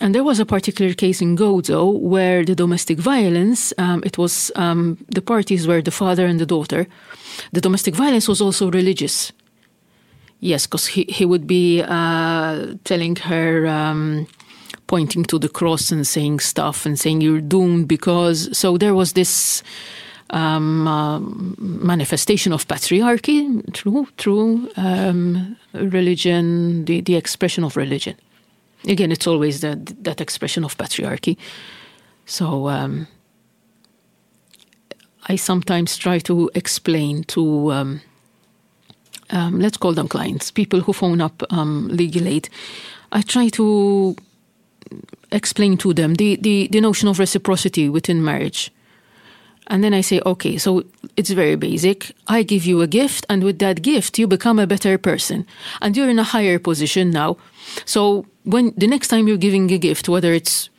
and 0.00 0.14
there 0.14 0.24
was 0.24 0.38
a 0.38 0.46
particular 0.46 0.94
case 0.94 1.20
in 1.20 1.36
Gozo 1.36 1.98
where 1.98 2.44
the 2.44 2.54
domestic 2.54 2.98
violence, 2.98 3.72
um, 3.78 4.02
it 4.04 4.16
was 4.16 4.52
um, 4.54 4.96
the 5.08 5.22
parties 5.22 5.66
were 5.66 5.82
the 5.82 5.90
father 5.90 6.24
and 6.26 6.38
the 6.38 6.46
daughter. 6.46 6.86
The 7.52 7.60
domestic 7.60 7.94
violence 7.94 8.28
was 8.28 8.40
also 8.40 8.70
religious. 8.70 9.32
Yes, 10.40 10.66
because 10.66 10.86
he, 10.86 11.04
he 11.08 11.24
would 11.24 11.48
be 11.48 11.82
uh, 11.82 12.74
telling 12.84 13.16
her 13.16 13.66
um, 13.66 14.28
pointing 14.88 15.22
to 15.26 15.38
the 15.38 15.48
cross 15.48 15.92
and 15.92 16.04
saying 16.04 16.40
stuff 16.40 16.84
and 16.84 16.98
saying 16.98 17.20
you're 17.20 17.40
doomed 17.40 17.86
because. 17.86 18.56
So 18.58 18.76
there 18.76 18.94
was 18.94 19.12
this 19.12 19.62
um, 20.30 20.88
uh, 20.88 21.20
manifestation 21.58 22.52
of 22.52 22.66
patriarchy 22.66 23.62
through 23.74 24.08
through 24.16 24.68
um, 24.76 25.56
religion, 25.72 26.84
the, 26.84 27.00
the 27.00 27.14
expression 27.14 27.62
of 27.62 27.76
religion. 27.76 28.16
Again, 28.86 29.12
it's 29.12 29.26
always 29.26 29.60
that 29.60 30.02
that 30.02 30.20
expression 30.20 30.64
of 30.64 30.76
patriarchy. 30.76 31.36
So 32.26 32.68
um, 32.68 33.06
I 35.28 35.36
sometimes 35.36 35.96
try 35.96 36.18
to 36.20 36.50
explain 36.54 37.24
to 37.24 37.72
um, 37.72 38.00
um, 39.30 39.60
let's 39.60 39.76
call 39.76 39.92
them 39.92 40.08
clients, 40.08 40.50
people 40.50 40.80
who 40.80 40.92
phone 40.92 41.20
up 41.20 41.42
um, 41.50 41.88
legal 41.88 42.26
aid. 42.26 42.48
I 43.12 43.22
try 43.22 43.48
to 43.50 44.16
explain 45.30 45.76
to 45.78 45.92
them 45.92 46.14
the, 46.14 46.36
the, 46.36 46.68
the 46.68 46.80
notion 46.80 47.08
of 47.08 47.18
reciprocity 47.18 47.88
within 47.88 48.24
marriage. 48.24 48.70
And 49.68 49.84
then 49.84 49.92
I 49.92 50.00
say, 50.00 50.20
okay, 50.24 50.56
so 50.56 50.82
it's 51.16 51.30
very 51.30 51.54
basic. 51.54 52.12
I 52.26 52.42
give 52.42 52.64
you 52.64 52.80
a 52.80 52.86
gift, 52.86 53.26
and 53.28 53.44
with 53.44 53.58
that 53.58 53.82
gift, 53.82 54.18
you 54.18 54.26
become 54.26 54.58
a 54.58 54.66
better 54.66 54.96
person. 54.96 55.46
And 55.82 55.94
you're 55.94 56.08
in 56.08 56.18
a 56.18 56.24
higher 56.24 56.58
position 56.58 57.10
now. 57.10 57.36
So 57.84 58.24
when 58.44 58.72
the 58.78 58.86
next 58.86 59.08
time 59.08 59.28
you're 59.28 59.36
giving 59.36 59.70
a 59.70 59.78
gift, 59.78 60.08
whether 60.08 60.32
it's 60.32 60.70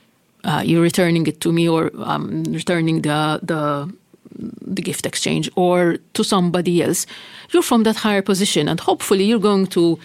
uh, 0.44 0.64
you're 0.66 0.82
returning 0.82 1.28
it 1.28 1.40
to 1.42 1.52
me 1.52 1.70
or 1.70 1.92
um, 2.04 2.44
returning 2.46 3.02
the, 3.02 3.40
the 3.44 3.94
the 4.62 4.82
gift 4.82 5.06
exchange 5.06 5.50
or 5.56 5.98
to 6.14 6.24
somebody 6.24 6.82
else, 6.82 7.06
you're 7.52 7.64
from 7.64 7.84
that 7.84 7.98
higher 7.98 8.22
position. 8.22 8.68
And 8.70 8.80
hopefully, 8.80 9.26
you're 9.26 9.40
going 9.40 9.68
to 9.68 10.00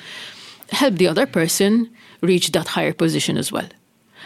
help 0.71 0.97
the 0.97 1.09
other 1.09 1.27
person 1.27 1.89
reach 2.21 2.53
that 2.53 2.69
higher 2.69 2.93
position 2.93 3.39
as 3.39 3.53
well. 3.53 3.69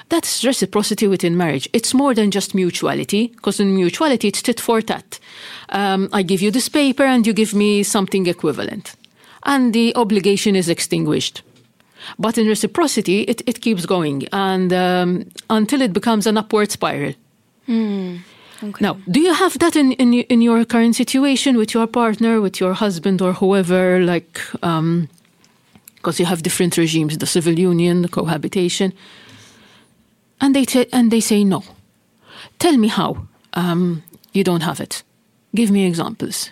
That's 0.08 0.44
reciprocity 0.44 1.06
within 1.06 1.36
marriage. 1.36 1.68
It's 1.72 1.92
more 1.94 2.14
than 2.14 2.30
just 2.30 2.54
mutuality, 2.54 3.28
because 3.28 3.60
in 3.60 3.74
mutuality, 3.74 4.28
it's 4.28 4.42
tit 4.42 4.60
for 4.60 4.80
tat. 4.80 5.18
Um, 5.68 6.08
I 6.12 6.22
give 6.22 6.40
you 6.40 6.50
this 6.50 6.68
paper 6.68 7.04
and 7.04 7.26
you 7.26 7.32
give 7.32 7.54
me 7.54 7.82
something 7.82 8.26
equivalent. 8.26 8.96
And 9.42 9.72
the 9.72 9.94
obligation 9.96 10.56
is 10.56 10.68
extinguished. 10.68 11.42
But 12.18 12.38
in 12.38 12.46
reciprocity, 12.46 13.22
it, 13.22 13.42
it 13.46 13.60
keeps 13.60 13.84
going 13.86 14.26
and 14.32 14.72
um, 14.72 15.30
until 15.50 15.82
it 15.82 15.92
becomes 15.92 16.26
an 16.26 16.38
upward 16.38 16.70
spiral. 16.70 17.14
Mm. 17.68 18.20
Okay. 18.62 18.84
Now, 18.84 18.98
do 19.08 19.20
you 19.20 19.34
have 19.34 19.58
that 19.58 19.76
in, 19.76 19.92
in 19.92 20.14
in 20.14 20.42
your 20.42 20.64
current 20.64 20.96
situation 20.96 21.56
with 21.56 21.74
your 21.74 21.86
partner, 21.86 22.40
with 22.40 22.58
your 22.60 22.74
husband, 22.74 23.22
or 23.22 23.32
whoever? 23.34 24.00
Like, 24.00 24.40
because 24.52 24.62
um, 24.62 25.08
you 26.18 26.24
have 26.24 26.42
different 26.42 26.76
regimes: 26.76 27.18
the 27.18 27.26
civil 27.26 27.56
union, 27.56 28.02
the 28.02 28.08
cohabitation, 28.08 28.92
and 30.40 30.54
they 30.54 30.64
t- 30.64 30.88
and 30.92 31.10
they 31.10 31.20
say 31.20 31.44
no. 31.44 31.62
Tell 32.58 32.76
me 32.76 32.88
how 32.88 33.26
um, 33.54 34.02
you 34.32 34.44
don't 34.44 34.62
have 34.62 34.80
it. 34.80 35.02
Give 35.54 35.70
me 35.70 35.86
examples. 35.86 36.50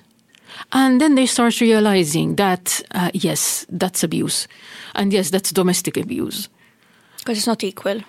And 0.73 1.01
then 1.01 1.15
they 1.15 1.27
start 1.27 1.61
realizing 1.61 2.37
that 2.37 2.83
uh, 2.95 3.11
yes, 3.13 3.67
that's 3.69 4.03
abuse, 4.03 4.49
and 4.95 5.13
yes, 5.13 5.31
that's 5.31 5.53
domestic 5.53 5.97
abuse. 5.97 6.49
Because 7.19 7.39
it's 7.39 7.47
not 7.47 7.65
equal 7.65 8.01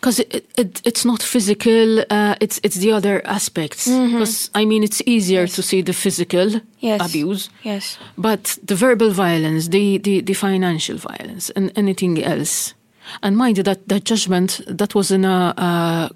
because 0.00 0.18
it, 0.20 0.46
it, 0.56 0.80
it's 0.84 1.04
not 1.04 1.22
physical 1.22 2.00
uh, 2.10 2.34
it's 2.40 2.58
it's 2.62 2.76
the 2.76 2.90
other 2.90 3.20
aspects 3.26 3.84
because 3.84 4.48
mm-hmm. 4.48 4.58
i 4.58 4.64
mean 4.64 4.82
it's 4.82 5.02
easier 5.06 5.42
yes. 5.42 5.54
to 5.54 5.62
see 5.62 5.82
the 5.82 5.92
physical 5.92 6.60
yes. 6.78 7.00
abuse 7.00 7.50
yes 7.62 7.98
but 8.16 8.58
the 8.62 8.74
verbal 8.74 9.10
violence 9.10 9.68
the, 9.68 9.98
the, 9.98 10.20
the 10.22 10.34
financial 10.34 10.96
violence 10.96 11.50
and 11.50 11.70
anything 11.76 12.22
else 12.22 12.74
and 13.22 13.36
mind 13.36 13.56
you 13.56 13.62
that 13.62 13.88
that 13.88 14.04
judgment 14.04 14.60
that 14.66 14.94
was 14.94 15.10
in 15.10 15.24
a 15.24 15.54
uh, 15.56 16.08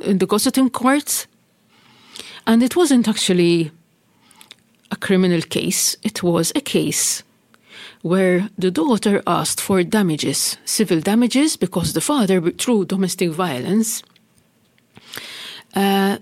in 0.00 0.18
the 0.18 0.26
Gozitan 0.26 0.70
court 0.70 1.26
and 2.46 2.62
it 2.62 2.76
wasn't 2.76 3.08
actually 3.08 3.70
a 4.90 4.96
criminal 4.96 5.42
case 5.42 5.96
it 6.02 6.22
was 6.22 6.52
a 6.54 6.60
case 6.60 7.22
where 8.04 8.50
the 8.58 8.70
daughter 8.70 9.22
asked 9.26 9.62
for 9.62 9.82
damages, 9.82 10.58
civil 10.66 11.00
damages, 11.00 11.56
because 11.56 11.94
the 11.94 12.02
father, 12.02 12.38
through 12.50 12.84
domestic 12.84 13.30
violence, 13.30 14.02
uh, 15.74 16.18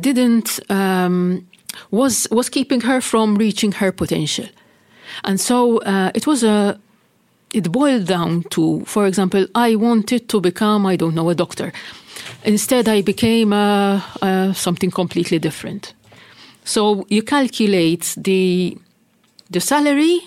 didn't 0.00 0.60
um, 0.70 1.44
was 1.90 2.28
was 2.30 2.48
keeping 2.48 2.80
her 2.82 3.00
from 3.00 3.34
reaching 3.34 3.72
her 3.72 3.90
potential, 3.90 4.46
and 5.24 5.40
so 5.40 5.78
uh, 5.78 6.12
it 6.14 6.26
was 6.26 6.44
a. 6.44 6.78
It 7.56 7.72
boiled 7.72 8.06
down 8.06 8.42
to, 8.50 8.84
for 8.84 9.06
example, 9.06 9.46
I 9.54 9.76
wanted 9.76 10.28
to 10.28 10.42
become, 10.42 10.84
I 10.84 10.96
don't 10.96 11.14
know, 11.14 11.30
a 11.30 11.34
doctor. 11.34 11.72
Instead, 12.44 12.86
I 12.86 13.00
became 13.00 13.54
uh, 13.54 14.02
uh 14.20 14.52
something 14.52 14.90
completely 14.90 15.38
different. 15.38 15.94
So 16.64 17.06
you 17.08 17.22
calculate 17.22 18.14
the 18.18 18.76
the 19.50 19.60
salary 19.60 20.20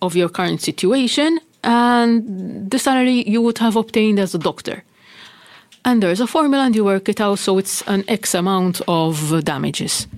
of 0.00 0.16
your 0.16 0.28
current 0.28 0.62
situation 0.62 1.38
and 1.62 2.70
the 2.70 2.78
salary 2.78 3.22
you 3.28 3.40
would 3.40 3.58
have 3.58 3.76
obtained 3.76 4.18
as 4.18 4.34
a 4.34 4.38
doctor. 4.38 4.82
And 5.84 6.02
there's 6.02 6.20
a 6.20 6.26
formula 6.26 6.64
and 6.64 6.74
you 6.74 6.84
work 6.84 7.08
it 7.08 7.20
out, 7.20 7.38
so 7.38 7.58
it's 7.58 7.82
an 7.86 8.02
X 8.08 8.34
amount 8.34 8.80
of 8.88 9.44
damages. 9.44 10.08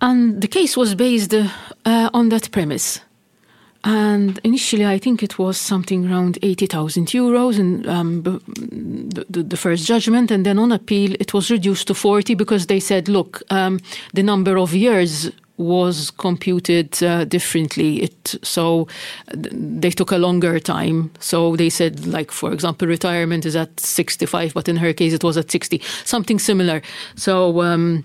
And 0.00 0.40
the 0.40 0.48
case 0.48 0.74
was 0.80 0.94
based 0.94 1.34
uh, 1.34 2.10
on 2.14 2.30
that 2.30 2.50
premise. 2.50 3.00
And 3.82 4.38
initially, 4.44 4.84
I 4.84 4.98
think 4.98 5.22
it 5.22 5.38
was 5.38 5.56
something 5.56 6.10
around 6.10 6.38
80,000 6.42 7.06
euros 7.06 7.58
in 7.58 7.88
um, 7.88 8.22
the, 8.22 9.42
the, 9.42 9.56
first 9.56 9.86
judgment. 9.86 10.30
And 10.30 10.44
then 10.44 10.58
on 10.58 10.70
appeal, 10.70 11.14
it 11.18 11.32
was 11.32 11.50
reduced 11.50 11.86
to 11.86 11.94
40 11.94 12.34
because 12.34 12.66
they 12.66 12.78
said, 12.78 13.08
look, 13.08 13.42
um, 13.48 13.80
the 14.12 14.22
number 14.22 14.58
of 14.58 14.74
years 14.74 15.30
was 15.60 16.10
computed 16.10 17.02
uh, 17.02 17.24
differently. 17.24 18.02
It 18.02 18.34
so 18.42 18.88
they 19.34 19.90
took 19.90 20.10
a 20.10 20.16
longer 20.16 20.58
time. 20.58 21.10
So 21.20 21.54
they 21.54 21.68
said, 21.68 22.06
like 22.06 22.30
for 22.30 22.52
example, 22.52 22.88
retirement 22.88 23.44
is 23.44 23.54
at 23.54 23.78
sixty 23.78 24.26
five, 24.26 24.54
but 24.54 24.68
in 24.68 24.76
her 24.76 24.92
case 24.94 25.12
it 25.12 25.22
was 25.22 25.36
at 25.36 25.50
sixty, 25.50 25.80
something 26.04 26.38
similar. 26.38 26.82
So. 27.14 27.62
Um, 27.62 28.04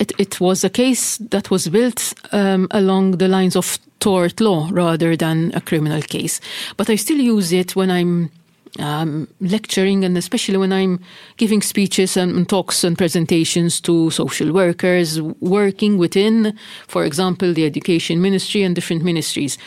it, 0.00 0.12
it 0.16 0.40
was 0.40 0.62
a 0.62 0.70
case 0.70 1.18
that 1.18 1.50
was 1.50 1.68
built 1.68 2.14
um, 2.30 2.68
along 2.70 3.16
the 3.18 3.26
lines 3.26 3.56
of 3.56 3.80
tort 4.00 4.40
law 4.40 4.68
rather 4.72 5.16
than 5.16 5.52
a 5.54 5.60
criminal 5.60 6.02
case. 6.02 6.40
But 6.76 6.90
I 6.90 6.96
still 6.96 7.18
use 7.18 7.52
it 7.52 7.76
when 7.76 7.90
I'm 7.90 8.30
um, 8.78 9.28
lecturing 9.40 10.04
and 10.04 10.16
especially 10.16 10.56
when 10.56 10.72
I'm 10.72 11.00
giving 11.36 11.62
speeches 11.62 12.16
and, 12.16 12.36
and, 12.36 12.48
talks 12.48 12.84
and 12.84 12.96
presentations 12.96 13.80
to 13.82 14.10
social 14.10 14.52
workers 14.52 15.20
working 15.40 15.98
within, 15.98 16.56
for 16.86 17.04
example, 17.04 17.52
the 17.52 17.64
education 17.64 18.20
ministry 18.20 18.62
and 18.62 18.74
different 18.74 19.04
ministries. 19.04 19.58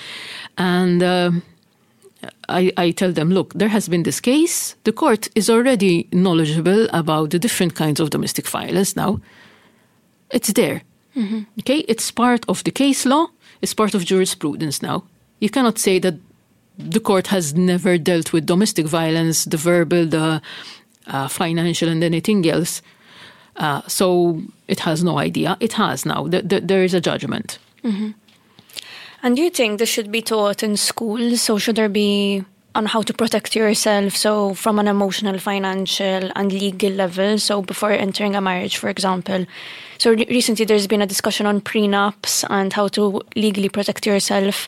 And 0.58 1.02
uh, 1.02 1.32
I, 2.50 2.72
I, 2.78 2.92
tell 2.92 3.12
them, 3.12 3.32
look, 3.32 3.54
there 3.54 3.70
has 3.70 3.90
been 3.90 4.04
this 4.04 4.20
case. 4.20 4.76
The 4.84 4.92
court 4.92 5.30
is 5.36 5.50
already 5.50 6.08
knowledgeable 6.12 6.88
about 6.94 7.32
the 7.32 7.40
different 7.40 7.76
kinds 7.76 8.00
of 8.00 8.10
domestic 8.12 8.48
violence 8.48 8.96
now. 8.96 9.20
It's 10.30 10.54
there. 10.54 10.84
Mm-hmm. 11.16 11.42
Okay, 11.60 11.80
it's 11.88 12.12
part 12.12 12.46
of 12.48 12.64
the 12.64 12.72
case 12.72 13.06
law. 13.06 13.28
It's 13.62 13.74
part 13.74 13.94
of 13.94 14.06
jurisprudence 14.06 14.82
now. 14.82 15.04
You 15.40 15.50
cannot 15.50 15.78
say 15.78 16.00
that 16.00 16.16
the 16.78 17.00
court 17.00 17.28
has 17.28 17.54
never 17.54 17.98
dealt 17.98 18.34
with 18.34 18.46
domestic 18.46 18.88
violence, 18.88 19.46
the 19.46 19.58
verbal, 19.58 20.06
the 20.06 20.42
uh, 21.08 21.28
financial, 21.28 21.90
and 21.90 22.04
anything 22.04 22.48
else. 22.50 22.82
Uh, 23.58 23.82
so 23.88 24.42
it 24.68 24.80
has 24.82 25.04
no 25.04 25.20
idea. 25.20 25.58
It 25.60 25.74
has 25.74 26.06
now. 26.06 26.28
The, 26.28 26.42
the, 26.42 26.62
there 26.62 26.84
is 26.84 26.94
a 26.94 27.02
judgment. 27.02 27.60
Mm-hmm. 27.84 28.12
And 29.24 29.36
do 29.36 29.42
you 29.44 29.50
think 29.50 29.78
this 29.78 29.90
should 29.90 30.12
be 30.12 30.22
taught 30.22 30.64
in 30.64 30.78
schools? 30.78 31.42
So 31.42 31.58
should 31.58 31.76
there 31.76 31.90
be 31.90 32.44
on 32.74 32.86
how 32.86 33.02
to 33.02 33.14
protect 33.14 33.56
yourself? 33.56 34.16
So 34.16 34.54
from 34.54 34.80
an 34.80 34.88
emotional, 34.88 35.38
financial, 35.40 36.32
and 36.36 36.52
legal 36.52 36.92
level. 36.92 37.38
So 37.38 37.62
before 37.62 37.92
entering 37.92 38.36
a 38.36 38.42
marriage, 38.42 38.78
for 38.78 38.90
example. 38.90 39.46
So 39.98 40.12
re- 40.12 40.28
recently, 40.30 40.66
there's 40.66 40.88
been 40.88 41.02
a 41.02 41.08
discussion 41.08 41.46
on 41.46 41.62
prenups 41.62 42.46
and 42.50 42.74
how 42.74 42.88
to 42.90 43.22
legally 43.36 43.70
protect 43.70 44.06
yourself 44.06 44.68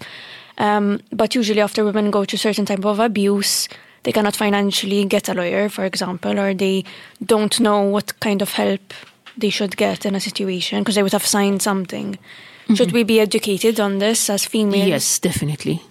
um, 0.58 1.00
but 1.12 1.36
usually, 1.36 1.62
after 1.62 1.84
women 1.84 2.12
go 2.12 2.26
through 2.26 2.38
certain 2.38 2.66
type 2.66 2.86
of 2.86 3.00
abuse, 3.00 3.68
they 4.04 4.12
cannot 4.12 4.36
financially 4.36 5.06
get 5.06 5.30
a 5.30 5.34
lawyer, 5.34 5.70
for 5.70 5.86
example, 5.86 6.40
or 6.40 6.54
they 6.54 6.84
don't 7.26 7.60
know 7.60 7.82
what 7.82 8.20
kind 8.20 8.42
of 8.42 8.54
help 8.54 8.94
they 9.36 9.50
should 9.50 9.76
get 9.78 10.06
in 10.06 10.16
a 10.16 10.20
situation 10.20 10.80
because 10.80 10.96
they 10.96 11.04
would 11.04 11.12
have 11.12 11.26
signed 11.26 11.62
something. 11.62 12.14
Mm-hmm. 12.14 12.76
Should 12.76 12.92
we 12.92 13.04
be 13.04 13.20
educated 13.20 13.80
on 13.80 13.98
this 13.98 14.30
as 14.30 14.46
females? 14.46 14.88
Yes, 14.88 15.20
definitely. 15.20 15.82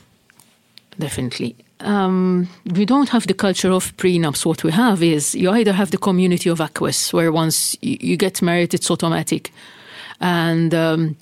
Definitely. 0.98 1.56
Um, 1.83 2.49
we 2.64 2.85
don't 2.85 3.09
have 3.11 3.26
the 3.26 3.35
culture 3.35 3.70
of 3.72 3.97
prenups. 3.97 4.47
What 4.47 4.62
we 4.64 4.70
have 4.72 5.03
is 5.03 5.35
you 5.35 5.51
either 5.51 5.72
have 5.72 5.91
the 5.91 5.99
community 5.99 6.51
of 6.51 6.61
acquests, 6.61 7.12
where 7.12 7.33
once 7.33 7.76
you 7.80 8.16
get 8.16 8.41
married, 8.43 8.74
it's 8.74 8.91
automatic. 8.91 9.53
And 10.20 10.72
um, 10.74 11.16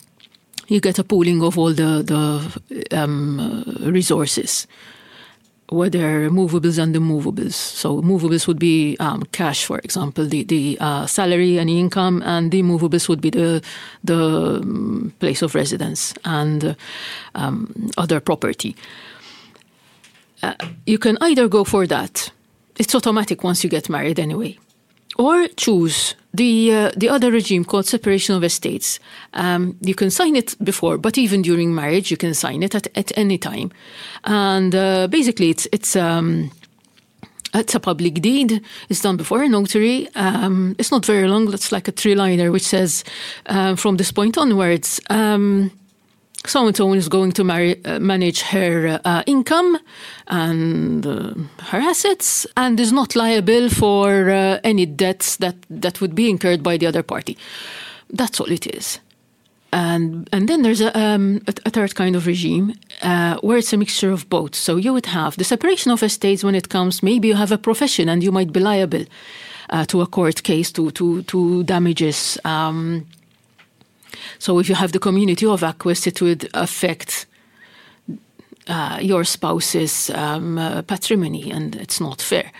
you 0.68 0.80
get 0.80 0.98
a 0.98 1.04
pooling 1.04 1.42
of 1.42 1.58
all 1.58 1.72
the, 1.72 2.02
the 2.02 2.96
um, 2.96 3.64
resources. 3.80 4.66
whether 5.70 6.28
movables 6.30 6.78
and 6.78 6.94
immovables. 6.94 7.54
So 7.54 8.02
movables 8.02 8.46
would 8.48 8.58
be 8.58 8.96
um, 8.98 9.22
cash, 9.32 9.64
for 9.64 9.78
example, 9.78 10.26
the 10.26 10.42
the 10.44 10.76
uh, 10.80 11.06
salary 11.06 11.58
and 11.58 11.70
income, 11.70 12.22
and 12.26 12.50
the 12.50 12.62
movables 12.62 13.08
would 13.08 13.20
be 13.20 13.30
the 13.30 13.62
the 14.04 14.60
um, 14.62 15.12
place 15.20 15.42
of 15.42 15.54
residence 15.54 16.12
and 16.24 16.76
um, 17.34 17.90
other 17.96 18.20
property. 18.20 18.76
You 20.86 20.98
can 20.98 21.18
either 21.20 21.48
go 21.48 21.64
for 21.64 21.86
that. 21.86 22.32
It's 22.78 22.94
automatic 22.94 23.44
once 23.44 23.62
you 23.62 23.70
get 23.70 23.88
married, 23.88 24.18
anyway, 24.18 24.58
or 25.16 25.48
choose 25.48 26.14
the 26.32 26.72
uh, 26.72 26.90
the 26.96 27.08
other 27.08 27.30
regime 27.30 27.64
called 27.64 27.86
separation 27.86 28.34
of 28.36 28.44
estates. 28.44 28.98
Um, 29.34 29.76
you 29.82 29.94
can 29.94 30.10
sign 30.10 30.36
it 30.36 30.56
before, 30.64 30.98
but 30.98 31.18
even 31.18 31.42
during 31.42 31.74
marriage, 31.74 32.10
you 32.10 32.16
can 32.16 32.34
sign 32.34 32.62
it 32.62 32.74
at, 32.74 32.86
at 32.96 33.12
any 33.18 33.38
time. 33.38 33.70
And 34.24 34.74
uh, 34.74 35.08
basically, 35.08 35.50
it's 35.50 35.68
it's. 35.72 35.96
Um, 35.96 36.50
it's 37.52 37.74
a 37.74 37.80
public 37.80 38.14
deed. 38.22 38.62
It's 38.88 39.02
done 39.02 39.16
before 39.16 39.42
a 39.42 39.48
notary. 39.48 40.08
Um, 40.14 40.76
it's 40.78 40.92
not 40.92 41.04
very 41.04 41.26
long. 41.26 41.52
It's 41.52 41.72
like 41.72 41.88
a 41.88 41.92
three-liner, 41.92 42.52
which 42.52 42.62
says, 42.62 43.02
uh, 43.46 43.74
"From 43.74 43.96
this 43.96 44.12
point 44.12 44.38
onwards, 44.38 45.00
um, 45.10 45.72
so 46.46 46.66
and 46.66 46.76
so 46.76 46.92
is 46.94 47.08
going 47.08 47.32
to 47.32 47.44
marry, 47.44 47.84
uh, 47.84 47.98
manage 48.00 48.42
her 48.42 49.00
uh, 49.04 49.22
income 49.26 49.78
and 50.28 51.06
uh, 51.06 51.34
her 51.64 51.78
assets 51.78 52.46
and 52.56 52.80
is 52.80 52.92
not 52.92 53.14
liable 53.14 53.68
for 53.68 54.30
uh, 54.30 54.58
any 54.64 54.86
debts 54.86 55.36
that, 55.36 55.56
that 55.68 56.00
would 56.00 56.14
be 56.14 56.30
incurred 56.30 56.62
by 56.62 56.76
the 56.76 56.86
other 56.86 57.02
party. 57.02 57.36
That's 58.08 58.40
all 58.40 58.50
it 58.50 58.66
is. 58.66 59.00
And, 59.72 60.28
and 60.32 60.48
then 60.48 60.62
there's 60.62 60.80
a, 60.80 60.98
um, 60.98 61.42
a, 61.46 61.54
a 61.66 61.70
third 61.70 61.94
kind 61.94 62.16
of 62.16 62.26
regime 62.26 62.74
uh, 63.02 63.36
where 63.36 63.58
it's 63.58 63.72
a 63.72 63.76
mixture 63.76 64.10
of 64.10 64.28
both. 64.28 64.54
So 64.54 64.76
you 64.76 64.92
would 64.92 65.06
have 65.06 65.36
the 65.36 65.44
separation 65.44 65.92
of 65.92 66.02
estates 66.02 66.42
when 66.42 66.54
it 66.54 66.68
comes, 66.68 67.02
maybe 67.02 67.28
you 67.28 67.36
have 67.36 67.52
a 67.52 67.58
profession 67.58 68.08
and 68.08 68.22
you 68.22 68.32
might 68.32 68.52
be 68.52 68.60
liable 68.60 69.04
uh, 69.68 69.84
to 69.86 70.00
a 70.00 70.06
court 70.06 70.42
case, 70.42 70.72
to, 70.72 70.90
to, 70.92 71.22
to 71.22 71.62
damages. 71.64 72.38
Um, 72.44 73.06
so 74.38 74.58
if 74.58 74.68
you 74.68 74.74
have 74.74 74.92
the 74.92 74.98
community 74.98 75.46
of 75.46 75.62
acquests, 75.62 76.06
it 76.06 76.20
would 76.20 76.48
affect 76.54 77.26
uh, 78.68 78.98
your 79.00 79.24
spouse's 79.24 80.10
um, 80.10 80.58
uh, 80.58 80.82
patrimony, 80.82 81.50
and 81.50 81.76
it's 81.76 82.00
not 82.00 82.20
fair. 82.20 82.52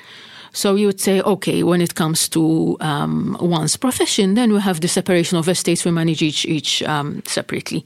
So 0.53 0.75
you 0.75 0.87
would 0.87 1.01
say, 1.01 1.21
okay, 1.21 1.63
when 1.63 1.81
it 1.81 1.95
comes 1.95 2.29
to 2.31 2.77
um, 2.81 3.37
one's 3.41 3.77
profession, 3.77 4.35
then 4.35 4.53
we 4.53 4.61
have 4.61 4.81
the 4.81 4.89
separation 4.89 5.39
of 5.39 5.49
estates. 5.49 5.85
We 5.85 5.93
manage 5.93 6.23
each 6.23 6.45
each 6.45 6.83
um, 6.83 7.23
separately. 7.27 7.85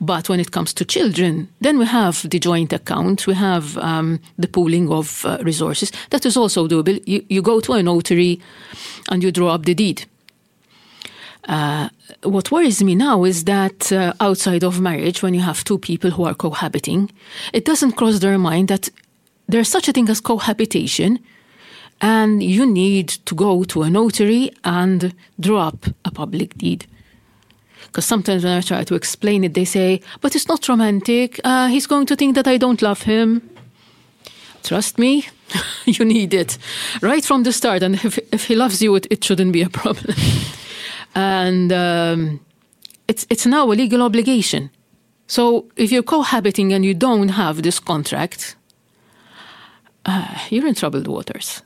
But 0.00 0.28
when 0.28 0.40
it 0.40 0.50
comes 0.50 0.72
to 0.74 0.84
children, 0.84 1.48
then 1.60 1.78
we 1.78 1.84
have 1.84 2.28
the 2.28 2.38
joint 2.38 2.72
account. 2.72 3.26
We 3.26 3.34
have 3.34 3.76
um, 3.78 4.20
the 4.38 4.48
pooling 4.48 4.90
of 4.90 5.24
uh, 5.24 5.38
resources. 5.42 5.92
That 6.08 6.24
is 6.24 6.36
also 6.36 6.66
doable. 6.66 7.02
You, 7.06 7.22
you 7.28 7.42
go 7.42 7.60
to 7.60 7.74
a 7.74 7.82
notary, 7.82 8.40
and 9.10 9.22
you 9.22 9.30
draw 9.30 9.50
up 9.50 9.64
the 9.64 9.74
deed. 9.74 10.06
Uh, 11.46 11.88
what 12.24 12.50
worries 12.50 12.82
me 12.82 12.94
now 12.94 13.24
is 13.24 13.44
that 13.44 13.92
uh, 13.92 14.12
outside 14.20 14.64
of 14.64 14.80
marriage, 14.80 15.22
when 15.22 15.32
you 15.32 15.40
have 15.40 15.62
two 15.62 15.78
people 15.78 16.10
who 16.10 16.24
are 16.24 16.34
cohabiting, 16.34 17.10
it 17.52 17.64
doesn't 17.64 17.92
cross 17.92 18.18
their 18.18 18.38
mind 18.38 18.68
that 18.68 18.88
there's 19.48 19.68
such 19.68 19.88
a 19.88 19.92
thing 19.92 20.08
as 20.08 20.20
cohabitation, 20.20 21.20
and 22.00 22.42
you 22.42 22.66
need 22.66 23.08
to 23.08 23.34
go 23.34 23.62
to 23.64 23.82
a 23.82 23.90
notary 23.90 24.50
and 24.64 25.14
draw 25.38 25.68
up 25.68 25.86
a 26.04 26.10
public 26.10 26.58
deed. 26.58 26.86
Because 27.86 28.04
sometimes 28.04 28.42
when 28.42 28.58
I 28.58 28.60
try 28.60 28.82
to 28.82 28.94
explain 28.94 29.44
it, 29.44 29.54
they 29.54 29.64
say, 29.64 30.00
but 30.20 30.34
it's 30.34 30.48
not 30.48 30.68
romantic. 30.68 31.40
Uh, 31.44 31.68
he's 31.68 31.86
going 31.86 32.06
to 32.06 32.16
think 32.16 32.34
that 32.34 32.48
I 32.48 32.58
don't 32.58 32.82
love 32.82 33.02
him. 33.02 33.48
Trust 34.64 34.98
me, 34.98 35.28
you 35.84 36.04
need 36.04 36.34
it 36.34 36.58
right 37.00 37.24
from 37.24 37.44
the 37.44 37.52
start. 37.52 37.84
And 37.84 37.94
if, 37.94 38.18
if 38.32 38.46
he 38.46 38.56
loves 38.56 38.82
you, 38.82 38.96
it, 38.96 39.06
it 39.10 39.22
shouldn't 39.22 39.52
be 39.52 39.62
a 39.62 39.70
problem. 39.70 40.14
and 41.16 41.72
um, 41.72 42.40
it's 43.08 43.26
it's 43.30 43.46
now 43.46 43.72
a 43.72 43.74
legal 43.74 44.02
obligation. 44.02 44.70
So 45.26 45.66
if 45.76 45.90
you're 45.90 46.04
cohabiting 46.04 46.72
and 46.72 46.84
you 46.84 46.94
don't 46.94 47.30
have 47.30 47.62
this 47.62 47.80
contract, 47.80 48.54
uh, 50.04 50.38
you're 50.50 50.68
in 50.68 50.74
troubled 50.74 51.08
waters. 51.08 51.62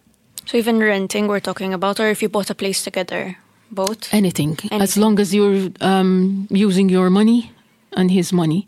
So 0.46 0.56
even 0.56 0.78
renting, 0.78 1.28
we're 1.28 1.40
talking 1.40 1.74
about, 1.74 2.00
or 2.00 2.08
if 2.08 2.22
you 2.22 2.28
bought 2.28 2.50
a 2.50 2.54
place 2.54 2.82
together, 2.82 3.36
both. 3.70 4.12
Anything, 4.14 4.58
as 4.70 4.96
long 4.96 5.20
as 5.20 5.34
you're 5.34 5.70
um, 5.80 6.46
using 6.50 6.88
your 6.88 7.10
money 7.10 7.52
and 7.92 8.10
his 8.10 8.32
money. 8.32 8.66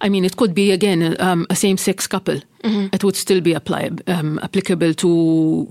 I 0.00 0.08
mean, 0.08 0.24
it 0.24 0.36
could 0.36 0.54
be 0.54 0.72
again 0.72 1.16
um, 1.20 1.46
a 1.50 1.54
same-sex 1.54 2.06
couple. 2.06 2.40
It 2.92 3.04
would 3.04 3.16
still 3.16 3.40
be 3.40 3.54
um, 3.54 4.40
applicable 4.42 4.94
to 4.94 5.68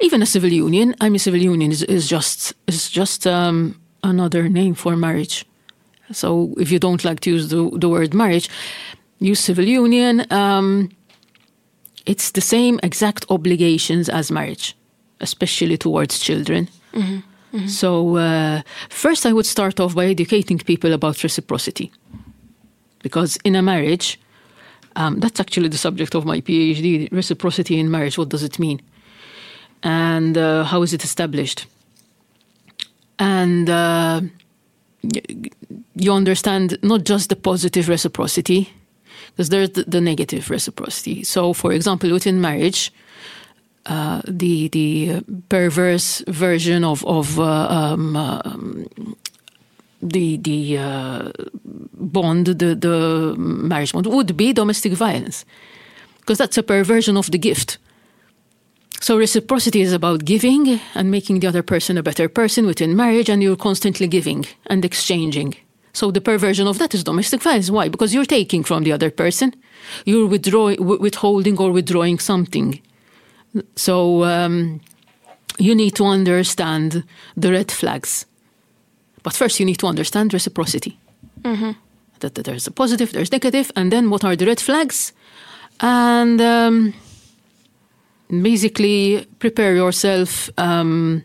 even 0.00 0.22
a 0.22 0.26
civil 0.26 0.50
union. 0.50 0.94
I 1.00 1.08
mean, 1.10 1.18
civil 1.18 1.40
union 1.40 1.70
is, 1.70 1.82
is 1.82 2.08
just 2.08 2.54
is 2.66 2.90
just 2.90 3.26
um, 3.26 3.78
another 4.02 4.48
name 4.48 4.74
for 4.74 4.96
marriage. 4.96 5.44
So 6.12 6.54
if 6.58 6.70
you 6.70 6.78
don't 6.78 7.04
like 7.04 7.20
to 7.20 7.30
use 7.30 7.48
the, 7.48 7.70
the 7.72 7.88
word 7.88 8.14
marriage, 8.14 8.48
use 9.18 9.40
civil 9.40 9.64
union. 9.64 10.24
Um, 10.30 10.90
it's 12.06 12.30
the 12.30 12.40
same 12.40 12.78
exact 12.82 13.26
obligations 13.28 14.08
as 14.08 14.30
marriage, 14.30 14.74
especially 15.20 15.76
towards 15.76 16.18
children. 16.20 16.68
So 17.68 18.16
uh, 18.16 18.62
first, 18.90 19.24
I 19.26 19.32
would 19.32 19.46
start 19.46 19.80
off 19.80 19.94
by 19.94 20.06
educating 20.06 20.58
people 20.58 20.92
about 20.92 21.22
reciprocity 21.22 21.90
because 23.02 23.38
in 23.44 23.54
a 23.56 23.62
marriage, 23.62 24.18
um, 24.96 25.20
that's 25.20 25.40
actually 25.40 25.68
the 25.68 25.78
subject 25.78 26.14
of 26.14 26.24
my 26.24 26.40
PhD 26.40 27.08
reciprocity 27.12 27.78
in 27.78 27.90
marriage. 27.90 28.18
What 28.18 28.30
does 28.30 28.42
it 28.42 28.58
mean? 28.58 28.80
And 29.82 30.36
uh, 30.36 30.64
how 30.64 30.82
is 30.82 30.92
it 30.92 31.04
established? 31.04 31.66
And 33.18 33.70
uh, 33.70 34.22
you 35.94 36.12
understand 36.12 36.78
not 36.82 37.04
just 37.04 37.28
the 37.28 37.36
positive 37.36 37.88
reciprocity, 37.88 38.68
because 39.30 39.50
there's 39.50 39.70
the, 39.70 39.84
the 39.84 40.00
negative 40.00 40.50
reciprocity. 40.50 41.24
So, 41.24 41.52
for 41.52 41.72
example, 41.72 42.10
within 42.10 42.40
marriage, 42.40 42.92
uh, 43.86 44.22
the 44.26 44.68
the 44.68 45.22
perverse 45.48 46.24
version 46.26 46.84
of 46.84 47.04
of 47.04 47.38
uh, 47.38 47.68
um, 47.70 48.16
um, 48.16 48.86
the 50.02 50.36
the 50.36 50.78
uh, 50.78 51.32
bond, 51.64 52.46
the 52.46 52.74
the 52.74 53.34
marriage 53.36 53.92
bond, 53.92 54.06
would 54.06 54.36
be 54.36 54.52
domestic 54.52 54.92
violence, 54.92 55.44
because 56.20 56.38
that's 56.38 56.58
a 56.58 56.62
perversion 56.62 57.16
of 57.16 57.30
the 57.30 57.38
gift. 57.38 57.78
So 59.00 59.18
reciprocity 59.18 59.82
is 59.82 59.92
about 59.92 60.24
giving 60.24 60.80
and 60.94 61.10
making 61.10 61.40
the 61.40 61.46
other 61.46 61.62
person 61.62 61.98
a 61.98 62.02
better 62.02 62.28
person 62.28 62.66
within 62.66 62.96
marriage, 62.96 63.28
and 63.28 63.42
you're 63.42 63.56
constantly 63.56 64.08
giving 64.08 64.46
and 64.66 64.84
exchanging. 64.84 65.54
So 65.92 66.10
the 66.10 66.20
perversion 66.20 66.66
of 66.66 66.78
that 66.78 66.94
is 66.94 67.04
domestic 67.04 67.42
violence. 67.42 67.70
Why? 67.70 67.88
Because 67.88 68.12
you're 68.12 68.26
taking 68.26 68.64
from 68.64 68.84
the 68.84 68.92
other 68.92 69.10
person, 69.10 69.54
you're 70.04 70.26
withdrawing, 70.26 70.84
withholding 70.84 71.58
or 71.58 71.72
withdrawing 71.72 72.18
something. 72.18 72.80
So 73.76 74.24
um, 74.24 74.80
you 75.58 75.74
need 75.74 75.94
to 75.96 76.04
understand 76.04 77.04
the 77.36 77.50
red 77.50 77.70
flags. 77.70 78.26
But 79.26 79.34
first, 79.34 79.58
you 79.58 79.66
need 79.66 79.78
to 79.78 79.88
understand 79.88 80.32
reciprocity. 80.32 81.00
That, 82.20 82.36
that 82.36 82.44
there's 82.44 82.68
a 82.68 82.70
positive, 82.70 83.10
there's 83.10 83.32
negative, 83.32 83.72
and 83.74 83.90
then 83.90 84.08
what 84.08 84.22
are 84.22 84.36
the 84.36 84.46
red 84.46 84.60
flags? 84.60 85.12
And 85.80 86.40
um, 86.40 86.94
basically, 88.28 89.26
prepare 89.40 89.74
yourself 89.74 90.48
um, 90.56 91.24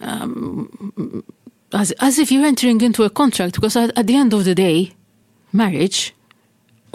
um, 0.00 1.22
as, 1.74 1.92
as 2.00 2.18
if 2.18 2.32
you're 2.32 2.46
entering 2.46 2.80
into 2.80 3.04
a 3.04 3.10
contract, 3.10 3.56
because 3.56 3.76
at, 3.76 3.92
at 3.94 4.06
the 4.06 4.16
end 4.16 4.32
of 4.32 4.44
the 4.44 4.54
day, 4.54 4.92
marriage, 5.52 6.14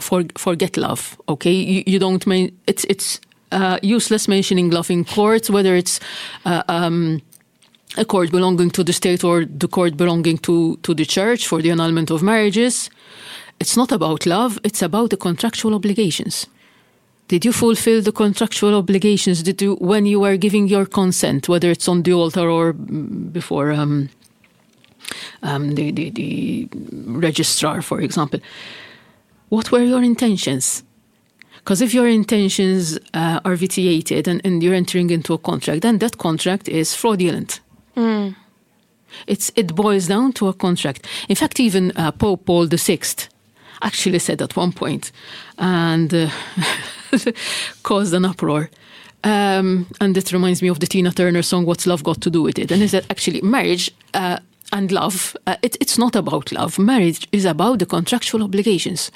for, 0.02 0.24
forget 0.36 0.76
love, 0.76 1.22
okay? 1.28 1.54
You, 1.54 1.84
you 1.86 2.00
don't 2.00 2.26
mean 2.26 2.58
it's, 2.66 2.84
it's 2.86 3.22
uh, 3.52 3.78
useless 3.84 4.28
mentioning 4.28 4.72
love 4.72 4.90
in 4.90 5.06
court, 5.06 5.52
whether 5.52 5.76
it's 5.76 6.00
uh, 6.46 6.64
um, 6.68 7.22
a 7.98 8.06
court 8.06 8.32
belonging 8.32 8.72
to 8.72 8.84
the 8.84 8.94
state 8.94 9.24
or 9.24 9.46
the 9.46 9.68
court 9.68 9.98
belonging 9.98 10.38
to, 10.40 10.78
to 10.84 10.94
the 10.94 11.06
church 11.06 11.48
for 11.48 11.62
the 11.62 11.72
annulment 11.72 12.10
of 12.10 12.24
marriages. 12.24 12.90
It's 13.60 13.78
not 13.78 13.92
about 13.92 14.26
love, 14.26 14.60
it's 14.64 14.82
about 14.82 15.12
the 15.12 15.18
contractual 15.18 15.76
obligations. 15.76 16.48
Did 17.28 17.46
you 17.46 17.54
fulfill 17.54 18.02
the 18.02 18.12
contractual 18.12 18.76
obligations? 18.76 19.44
Did 19.44 19.62
you, 19.62 19.76
when 19.76 20.06
you 20.06 20.20
were 20.20 20.38
giving 20.38 20.68
your 20.68 20.86
consent, 20.86 21.48
whether 21.48 21.72
it's 21.72 21.88
on 21.88 22.04
the 22.04 22.14
altar 22.14 22.50
or 22.50 22.74
before 22.74 23.72
um, 23.72 24.10
um, 25.42 25.76
the, 25.76 25.92
the, 25.92 26.10
the 26.10 26.70
registrar, 27.08 27.82
for 27.82 28.02
example? 28.02 28.40
What 29.50 29.72
were 29.72 29.84
your 29.84 30.04
intentions? 30.04 30.84
Because 31.58 31.82
if 31.82 31.94
your 31.94 32.10
intentions 32.10 33.00
uh, 33.14 33.40
are 33.46 33.56
vitiated 33.56 34.28
and, 34.28 34.42
and 34.44 34.62
you're 34.62 34.74
entering 34.74 35.10
into 35.10 35.34
a 35.34 35.38
contract, 35.38 35.82
then 35.82 36.00
that 36.00 36.18
contract 36.18 36.68
is 36.68 36.94
fraudulent. 36.94 37.62
It's, 39.28 39.52
it 39.56 39.76
boils 39.76 40.08
down 40.08 40.34
to 40.34 40.48
a 40.48 40.54
contract. 40.54 41.08
In 41.30 41.36
fact, 41.36 41.60
even 41.60 41.92
uh, 41.96 42.12
Pope 42.12 42.46
Paul 42.46 42.68
VI 42.68 43.00
actually 43.82 44.20
said 44.20 44.42
at 44.42 44.56
one 44.56 44.72
point, 44.72 45.12
and 45.58 46.14
uh, 46.14 46.30
caused 47.84 48.14
an 48.14 48.26
uproar. 48.26 48.70
Um, 49.24 49.88
and 50.02 50.18
it 50.18 50.32
reminds 50.34 50.62
me 50.62 50.68
of 50.68 50.80
the 50.80 50.88
Tina 50.88 51.12
Turner 51.12 51.42
song 51.42 51.66
"What's 51.66 51.86
Love 51.86 52.04
Got 52.04 52.22
to 52.22 52.30
Do 52.30 52.42
with 52.42 52.60
It?" 52.60 52.72
And 52.72 52.82
he 52.82 52.88
said, 52.88 53.06
actually, 53.10 53.42
marriage 53.42 53.92
uh, 54.14 54.40
and 54.74 54.92
love, 54.92 55.38
uh, 55.48 55.56
it, 55.62 55.78
it's 55.80 55.98
not 55.98 56.16
about 56.16 56.52
love. 56.52 56.80
Marriage 56.80 57.28
is 57.32 57.46
about 57.46 57.80
the 57.80 57.86
contractual 57.86 58.44
obligations. 58.44 59.12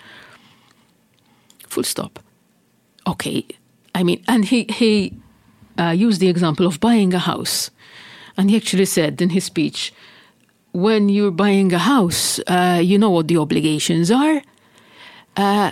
Full 1.67 1.83
stop. 1.83 2.19
Okay, 3.05 3.45
I 3.95 4.03
mean, 4.03 4.23
and 4.27 4.45
he 4.45 4.65
he 4.69 5.13
uh, 5.77 5.89
used 5.89 6.21
the 6.21 6.29
example 6.29 6.65
of 6.67 6.79
buying 6.79 7.13
a 7.13 7.19
house, 7.19 7.69
and 8.37 8.49
he 8.49 8.57
actually 8.57 8.85
said 8.85 9.21
in 9.21 9.29
his 9.31 9.45
speech, 9.45 9.93
when 10.71 11.09
you're 11.09 11.31
buying 11.31 11.73
a 11.73 11.79
house, 11.79 12.39
uh, 12.47 12.79
you 12.83 12.97
know 12.97 13.09
what 13.09 13.27
the 13.27 13.37
obligations 13.37 14.11
are. 14.11 14.41
Uh, 15.35 15.71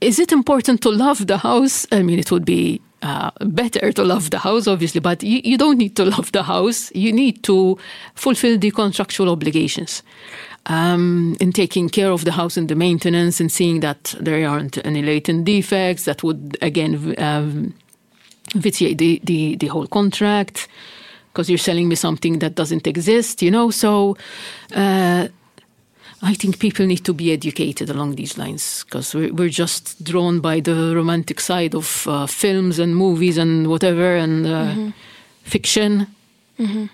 is 0.00 0.18
it 0.18 0.32
important 0.32 0.80
to 0.82 0.90
love 0.90 1.26
the 1.26 1.38
house? 1.38 1.86
I 1.92 2.02
mean, 2.02 2.18
it 2.18 2.30
would 2.30 2.44
be 2.44 2.80
uh, 3.02 3.30
better 3.40 3.92
to 3.92 4.04
love 4.04 4.30
the 4.30 4.38
house, 4.38 4.66
obviously, 4.66 5.00
but 5.00 5.22
you, 5.22 5.40
you, 5.44 5.56
don't 5.56 5.78
need 5.78 5.94
to 5.96 6.04
love 6.04 6.32
the 6.32 6.42
house. 6.42 6.92
You 6.94 7.12
need 7.12 7.42
to 7.44 7.78
fulfill 8.14 8.58
the 8.58 8.70
contractual 8.70 9.28
obligations. 9.28 10.02
Um, 10.66 11.36
in 11.40 11.52
taking 11.52 11.88
care 11.88 12.10
of 12.10 12.24
the 12.26 12.32
house 12.32 12.58
and 12.58 12.68
the 12.68 12.74
maintenance 12.74 13.40
and 13.40 13.50
seeing 13.50 13.80
that 13.80 14.14
there 14.20 14.46
aren't 14.46 14.84
any 14.84 15.02
latent 15.02 15.46
defects 15.46 16.04
that 16.04 16.22
would, 16.22 16.58
again, 16.60 17.14
um, 17.16 17.74
vitiate 18.54 18.98
the, 18.98 19.20
the, 19.24 19.56
the 19.56 19.66
whole 19.66 19.86
contract 19.86 20.68
because 21.32 21.48
you're 21.48 21.58
selling 21.58 21.88
me 21.88 21.94
something 21.94 22.38
that 22.40 22.54
doesn't 22.54 22.86
exist, 22.86 23.42
you 23.42 23.50
know? 23.50 23.70
So, 23.70 24.16
uh, 24.74 25.28
I 26.20 26.34
think 26.34 26.58
people 26.58 26.84
need 26.84 27.04
to 27.04 27.12
be 27.12 27.32
educated 27.32 27.90
along 27.90 28.16
these 28.16 28.36
lines 28.36 28.84
because 28.84 29.14
we're, 29.14 29.32
we're, 29.32 29.48
just 29.48 30.02
drawn 30.02 30.40
by 30.40 30.58
the 30.58 30.92
romantic 30.96 31.38
side 31.38 31.76
of 31.76 32.08
uh, 32.08 32.26
films 32.26 32.80
and 32.80 32.96
movies 32.96 33.38
and 33.38 33.68
whatever 33.68 34.16
and 34.16 34.46
uh, 34.46 34.50
mm-hmm. 34.50 34.90
fiction. 35.44 36.08
Mm-hmm. 36.58 36.86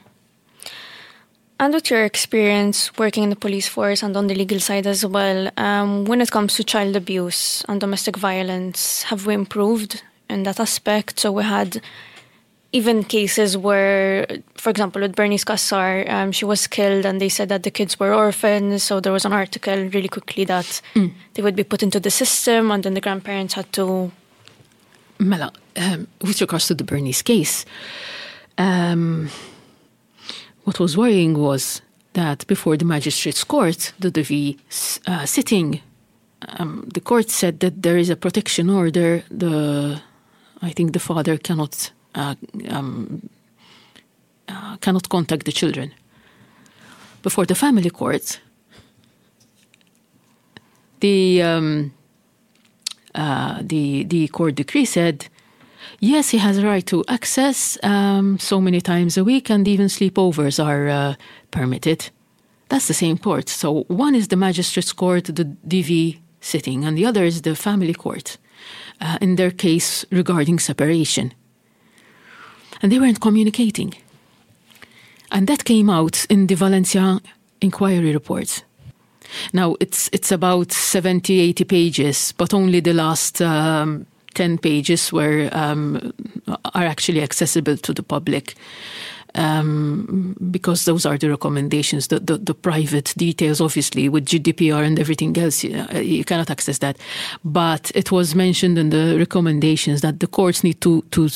And 1.59 1.73
with 1.73 1.89
your 1.89 2.05
experience 2.05 2.97
working 2.99 3.23
in 3.23 3.31
the 3.31 3.37
police 3.37 3.67
force 3.67 4.03
and 4.03 4.15
on 4.17 4.27
the 4.27 4.35
legal 4.35 4.61
side 4.61 4.87
as 4.87 5.07
well, 5.07 5.51
um, 5.57 6.05
when 6.05 6.21
it 6.21 6.31
comes 6.31 6.57
to 6.57 6.65
child 6.65 6.95
abuse 6.95 7.65
and 7.67 7.81
domestic 7.81 8.17
violence, 8.17 9.05
have 9.05 9.25
we 9.25 9.33
improved 9.33 10.03
in 10.29 10.43
that 10.45 10.61
aspect? 10.61 11.21
So 11.21 11.33
we 11.33 11.43
had 11.43 11.81
even 12.75 13.05
cases 13.05 13.57
where, 13.57 14.27
for 14.55 14.69
example, 14.69 15.01
with 15.01 15.15
Bernice 15.15 15.45
Cassar, 15.45 16.05
um, 16.09 16.33
she 16.33 16.45
was 16.45 16.67
killed 16.67 17.07
and 17.07 17.21
they 17.21 17.29
said 17.29 17.49
that 17.49 17.63
the 17.63 17.71
kids 17.71 18.01
were 18.01 18.13
orphans. 18.13 18.83
So 18.83 18.99
there 18.99 19.13
was 19.13 19.25
an 19.25 19.33
article 19.33 19.77
really 19.77 20.09
quickly 20.09 20.45
that 20.47 20.83
mm. 20.95 21.13
they 21.35 21.43
would 21.43 21.55
be 21.55 21.63
put 21.63 21.85
into 21.85 22.01
the 22.01 22.11
system 22.11 22.73
and 22.73 22.83
then 22.83 22.95
the 22.95 23.01
grandparents 23.01 23.55
had 23.55 23.73
to. 23.75 24.11
Mela, 25.21 25.53
um, 25.77 26.09
with 26.21 26.41
regards 26.41 26.67
to 26.67 26.75
the 26.75 26.83
Bernice 26.83 27.23
case, 27.23 27.65
um, 28.59 29.31
what 30.65 30.81
was 30.81 30.97
worrying 30.97 31.39
was 31.39 31.81
that 32.15 32.45
before 32.49 32.77
the 32.77 32.85
magistrate's 32.85 33.45
court, 33.45 33.93
the 34.01 34.11
DV 34.11 34.59
uh, 35.07 35.27
sitting, 35.27 35.81
um, 36.59 36.89
the 36.93 37.01
court 37.01 37.31
said 37.31 37.61
that 37.61 37.83
there 37.85 37.99
is 37.99 38.11
a 38.11 38.17
protection 38.17 38.69
order. 38.69 39.23
The 39.31 40.03
I 40.65 40.71
think 40.71 40.93
the 40.93 40.99
father 40.99 41.37
cannot 41.37 41.93
uh, 42.15 42.35
um, 42.69 43.29
uh, 44.49 44.77
cannot 44.81 45.09
contact 45.09 45.45
the 45.45 45.53
children. 45.53 45.93
Before 47.23 47.45
the 47.45 47.55
family 47.55 47.91
court, 47.91 48.41
the 51.01 51.43
um, 51.43 51.93
uh, 53.15 53.59
the 53.63 54.05
the 54.05 54.29
court 54.29 54.55
decree 54.55 54.87
said, 54.87 55.29
yes, 56.01 56.31
he 56.31 56.39
has 56.39 56.57
a 56.59 56.67
right 56.67 56.87
to 56.87 57.05
access 57.09 57.79
um, 57.83 58.39
so 58.39 58.61
many 58.61 58.81
times 58.81 59.19
a 59.19 59.25
week, 59.25 59.51
and 59.51 59.69
even 59.69 59.87
sleepovers 59.87 60.59
are 60.65 60.89
uh, 60.89 61.15
permitted. 61.51 62.11
That's 62.71 62.89
the 62.89 62.95
same 62.95 63.19
court. 63.19 63.49
So 63.51 63.85
one 63.89 64.15
is 64.15 64.29
the 64.29 64.37
magistrate's 64.37 64.95
court, 64.95 65.25
the 65.25 65.45
DV 65.45 66.19
sitting, 66.41 66.85
and 66.85 66.97
the 66.97 67.05
other 67.05 67.25
is 67.25 67.43
the 67.43 67.55
family 67.55 67.95
court. 67.95 68.39
Uh, 69.01 69.19
in 69.21 69.37
their 69.37 69.51
case 69.51 70.07
regarding 70.11 70.59
separation 70.59 71.35
and 72.85 72.93
they 72.93 72.99
weren't 72.99 73.21
communicating. 73.21 73.95
And 75.31 75.47
that 75.47 75.65
came 75.65 75.91
out 75.91 76.27
in 76.29 76.47
the 76.47 76.55
Valenzia 76.55 77.21
inquiry 77.61 78.13
report. 78.13 78.65
Now 79.53 79.77
it's 79.81 80.11
it's 80.13 80.31
about 80.31 80.73
70, 80.73 81.41
80 81.41 81.65
pages, 81.65 82.33
but 82.33 82.53
only 82.53 82.81
the 82.81 82.93
last 82.93 83.41
um, 83.41 84.07
10 84.35 84.59
pages 84.59 85.13
were 85.13 85.49
um, 85.53 86.13
are 86.47 86.85
actually 86.85 87.23
accessible 87.23 87.77
to 87.79 87.95
the 87.95 88.03
public. 88.03 88.55
Um, 89.37 90.37
because 90.53 90.85
those 90.85 91.05
are 91.05 91.19
the 91.19 91.29
recommendations. 91.29 92.07
The, 92.07 92.21
the, 92.21 92.39
the, 92.39 92.55
private 92.55 93.13
details, 93.17 93.61
obviously, 93.61 94.09
with 94.09 94.27
GDPR 94.27 94.87
and 94.87 94.97
everything 94.97 95.37
else, 95.37 95.65
you, 95.65 95.85
you, 96.01 96.25
cannot 96.25 96.51
access 96.51 96.79
that. 96.79 96.97
But 97.45 97.91
it 97.97 98.13
was 98.13 98.37
mentioned 98.37 98.79
in 98.79 98.91
the 98.91 99.17
recommendations 99.19 100.03
that 100.03 100.21
the 100.21 100.29
courts 100.29 100.63
need 100.63 100.81
to 100.83 101.03
to 101.11 101.29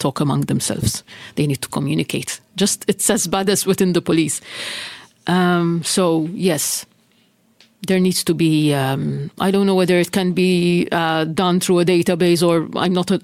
talk 0.00 0.20
among 0.20 0.46
themselves. 0.46 1.04
They 1.36 1.46
need 1.46 1.60
to 1.62 1.68
communicate. 1.68 2.40
Just 2.56 2.84
it's 2.88 3.08
as 3.10 3.26
bad 3.26 3.48
as 3.48 3.66
within 3.66 3.92
the 3.92 4.02
police. 4.02 4.40
Um, 5.26 5.82
so 5.84 6.28
yes, 6.32 6.86
there 7.86 8.00
needs 8.00 8.24
to 8.24 8.34
be. 8.34 8.74
Um, 8.74 9.30
I 9.38 9.50
don't 9.50 9.66
know 9.66 9.74
whether 9.74 9.98
it 9.98 10.12
can 10.12 10.32
be 10.32 10.88
uh, 10.90 11.24
done 11.24 11.60
through 11.60 11.80
a 11.80 11.84
database 11.84 12.46
or 12.46 12.68
I'm 12.78 12.92
not 12.92 13.10
a, 13.10 13.20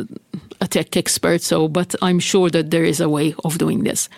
a 0.60 0.66
tech 0.66 0.96
expert. 0.96 1.42
So, 1.42 1.68
but 1.68 1.94
I'm 2.02 2.18
sure 2.18 2.50
that 2.50 2.70
there 2.70 2.84
is 2.84 3.00
a 3.00 3.08
way 3.08 3.34
of 3.44 3.58
doing 3.58 3.84
this. 3.84 4.08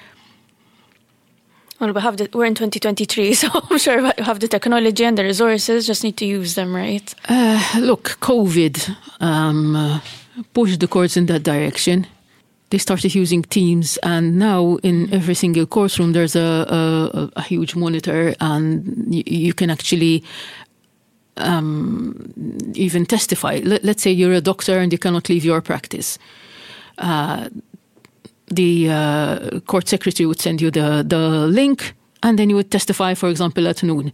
Well, 1.80 1.92
we 1.92 2.00
have 2.00 2.16
the, 2.16 2.28
we're 2.32 2.46
in 2.46 2.54
2023, 2.54 3.34
so 3.42 3.48
I'm 3.52 3.78
sure 3.78 4.02
we 4.02 4.24
have 4.24 4.40
the 4.40 4.48
technology 4.48 5.04
and 5.04 5.16
the 5.16 5.24
resources. 5.24 5.86
Just 5.86 6.02
need 6.02 6.16
to 6.16 6.26
use 6.26 6.54
them, 6.54 6.74
right? 6.74 7.14
Uh, 7.28 7.62
look, 7.78 8.18
COVID 8.20 8.96
um, 9.20 9.76
uh, 9.76 10.00
pushed 10.54 10.80
the 10.80 10.88
courts 10.88 11.16
in 11.16 11.26
that 11.26 11.44
direction 11.44 12.06
they 12.70 12.78
started 12.78 13.14
using 13.14 13.42
Teams, 13.42 13.96
and 14.02 14.38
now 14.38 14.76
in 14.82 15.12
every 15.12 15.34
single 15.34 15.66
courtroom 15.66 16.12
there's 16.12 16.36
a, 16.36 16.40
a, 16.68 17.30
a 17.36 17.42
huge 17.42 17.74
monitor, 17.74 18.34
and 18.40 19.14
you, 19.14 19.22
you 19.26 19.54
can 19.54 19.70
actually 19.70 20.22
um, 21.38 22.32
even 22.74 23.06
testify. 23.06 23.60
Let, 23.64 23.84
us 23.84 24.02
say 24.02 24.10
you're 24.10 24.32
a 24.32 24.40
doctor 24.40 24.78
and 24.78 24.92
you 24.92 24.98
cannot 24.98 25.28
leave 25.28 25.44
your 25.44 25.60
practice. 25.60 26.18
Uh, 26.98 27.48
the 28.48 28.90
uh, 28.90 29.60
court 29.66 29.88
secretary 29.88 30.26
would 30.26 30.40
send 30.40 30.60
you 30.60 30.70
the, 30.70 31.04
the 31.06 31.46
link, 31.46 31.94
and 32.22 32.38
then 32.38 32.50
you 32.50 32.56
would 32.56 32.70
testify, 32.70 33.14
for 33.14 33.28
example, 33.28 33.68
at 33.68 33.82
noon. 33.82 34.12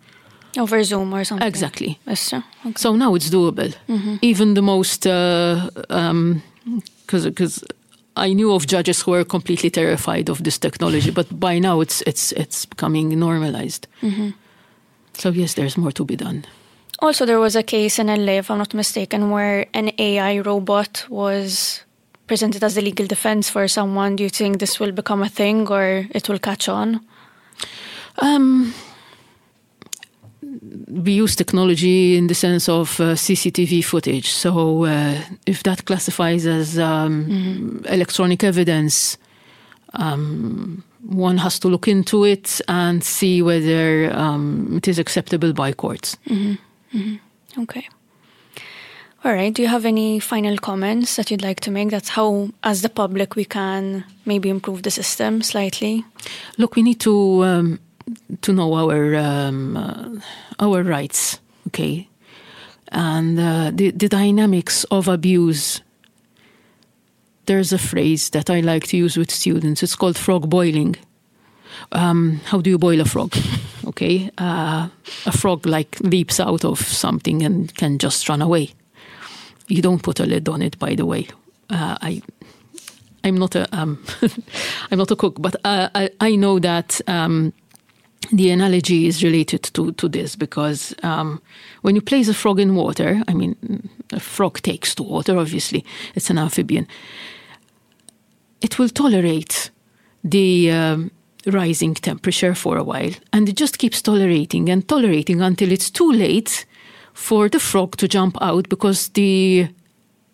Over 0.57 0.83
Zoom 0.85 1.13
or 1.13 1.25
something. 1.25 1.47
Exactly. 1.47 1.99
Yes, 2.07 2.33
okay. 2.33 2.73
So 2.77 2.95
now 2.95 3.15
it's 3.15 3.29
doable. 3.29 3.75
Mm-hmm. 3.89 4.17
Even 4.23 4.55
the 4.55 4.63
most, 4.63 5.03
because 5.03 5.71
uh, 5.91 5.95
um, 5.95 6.43
because 7.07 7.65
I 8.17 8.33
knew 8.33 8.53
of 8.53 8.67
judges 8.67 9.03
who 9.03 9.13
were 9.13 9.25
completely 9.25 9.71
terrified 9.71 10.29
of 10.29 10.45
this 10.45 10.59
technology, 10.59 11.11
but 11.11 11.41
by 11.41 11.59
now 11.59 11.81
it's 11.81 12.03
it's 12.03 12.33
it's 12.33 12.67
becoming 12.67 13.19
normalized. 13.19 13.89
Mm-hmm. 14.03 14.31
So 15.15 15.31
yes, 15.31 15.55
there's 15.55 15.77
more 15.77 15.93
to 15.93 16.05
be 16.05 16.17
done. 16.17 16.45
Also, 17.01 17.27
there 17.27 17.41
was 17.41 17.57
a 17.57 17.63
case 17.63 17.99
in 17.99 18.07
LA, 18.07 18.39
if 18.39 18.51
I'm 18.51 18.59
not 18.59 18.75
mistaken, 18.75 19.31
where 19.31 19.67
an 19.75 19.91
AI 19.99 20.39
robot 20.41 21.07
was 21.09 21.83
presented 22.27 22.63
as 22.65 22.75
the 22.75 22.81
legal 22.81 23.07
defense 23.07 23.51
for 23.51 23.69
someone. 23.69 24.17
Do 24.17 24.23
you 24.23 24.31
think 24.31 24.59
this 24.59 24.81
will 24.81 24.93
become 24.93 25.23
a 25.23 25.29
thing, 25.29 25.69
or 25.69 26.07
it 26.11 26.29
will 26.29 26.39
catch 26.39 26.69
on? 26.69 27.01
Um, 28.19 28.73
we 30.89 31.13
use 31.13 31.37
technology 31.37 32.17
in 32.17 32.29
the 32.29 32.35
sense 32.35 32.69
of 32.69 33.01
uh, 33.01 33.15
CCTV 33.15 33.85
footage. 33.85 34.31
So 34.31 34.85
uh, 34.85 35.21
if 35.47 35.63
that 35.65 35.85
classifies 35.85 36.47
as 36.47 36.79
um, 36.79 37.27
mm-hmm. 37.27 37.87
electronic 37.87 38.45
evidence, 38.45 39.19
um, 39.95 40.85
one 41.07 41.39
has 41.39 41.59
to 41.61 41.69
look 41.69 41.89
into 41.89 42.25
it 42.25 42.61
and 42.69 43.03
see 43.03 43.43
whether 43.43 44.13
um, 44.15 44.77
it 44.77 44.89
is 44.89 44.99
acceptable 44.99 45.53
by 45.53 45.73
courts. 45.73 46.17
Mm-hmm. 46.27 46.55
Mm-hmm. 46.95 47.63
Okay. 47.63 47.89
All 49.25 49.33
right. 49.33 49.53
Do 49.55 49.63
you 49.63 49.69
have 49.69 49.87
any 49.87 50.21
final 50.21 50.59
comments 50.59 51.17
that 51.17 51.31
you'd 51.31 51.43
like 51.43 51.61
to 51.61 51.71
make? 51.71 51.91
That's 51.91 52.11
how, 52.11 52.51
as 52.63 52.83
the 52.83 52.91
public, 52.91 53.37
we 53.37 53.47
can 53.47 54.05
maybe 54.27 54.51
improve 54.51 54.83
the 54.83 54.91
system 54.91 55.41
slightly. 55.43 56.05
Look, 56.59 56.77
we 56.77 56.83
need 56.83 57.01
to 57.01 57.43
um, 57.43 57.81
to 58.43 58.53
know 58.53 58.75
our 58.75 59.17
um, 59.17 59.77
uh, 59.77 60.21
our 60.61 60.83
rights, 60.83 61.41
okay, 61.69 62.07
and 62.89 63.41
uh, 63.41 63.71
the 63.73 63.93
the 63.93 64.09
dynamics 64.09 64.85
of 64.85 65.09
abuse. 65.09 65.81
There's 67.47 67.73
a 67.73 67.79
phrase 67.79 68.31
that 68.31 68.51
I 68.51 68.61
like 68.61 68.87
to 68.89 68.97
use 68.97 69.17
with 69.17 69.31
students. 69.31 69.83
It's 69.83 69.97
called 69.97 70.17
frog 70.17 70.49
boiling. 70.49 70.97
Um, 71.93 72.41
how 72.45 72.61
do 72.61 72.71
you 72.71 72.79
boil 72.79 73.01
a 73.01 73.05
frog? 73.05 73.37
Okay, 73.87 74.31
uh, 74.39 74.89
a 75.27 75.33
frog 75.33 75.67
like 75.67 76.01
leaps 76.01 76.41
out 76.41 76.65
of 76.65 76.81
something 76.81 77.43
and 77.43 77.75
can 77.77 77.99
just 77.99 78.27
run 78.31 78.41
away. 78.41 78.71
You 79.69 79.83
don't 79.83 80.03
put 80.03 80.21
a 80.21 80.25
lid 80.25 80.49
on 80.49 80.63
it, 80.63 80.79
by 80.79 80.95
the 80.95 81.05
way. 81.05 81.29
Uh, 81.69 81.99
I, 82.01 82.23
I'm 83.23 83.37
not 83.37 83.55
a, 83.55 83.69
um, 83.77 84.03
I'm 84.91 84.97
not 84.97 85.11
a 85.11 85.17
cook, 85.17 85.37
but 85.39 85.57
uh, 85.65 85.91
I, 85.95 86.11
I 86.19 86.35
know 86.35 86.59
that 86.61 86.99
um, 87.07 87.53
the 88.33 88.51
analogy 88.51 89.07
is 89.07 89.23
related 89.23 89.63
to, 89.75 89.93
to 89.93 90.09
this 90.09 90.37
because 90.37 90.95
um, 91.03 91.43
when 91.83 91.95
you 91.95 92.03
place 92.03 92.29
a 92.29 92.35
frog 92.35 92.61
in 92.61 92.75
water, 92.75 93.23
I 93.29 93.35
mean, 93.35 93.89
a 94.13 94.21
frog 94.21 94.61
takes 94.63 94.95
to 94.97 95.03
water, 95.03 95.39
obviously, 95.39 95.85
it's 96.15 96.31
an 96.31 96.39
amphibian, 96.39 96.87
it 98.61 98.79
will 98.79 98.89
tolerate 98.89 99.71
the 100.23 100.71
um, 100.71 101.11
rising 101.47 101.95
temperature 101.95 102.55
for 102.55 102.77
a 102.77 102.85
while 102.85 103.13
and 103.33 103.49
it 103.49 103.57
just 103.57 103.79
keeps 103.79 104.01
tolerating 104.01 104.69
and 104.69 104.89
tolerating 104.89 105.41
until 105.43 105.71
it's 105.71 105.91
too 105.91 106.11
late 106.11 106.65
for 107.13 107.49
the 107.49 107.61
frog 107.61 107.97
to 107.97 108.09
jump 108.09 108.37
out 108.41 108.69
because 108.69 109.09
the 109.11 109.69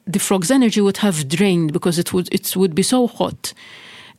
the 0.07 0.19
frog's 0.19 0.51
energy 0.51 0.81
would 0.81 0.99
have 0.99 1.29
drained 1.29 1.73
because 1.73 1.99
it 1.99 2.13
would 2.13 2.33
it 2.33 2.57
would 2.57 2.75
be 2.75 2.83
so 2.83 3.07
hot 3.07 3.53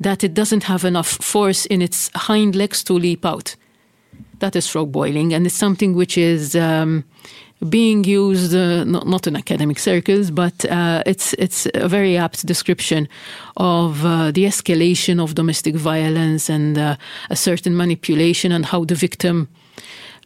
that 0.02 0.24
it 0.24 0.34
doesn't 0.34 0.64
have 0.64 0.84
enough 0.84 1.08
force 1.08 1.66
in 1.68 1.82
its 1.82 2.10
hind 2.16 2.56
legs 2.56 2.84
to 2.84 2.94
leap 2.94 3.24
out. 3.24 3.56
That 4.40 4.56
is 4.56 4.68
frog 4.68 4.92
boiling, 4.92 5.34
and 5.34 5.46
it's 5.46 5.56
something 5.56 5.94
which 5.94 6.18
is 6.18 6.56
um, 6.56 7.04
being 7.70 8.04
used 8.04 8.56
uh, 8.56 8.84
not, 8.84 9.08
not 9.08 9.28
in 9.28 9.36
academic 9.36 9.80
circles, 9.80 10.32
but 10.32 10.66
uh, 10.66 11.04
it's 11.06 11.34
it's 11.34 11.68
a 11.74 11.88
very 11.88 12.18
apt 12.18 12.46
description 12.46 13.08
of 13.58 14.04
uh, 14.06 14.32
the 14.32 14.46
escalation 14.46 15.20
of 15.20 15.36
domestic 15.36 15.76
violence 15.76 16.50
and 16.50 16.78
uh, 16.78 16.96
a 17.30 17.36
certain 17.36 17.76
manipulation 17.76 18.52
and 18.52 18.66
how 18.66 18.84
the 18.86 18.96
victim 18.96 19.48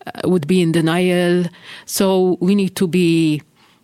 uh, 0.06 0.30
would 0.30 0.48
be 0.48 0.62
in 0.62 0.72
denial. 0.72 1.46
So 1.86 2.38
we 2.40 2.56
need 2.56 2.76
to 2.76 2.88
be 2.88 3.42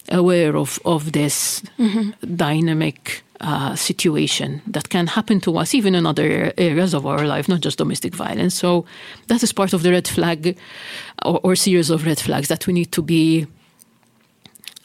aware 0.10 0.56
of 0.56 0.80
of 0.86 1.12
this 1.12 1.62
mm-hmm. 1.78 2.36
dynamic 2.36 3.24
uh, 3.42 3.76
situation 3.76 4.62
that 4.68 4.90
can 4.90 5.08
happen 5.08 5.40
to 5.42 5.58
us 5.58 5.74
even 5.74 5.96
in 5.96 6.06
other 6.06 6.54
areas 6.58 6.94
of 6.94 7.06
our 7.06 7.26
life, 7.26 7.50
not 7.50 7.62
just 7.62 7.78
domestic 7.78 8.14
violence. 8.14 8.56
So 8.56 8.86
that 9.28 9.44
is 9.44 9.52
part 9.52 9.74
of 9.74 9.84
the 9.84 9.92
red 9.92 10.08
flag 10.08 10.58
or, 11.26 11.40
or 11.44 11.56
series 11.56 11.90
of 11.90 12.06
red 12.06 12.20
flags 12.20 12.48
that 12.48 12.68
we 12.68 12.74
need 12.74 12.92
to 12.92 13.02
be 13.02 13.48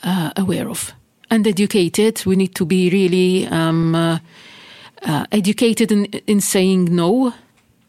uh, 0.03 0.31
aware 0.37 0.69
of 0.69 0.93
and 1.31 1.47
educated. 1.47 2.25
We 2.25 2.37
need 2.37 2.55
to 2.55 2.65
be 2.65 2.91
really 2.91 3.47
um, 3.49 3.95
uh, 3.95 4.19
uh 5.03 5.27
educated 5.33 5.93
in, 5.93 6.07
in 6.27 6.41
saying 6.41 6.85
no 6.85 7.35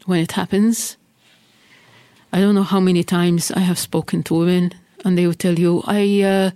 when 0.05 0.19
it 0.19 0.33
happens. 0.33 0.97
I 2.33 2.41
don't 2.41 2.55
know 2.55 2.63
how 2.63 2.79
many 2.79 3.03
times 3.03 3.51
I 3.51 3.59
have 3.59 3.79
spoken 3.79 4.23
to 4.23 4.35
women 4.35 4.73
and 5.05 5.17
they 5.17 5.25
will 5.25 5.33
tell 5.33 5.57
you, 5.57 5.81
I 5.85 6.21
uh, 6.21 6.51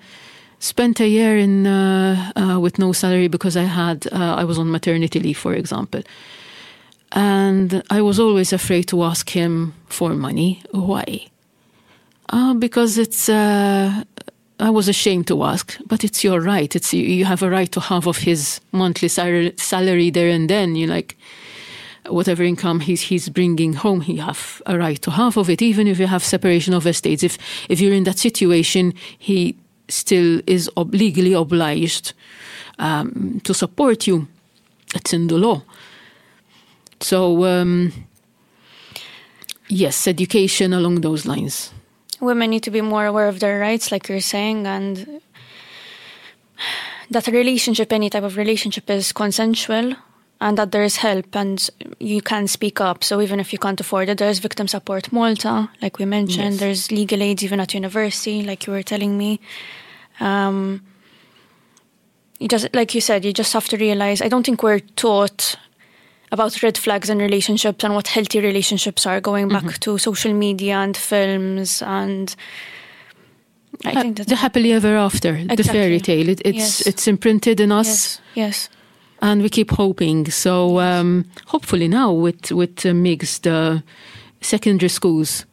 spent 0.62 1.00
a 1.00 1.08
year 1.08 1.38
in 1.38 1.68
uh, 1.68 2.32
uh, 2.36 2.60
with 2.60 2.80
no 2.80 2.94
salary 2.94 3.28
because 3.28 3.58
I 3.58 3.64
had 3.64 4.08
uh, 4.12 4.36
I 4.36 4.46
was 4.46 4.58
on 4.58 4.72
maternity 4.72 5.20
leave, 5.20 5.38
for 5.38 5.54
example, 5.54 6.02
and 7.12 7.84
I 7.90 8.02
was 8.02 8.20
always 8.20 8.54
afraid 8.54 8.88
to 8.90 9.04
ask 9.04 9.30
him 9.30 9.74
for 9.88 10.14
money. 10.14 10.62
Why? 10.72 11.28
Uh, 12.30 12.54
because 12.54 12.98
it's. 12.98 13.28
Uh, 13.28 14.04
I 14.60 14.70
was 14.70 14.88
ashamed 14.88 15.26
to 15.28 15.44
ask, 15.44 15.76
but 15.88 16.04
it's 16.04 16.24
your 16.24 16.40
right. 16.40 16.76
It's 16.76 16.94
you 16.94 17.26
have 17.26 17.42
a 17.42 17.50
right 17.50 17.72
to 17.72 17.80
half 17.80 18.06
of 18.06 18.18
his 18.18 18.62
monthly 18.72 19.08
salary 19.08 20.12
there 20.12 20.30
and 20.30 20.48
then. 20.48 20.76
You 20.76 20.86
like 20.86 21.18
whatever 22.08 22.44
income 22.44 22.80
he's 22.80 23.02
he's 23.02 23.28
bringing 23.28 23.74
home, 23.74 24.02
he 24.02 24.18
have 24.18 24.62
a 24.68 24.78
right 24.78 25.02
to 25.02 25.12
half 25.12 25.36
of 25.36 25.50
it, 25.50 25.64
even 25.64 25.88
if 25.88 26.00
you 26.00 26.06
have 26.06 26.24
separation 26.24 26.76
of 26.76 26.86
estates. 26.86 27.24
If 27.24 27.40
if 27.70 27.82
you're 27.82 27.96
in 27.96 28.04
that 28.04 28.20
situation, 28.20 28.94
he 29.18 29.56
still 29.92 30.42
is 30.48 30.70
ob 30.78 30.94
legally 30.94 31.34
obliged 31.34 32.14
um, 32.80 33.42
to 33.44 33.54
support 33.54 34.08
you. 34.08 34.28
It's 34.96 35.14
in 35.14 35.28
the 35.28 35.38
law. 35.38 35.62
So, 37.00 37.46
um, 37.46 37.94
yes, 39.68 40.08
education 40.08 40.74
along 40.74 41.02
those 41.02 41.26
lines. 41.26 41.74
Women 42.20 42.52
need 42.52 42.64
to 42.64 42.72
be 42.72 42.82
more 42.82 43.06
aware 43.06 43.28
of 43.28 43.40
their 43.40 43.60
rights, 43.60 43.92
like 43.92 44.08
you're 44.08 44.22
saying, 44.22 44.68
and 44.68 45.22
that 47.10 47.28
a 47.28 47.32
relationship, 47.32 47.92
any 47.92 48.10
type 48.10 48.24
of 48.24 48.38
relationship, 48.38 48.90
is 48.90 49.12
consensual 49.12 49.96
and 50.42 50.58
that 50.58 50.72
there 50.72 50.84
is 50.84 50.98
help 50.98 51.36
and 51.36 51.70
you 52.00 52.22
can 52.22 52.48
speak 52.48 52.82
up. 52.82 53.04
So 53.04 53.22
even 53.22 53.40
if 53.40 53.54
you 53.54 53.60
can't 53.60 53.80
afford 53.80 54.10
it, 54.10 54.18
there's 54.18 54.40
Victim 54.40 54.68
Support 54.68 55.12
Malta, 55.14 55.70
like 55.82 56.00
we 56.00 56.06
mentioned. 56.06 56.54
Yes. 56.54 56.60
There's 56.60 56.92
legal 56.92 57.22
aid 57.22 57.44
even 57.44 57.60
at 57.60 57.74
university, 57.74 58.44
like 58.44 58.66
you 58.66 58.74
were 58.74 58.84
telling 58.84 59.18
me. 59.18 59.40
Um, 60.20 60.82
you 62.40 62.48
just, 62.48 62.74
like 62.74 62.96
you 62.96 63.02
said, 63.02 63.24
you 63.24 63.34
just 63.34 63.54
have 63.54 63.68
to 63.70 63.78
realize. 63.78 64.22
I 64.22 64.28
don't 64.28 64.46
think 64.46 64.64
we're 64.64 64.80
taught 64.80 65.56
about 66.32 66.64
red 66.64 66.78
flags 66.78 67.10
in 67.10 67.20
relationships 67.20 67.84
and 67.84 67.94
what 67.94 68.08
healthy 68.08 68.40
relationships 68.40 69.06
are. 69.06 69.22
Going 69.22 69.50
back 69.50 69.64
mm-hmm. 69.64 69.80
to 69.80 69.98
social 69.98 70.34
media 70.34 70.76
and 70.76 70.98
films 70.98 71.82
and. 71.82 72.36
I 73.86 73.94
think 74.02 74.18
that's 74.18 74.30
the 74.30 74.36
happily 74.36 74.74
ever 74.74 74.96
after, 74.96 75.30
exactly. 75.30 75.56
the 75.56 75.64
fairy 75.64 76.00
tale. 76.00 76.30
It, 76.30 76.42
it's 76.46 76.58
yes. 76.58 76.88
it's 76.88 77.08
imprinted 77.08 77.60
in 77.60 77.72
us. 77.72 77.88
Yes. 77.88 78.70
yes. 78.70 78.70
And 79.22 79.42
we 79.42 79.50
keep 79.50 79.72
hoping. 79.72 80.30
So 80.30 80.80
um, 80.80 81.26
hopefully 81.48 81.88
now 81.88 82.12
with 82.12 82.52
with 82.52 82.86
uh, 82.86 82.94
mixed 82.94 83.48
uh, 83.48 83.80
secondary 84.42 84.90
schools, 84.90 85.46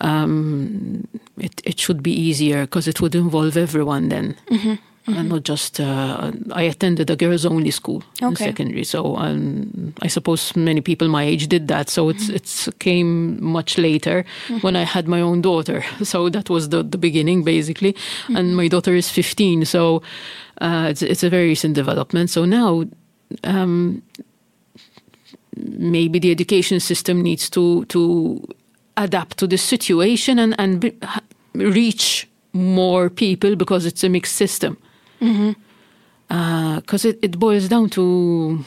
um, 0.00 1.06
it, 1.38 1.60
it 1.64 1.78
should 1.78 2.02
be 2.02 2.12
easier 2.12 2.62
because 2.62 2.88
it 2.88 3.00
would 3.00 3.14
involve 3.14 3.56
everyone 3.56 4.08
then. 4.08 4.36
Mm-hmm. 4.50 4.74
Mm-hmm. 5.06 5.18
And 5.18 5.28
not 5.30 5.44
just, 5.44 5.80
uh, 5.80 6.30
I 6.52 6.62
attended 6.62 7.10
a 7.10 7.16
girls 7.16 7.46
only 7.46 7.70
school 7.70 8.02
okay. 8.22 8.26
in 8.26 8.36
secondary. 8.36 8.84
So 8.84 9.16
um, 9.16 9.94
I 10.02 10.08
suppose 10.08 10.54
many 10.54 10.82
people 10.82 11.08
my 11.08 11.24
age 11.24 11.48
did 11.48 11.68
that. 11.68 11.88
So 11.88 12.10
it's, 12.10 12.26
mm-hmm. 12.26 12.36
it's 12.36 12.68
came 12.78 13.42
much 13.42 13.78
later 13.78 14.24
mm-hmm. 14.46 14.58
when 14.58 14.76
I 14.76 14.82
had 14.82 15.08
my 15.08 15.20
own 15.20 15.40
daughter. 15.40 15.84
So 16.04 16.28
that 16.28 16.50
was 16.50 16.68
the, 16.68 16.82
the 16.82 16.98
beginning 16.98 17.44
basically. 17.44 17.96
And 18.28 18.36
mm-hmm. 18.36 18.56
my 18.56 18.68
daughter 18.68 18.94
is 18.94 19.08
15. 19.08 19.64
So 19.64 20.02
uh, 20.60 20.88
it's, 20.90 21.02
it's 21.02 21.22
a 21.22 21.30
very 21.30 21.48
recent 21.48 21.74
development. 21.74 22.30
So 22.30 22.44
now, 22.44 22.84
um, 23.44 24.02
maybe 25.56 26.18
the 26.18 26.30
education 26.30 26.80
system 26.80 27.22
needs 27.22 27.50
to 27.50 27.84
to 27.86 28.42
adapt 29.04 29.38
to 29.38 29.46
the 29.46 29.58
situation 29.58 30.38
and, 30.38 30.54
and 30.58 30.80
be, 30.80 30.92
reach 31.54 32.28
more 32.52 33.10
people 33.10 33.56
because 33.56 33.86
it's 33.86 34.04
a 34.04 34.08
mixed 34.08 34.36
system. 34.36 34.76
Because 35.18 35.34
mm-hmm. 36.30 36.94
uh, 36.94 37.10
it, 37.10 37.18
it, 37.22 37.38
boils 37.38 37.68
down 37.68 37.90
to 37.90 38.64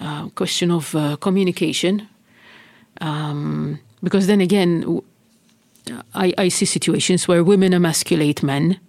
a 0.00 0.04
uh, 0.04 0.28
question 0.30 0.70
of 0.70 0.94
uh, 0.94 1.16
communication. 1.16 2.08
Um, 3.00 3.78
because 4.02 4.26
then 4.26 4.40
again, 4.40 5.02
I, 6.14 6.32
I 6.38 6.48
see 6.48 6.64
situations 6.66 7.28
where 7.28 7.44
women 7.44 7.74
emasculate 7.74 8.42
men 8.42 8.80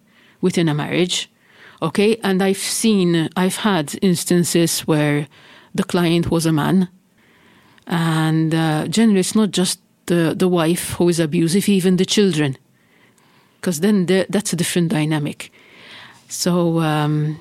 within 0.41 0.69
a 0.69 0.73
marriage. 0.73 1.29
Okay, 1.81 2.17
and 2.23 2.41
I've 2.41 2.57
seen, 2.57 3.29
I've 3.35 3.57
had 3.57 3.99
instances 4.01 4.81
where 4.81 5.27
the 5.73 5.83
client 5.83 6.31
was 6.31 6.45
a 6.45 6.53
man, 6.53 6.87
and 7.85 8.55
uh, 8.55 8.87
generally 8.87 9.19
it's 9.19 9.35
not 9.35 9.51
just 9.51 9.79
the, 10.05 10.33
the 10.37 10.47
wife 10.47 10.91
who 10.93 11.09
is 11.09 11.19
abusive, 11.19 11.67
even 11.69 11.97
the 11.97 12.05
children, 12.05 12.57
because 13.59 13.79
then 13.79 14.05
the, 14.05 14.25
that's 14.29 14.53
a 14.53 14.55
different 14.55 14.89
dynamic. 14.89 15.51
So, 16.27 16.79
um, 16.79 17.39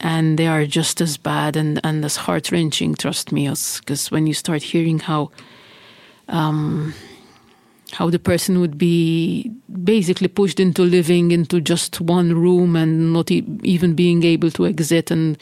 and 0.00 0.38
they 0.38 0.46
are 0.46 0.66
just 0.66 1.00
as 1.00 1.16
bad 1.16 1.56
and, 1.56 1.80
and 1.82 2.04
as 2.04 2.16
heart 2.16 2.52
wrenching, 2.52 2.94
trust 2.94 3.32
me, 3.32 3.48
because 3.48 4.10
when 4.10 4.26
you 4.26 4.34
start 4.34 4.62
hearing 4.62 5.00
how. 5.00 5.30
Um, 6.28 6.94
how 7.92 8.10
the 8.10 8.18
person 8.18 8.60
would 8.60 8.76
be 8.76 9.50
basically 9.82 10.28
pushed 10.28 10.60
into 10.60 10.82
living 10.82 11.30
into 11.30 11.60
just 11.60 12.00
one 12.00 12.34
room 12.34 12.76
and 12.76 13.12
not 13.12 13.30
e- 13.30 13.46
even 13.62 13.94
being 13.94 14.22
able 14.24 14.50
to 14.50 14.66
exit 14.66 15.10
and 15.10 15.38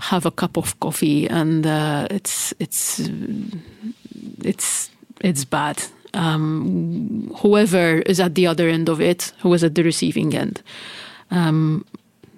have 0.00 0.24
a 0.24 0.30
cup 0.30 0.56
of 0.56 0.78
coffee 0.80 1.28
and 1.28 1.66
uh, 1.66 2.06
it's 2.10 2.54
it's 2.58 3.10
it's 4.42 4.90
it's 5.20 5.44
bad. 5.44 5.82
Um, 6.14 7.32
whoever 7.38 7.98
is 8.00 8.18
at 8.18 8.34
the 8.34 8.46
other 8.46 8.68
end 8.68 8.88
of 8.88 9.00
it, 9.00 9.32
who 9.40 9.52
is 9.52 9.62
at 9.62 9.74
the 9.74 9.82
receiving 9.82 10.34
end. 10.34 10.62
Um, 11.30 11.84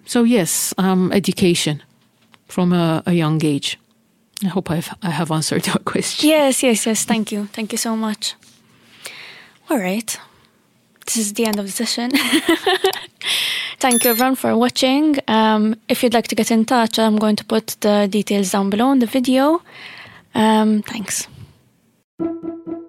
so 0.04 0.24
yes, 0.24 0.74
um, 0.76 1.12
education 1.12 1.82
from 2.48 2.72
a, 2.72 3.02
a, 3.06 3.12
young 3.12 3.44
age. 3.44 3.78
I 4.42 4.48
hope 4.48 4.70
I've, 4.70 4.92
I 5.02 5.10
have 5.10 5.30
answered 5.30 5.66
your 5.68 5.76
question. 5.76 6.28
Yes, 6.28 6.62
yes, 6.62 6.84
yes. 6.86 7.04
Thank 7.04 7.30
you. 7.30 7.46
Thank 7.52 7.72
you 7.72 7.78
so 7.78 7.96
much. 7.96 8.34
All 9.68 9.78
right. 9.78 10.18
This 11.06 11.16
is 11.16 11.32
the 11.34 11.46
end 11.46 11.58
of 11.58 11.66
the 11.66 11.72
session. 11.72 12.10
Thank 13.78 14.04
you 14.04 14.10
everyone 14.10 14.36
for 14.36 14.56
watching. 14.56 15.18
Um, 15.26 15.74
if 15.88 16.02
you'd 16.02 16.14
like 16.14 16.28
to 16.28 16.34
get 16.34 16.50
in 16.50 16.64
touch, 16.64 16.98
I'm 16.98 17.16
going 17.16 17.36
to 17.36 17.44
put 17.44 17.76
the 17.80 18.08
details 18.10 18.50
down 18.50 18.68
below 18.68 18.92
in 18.92 18.98
the 18.98 19.06
video. 19.06 19.62
Um, 20.34 20.82
thanks. 20.82 21.26
Thank 22.20 22.44
you. 22.68 22.79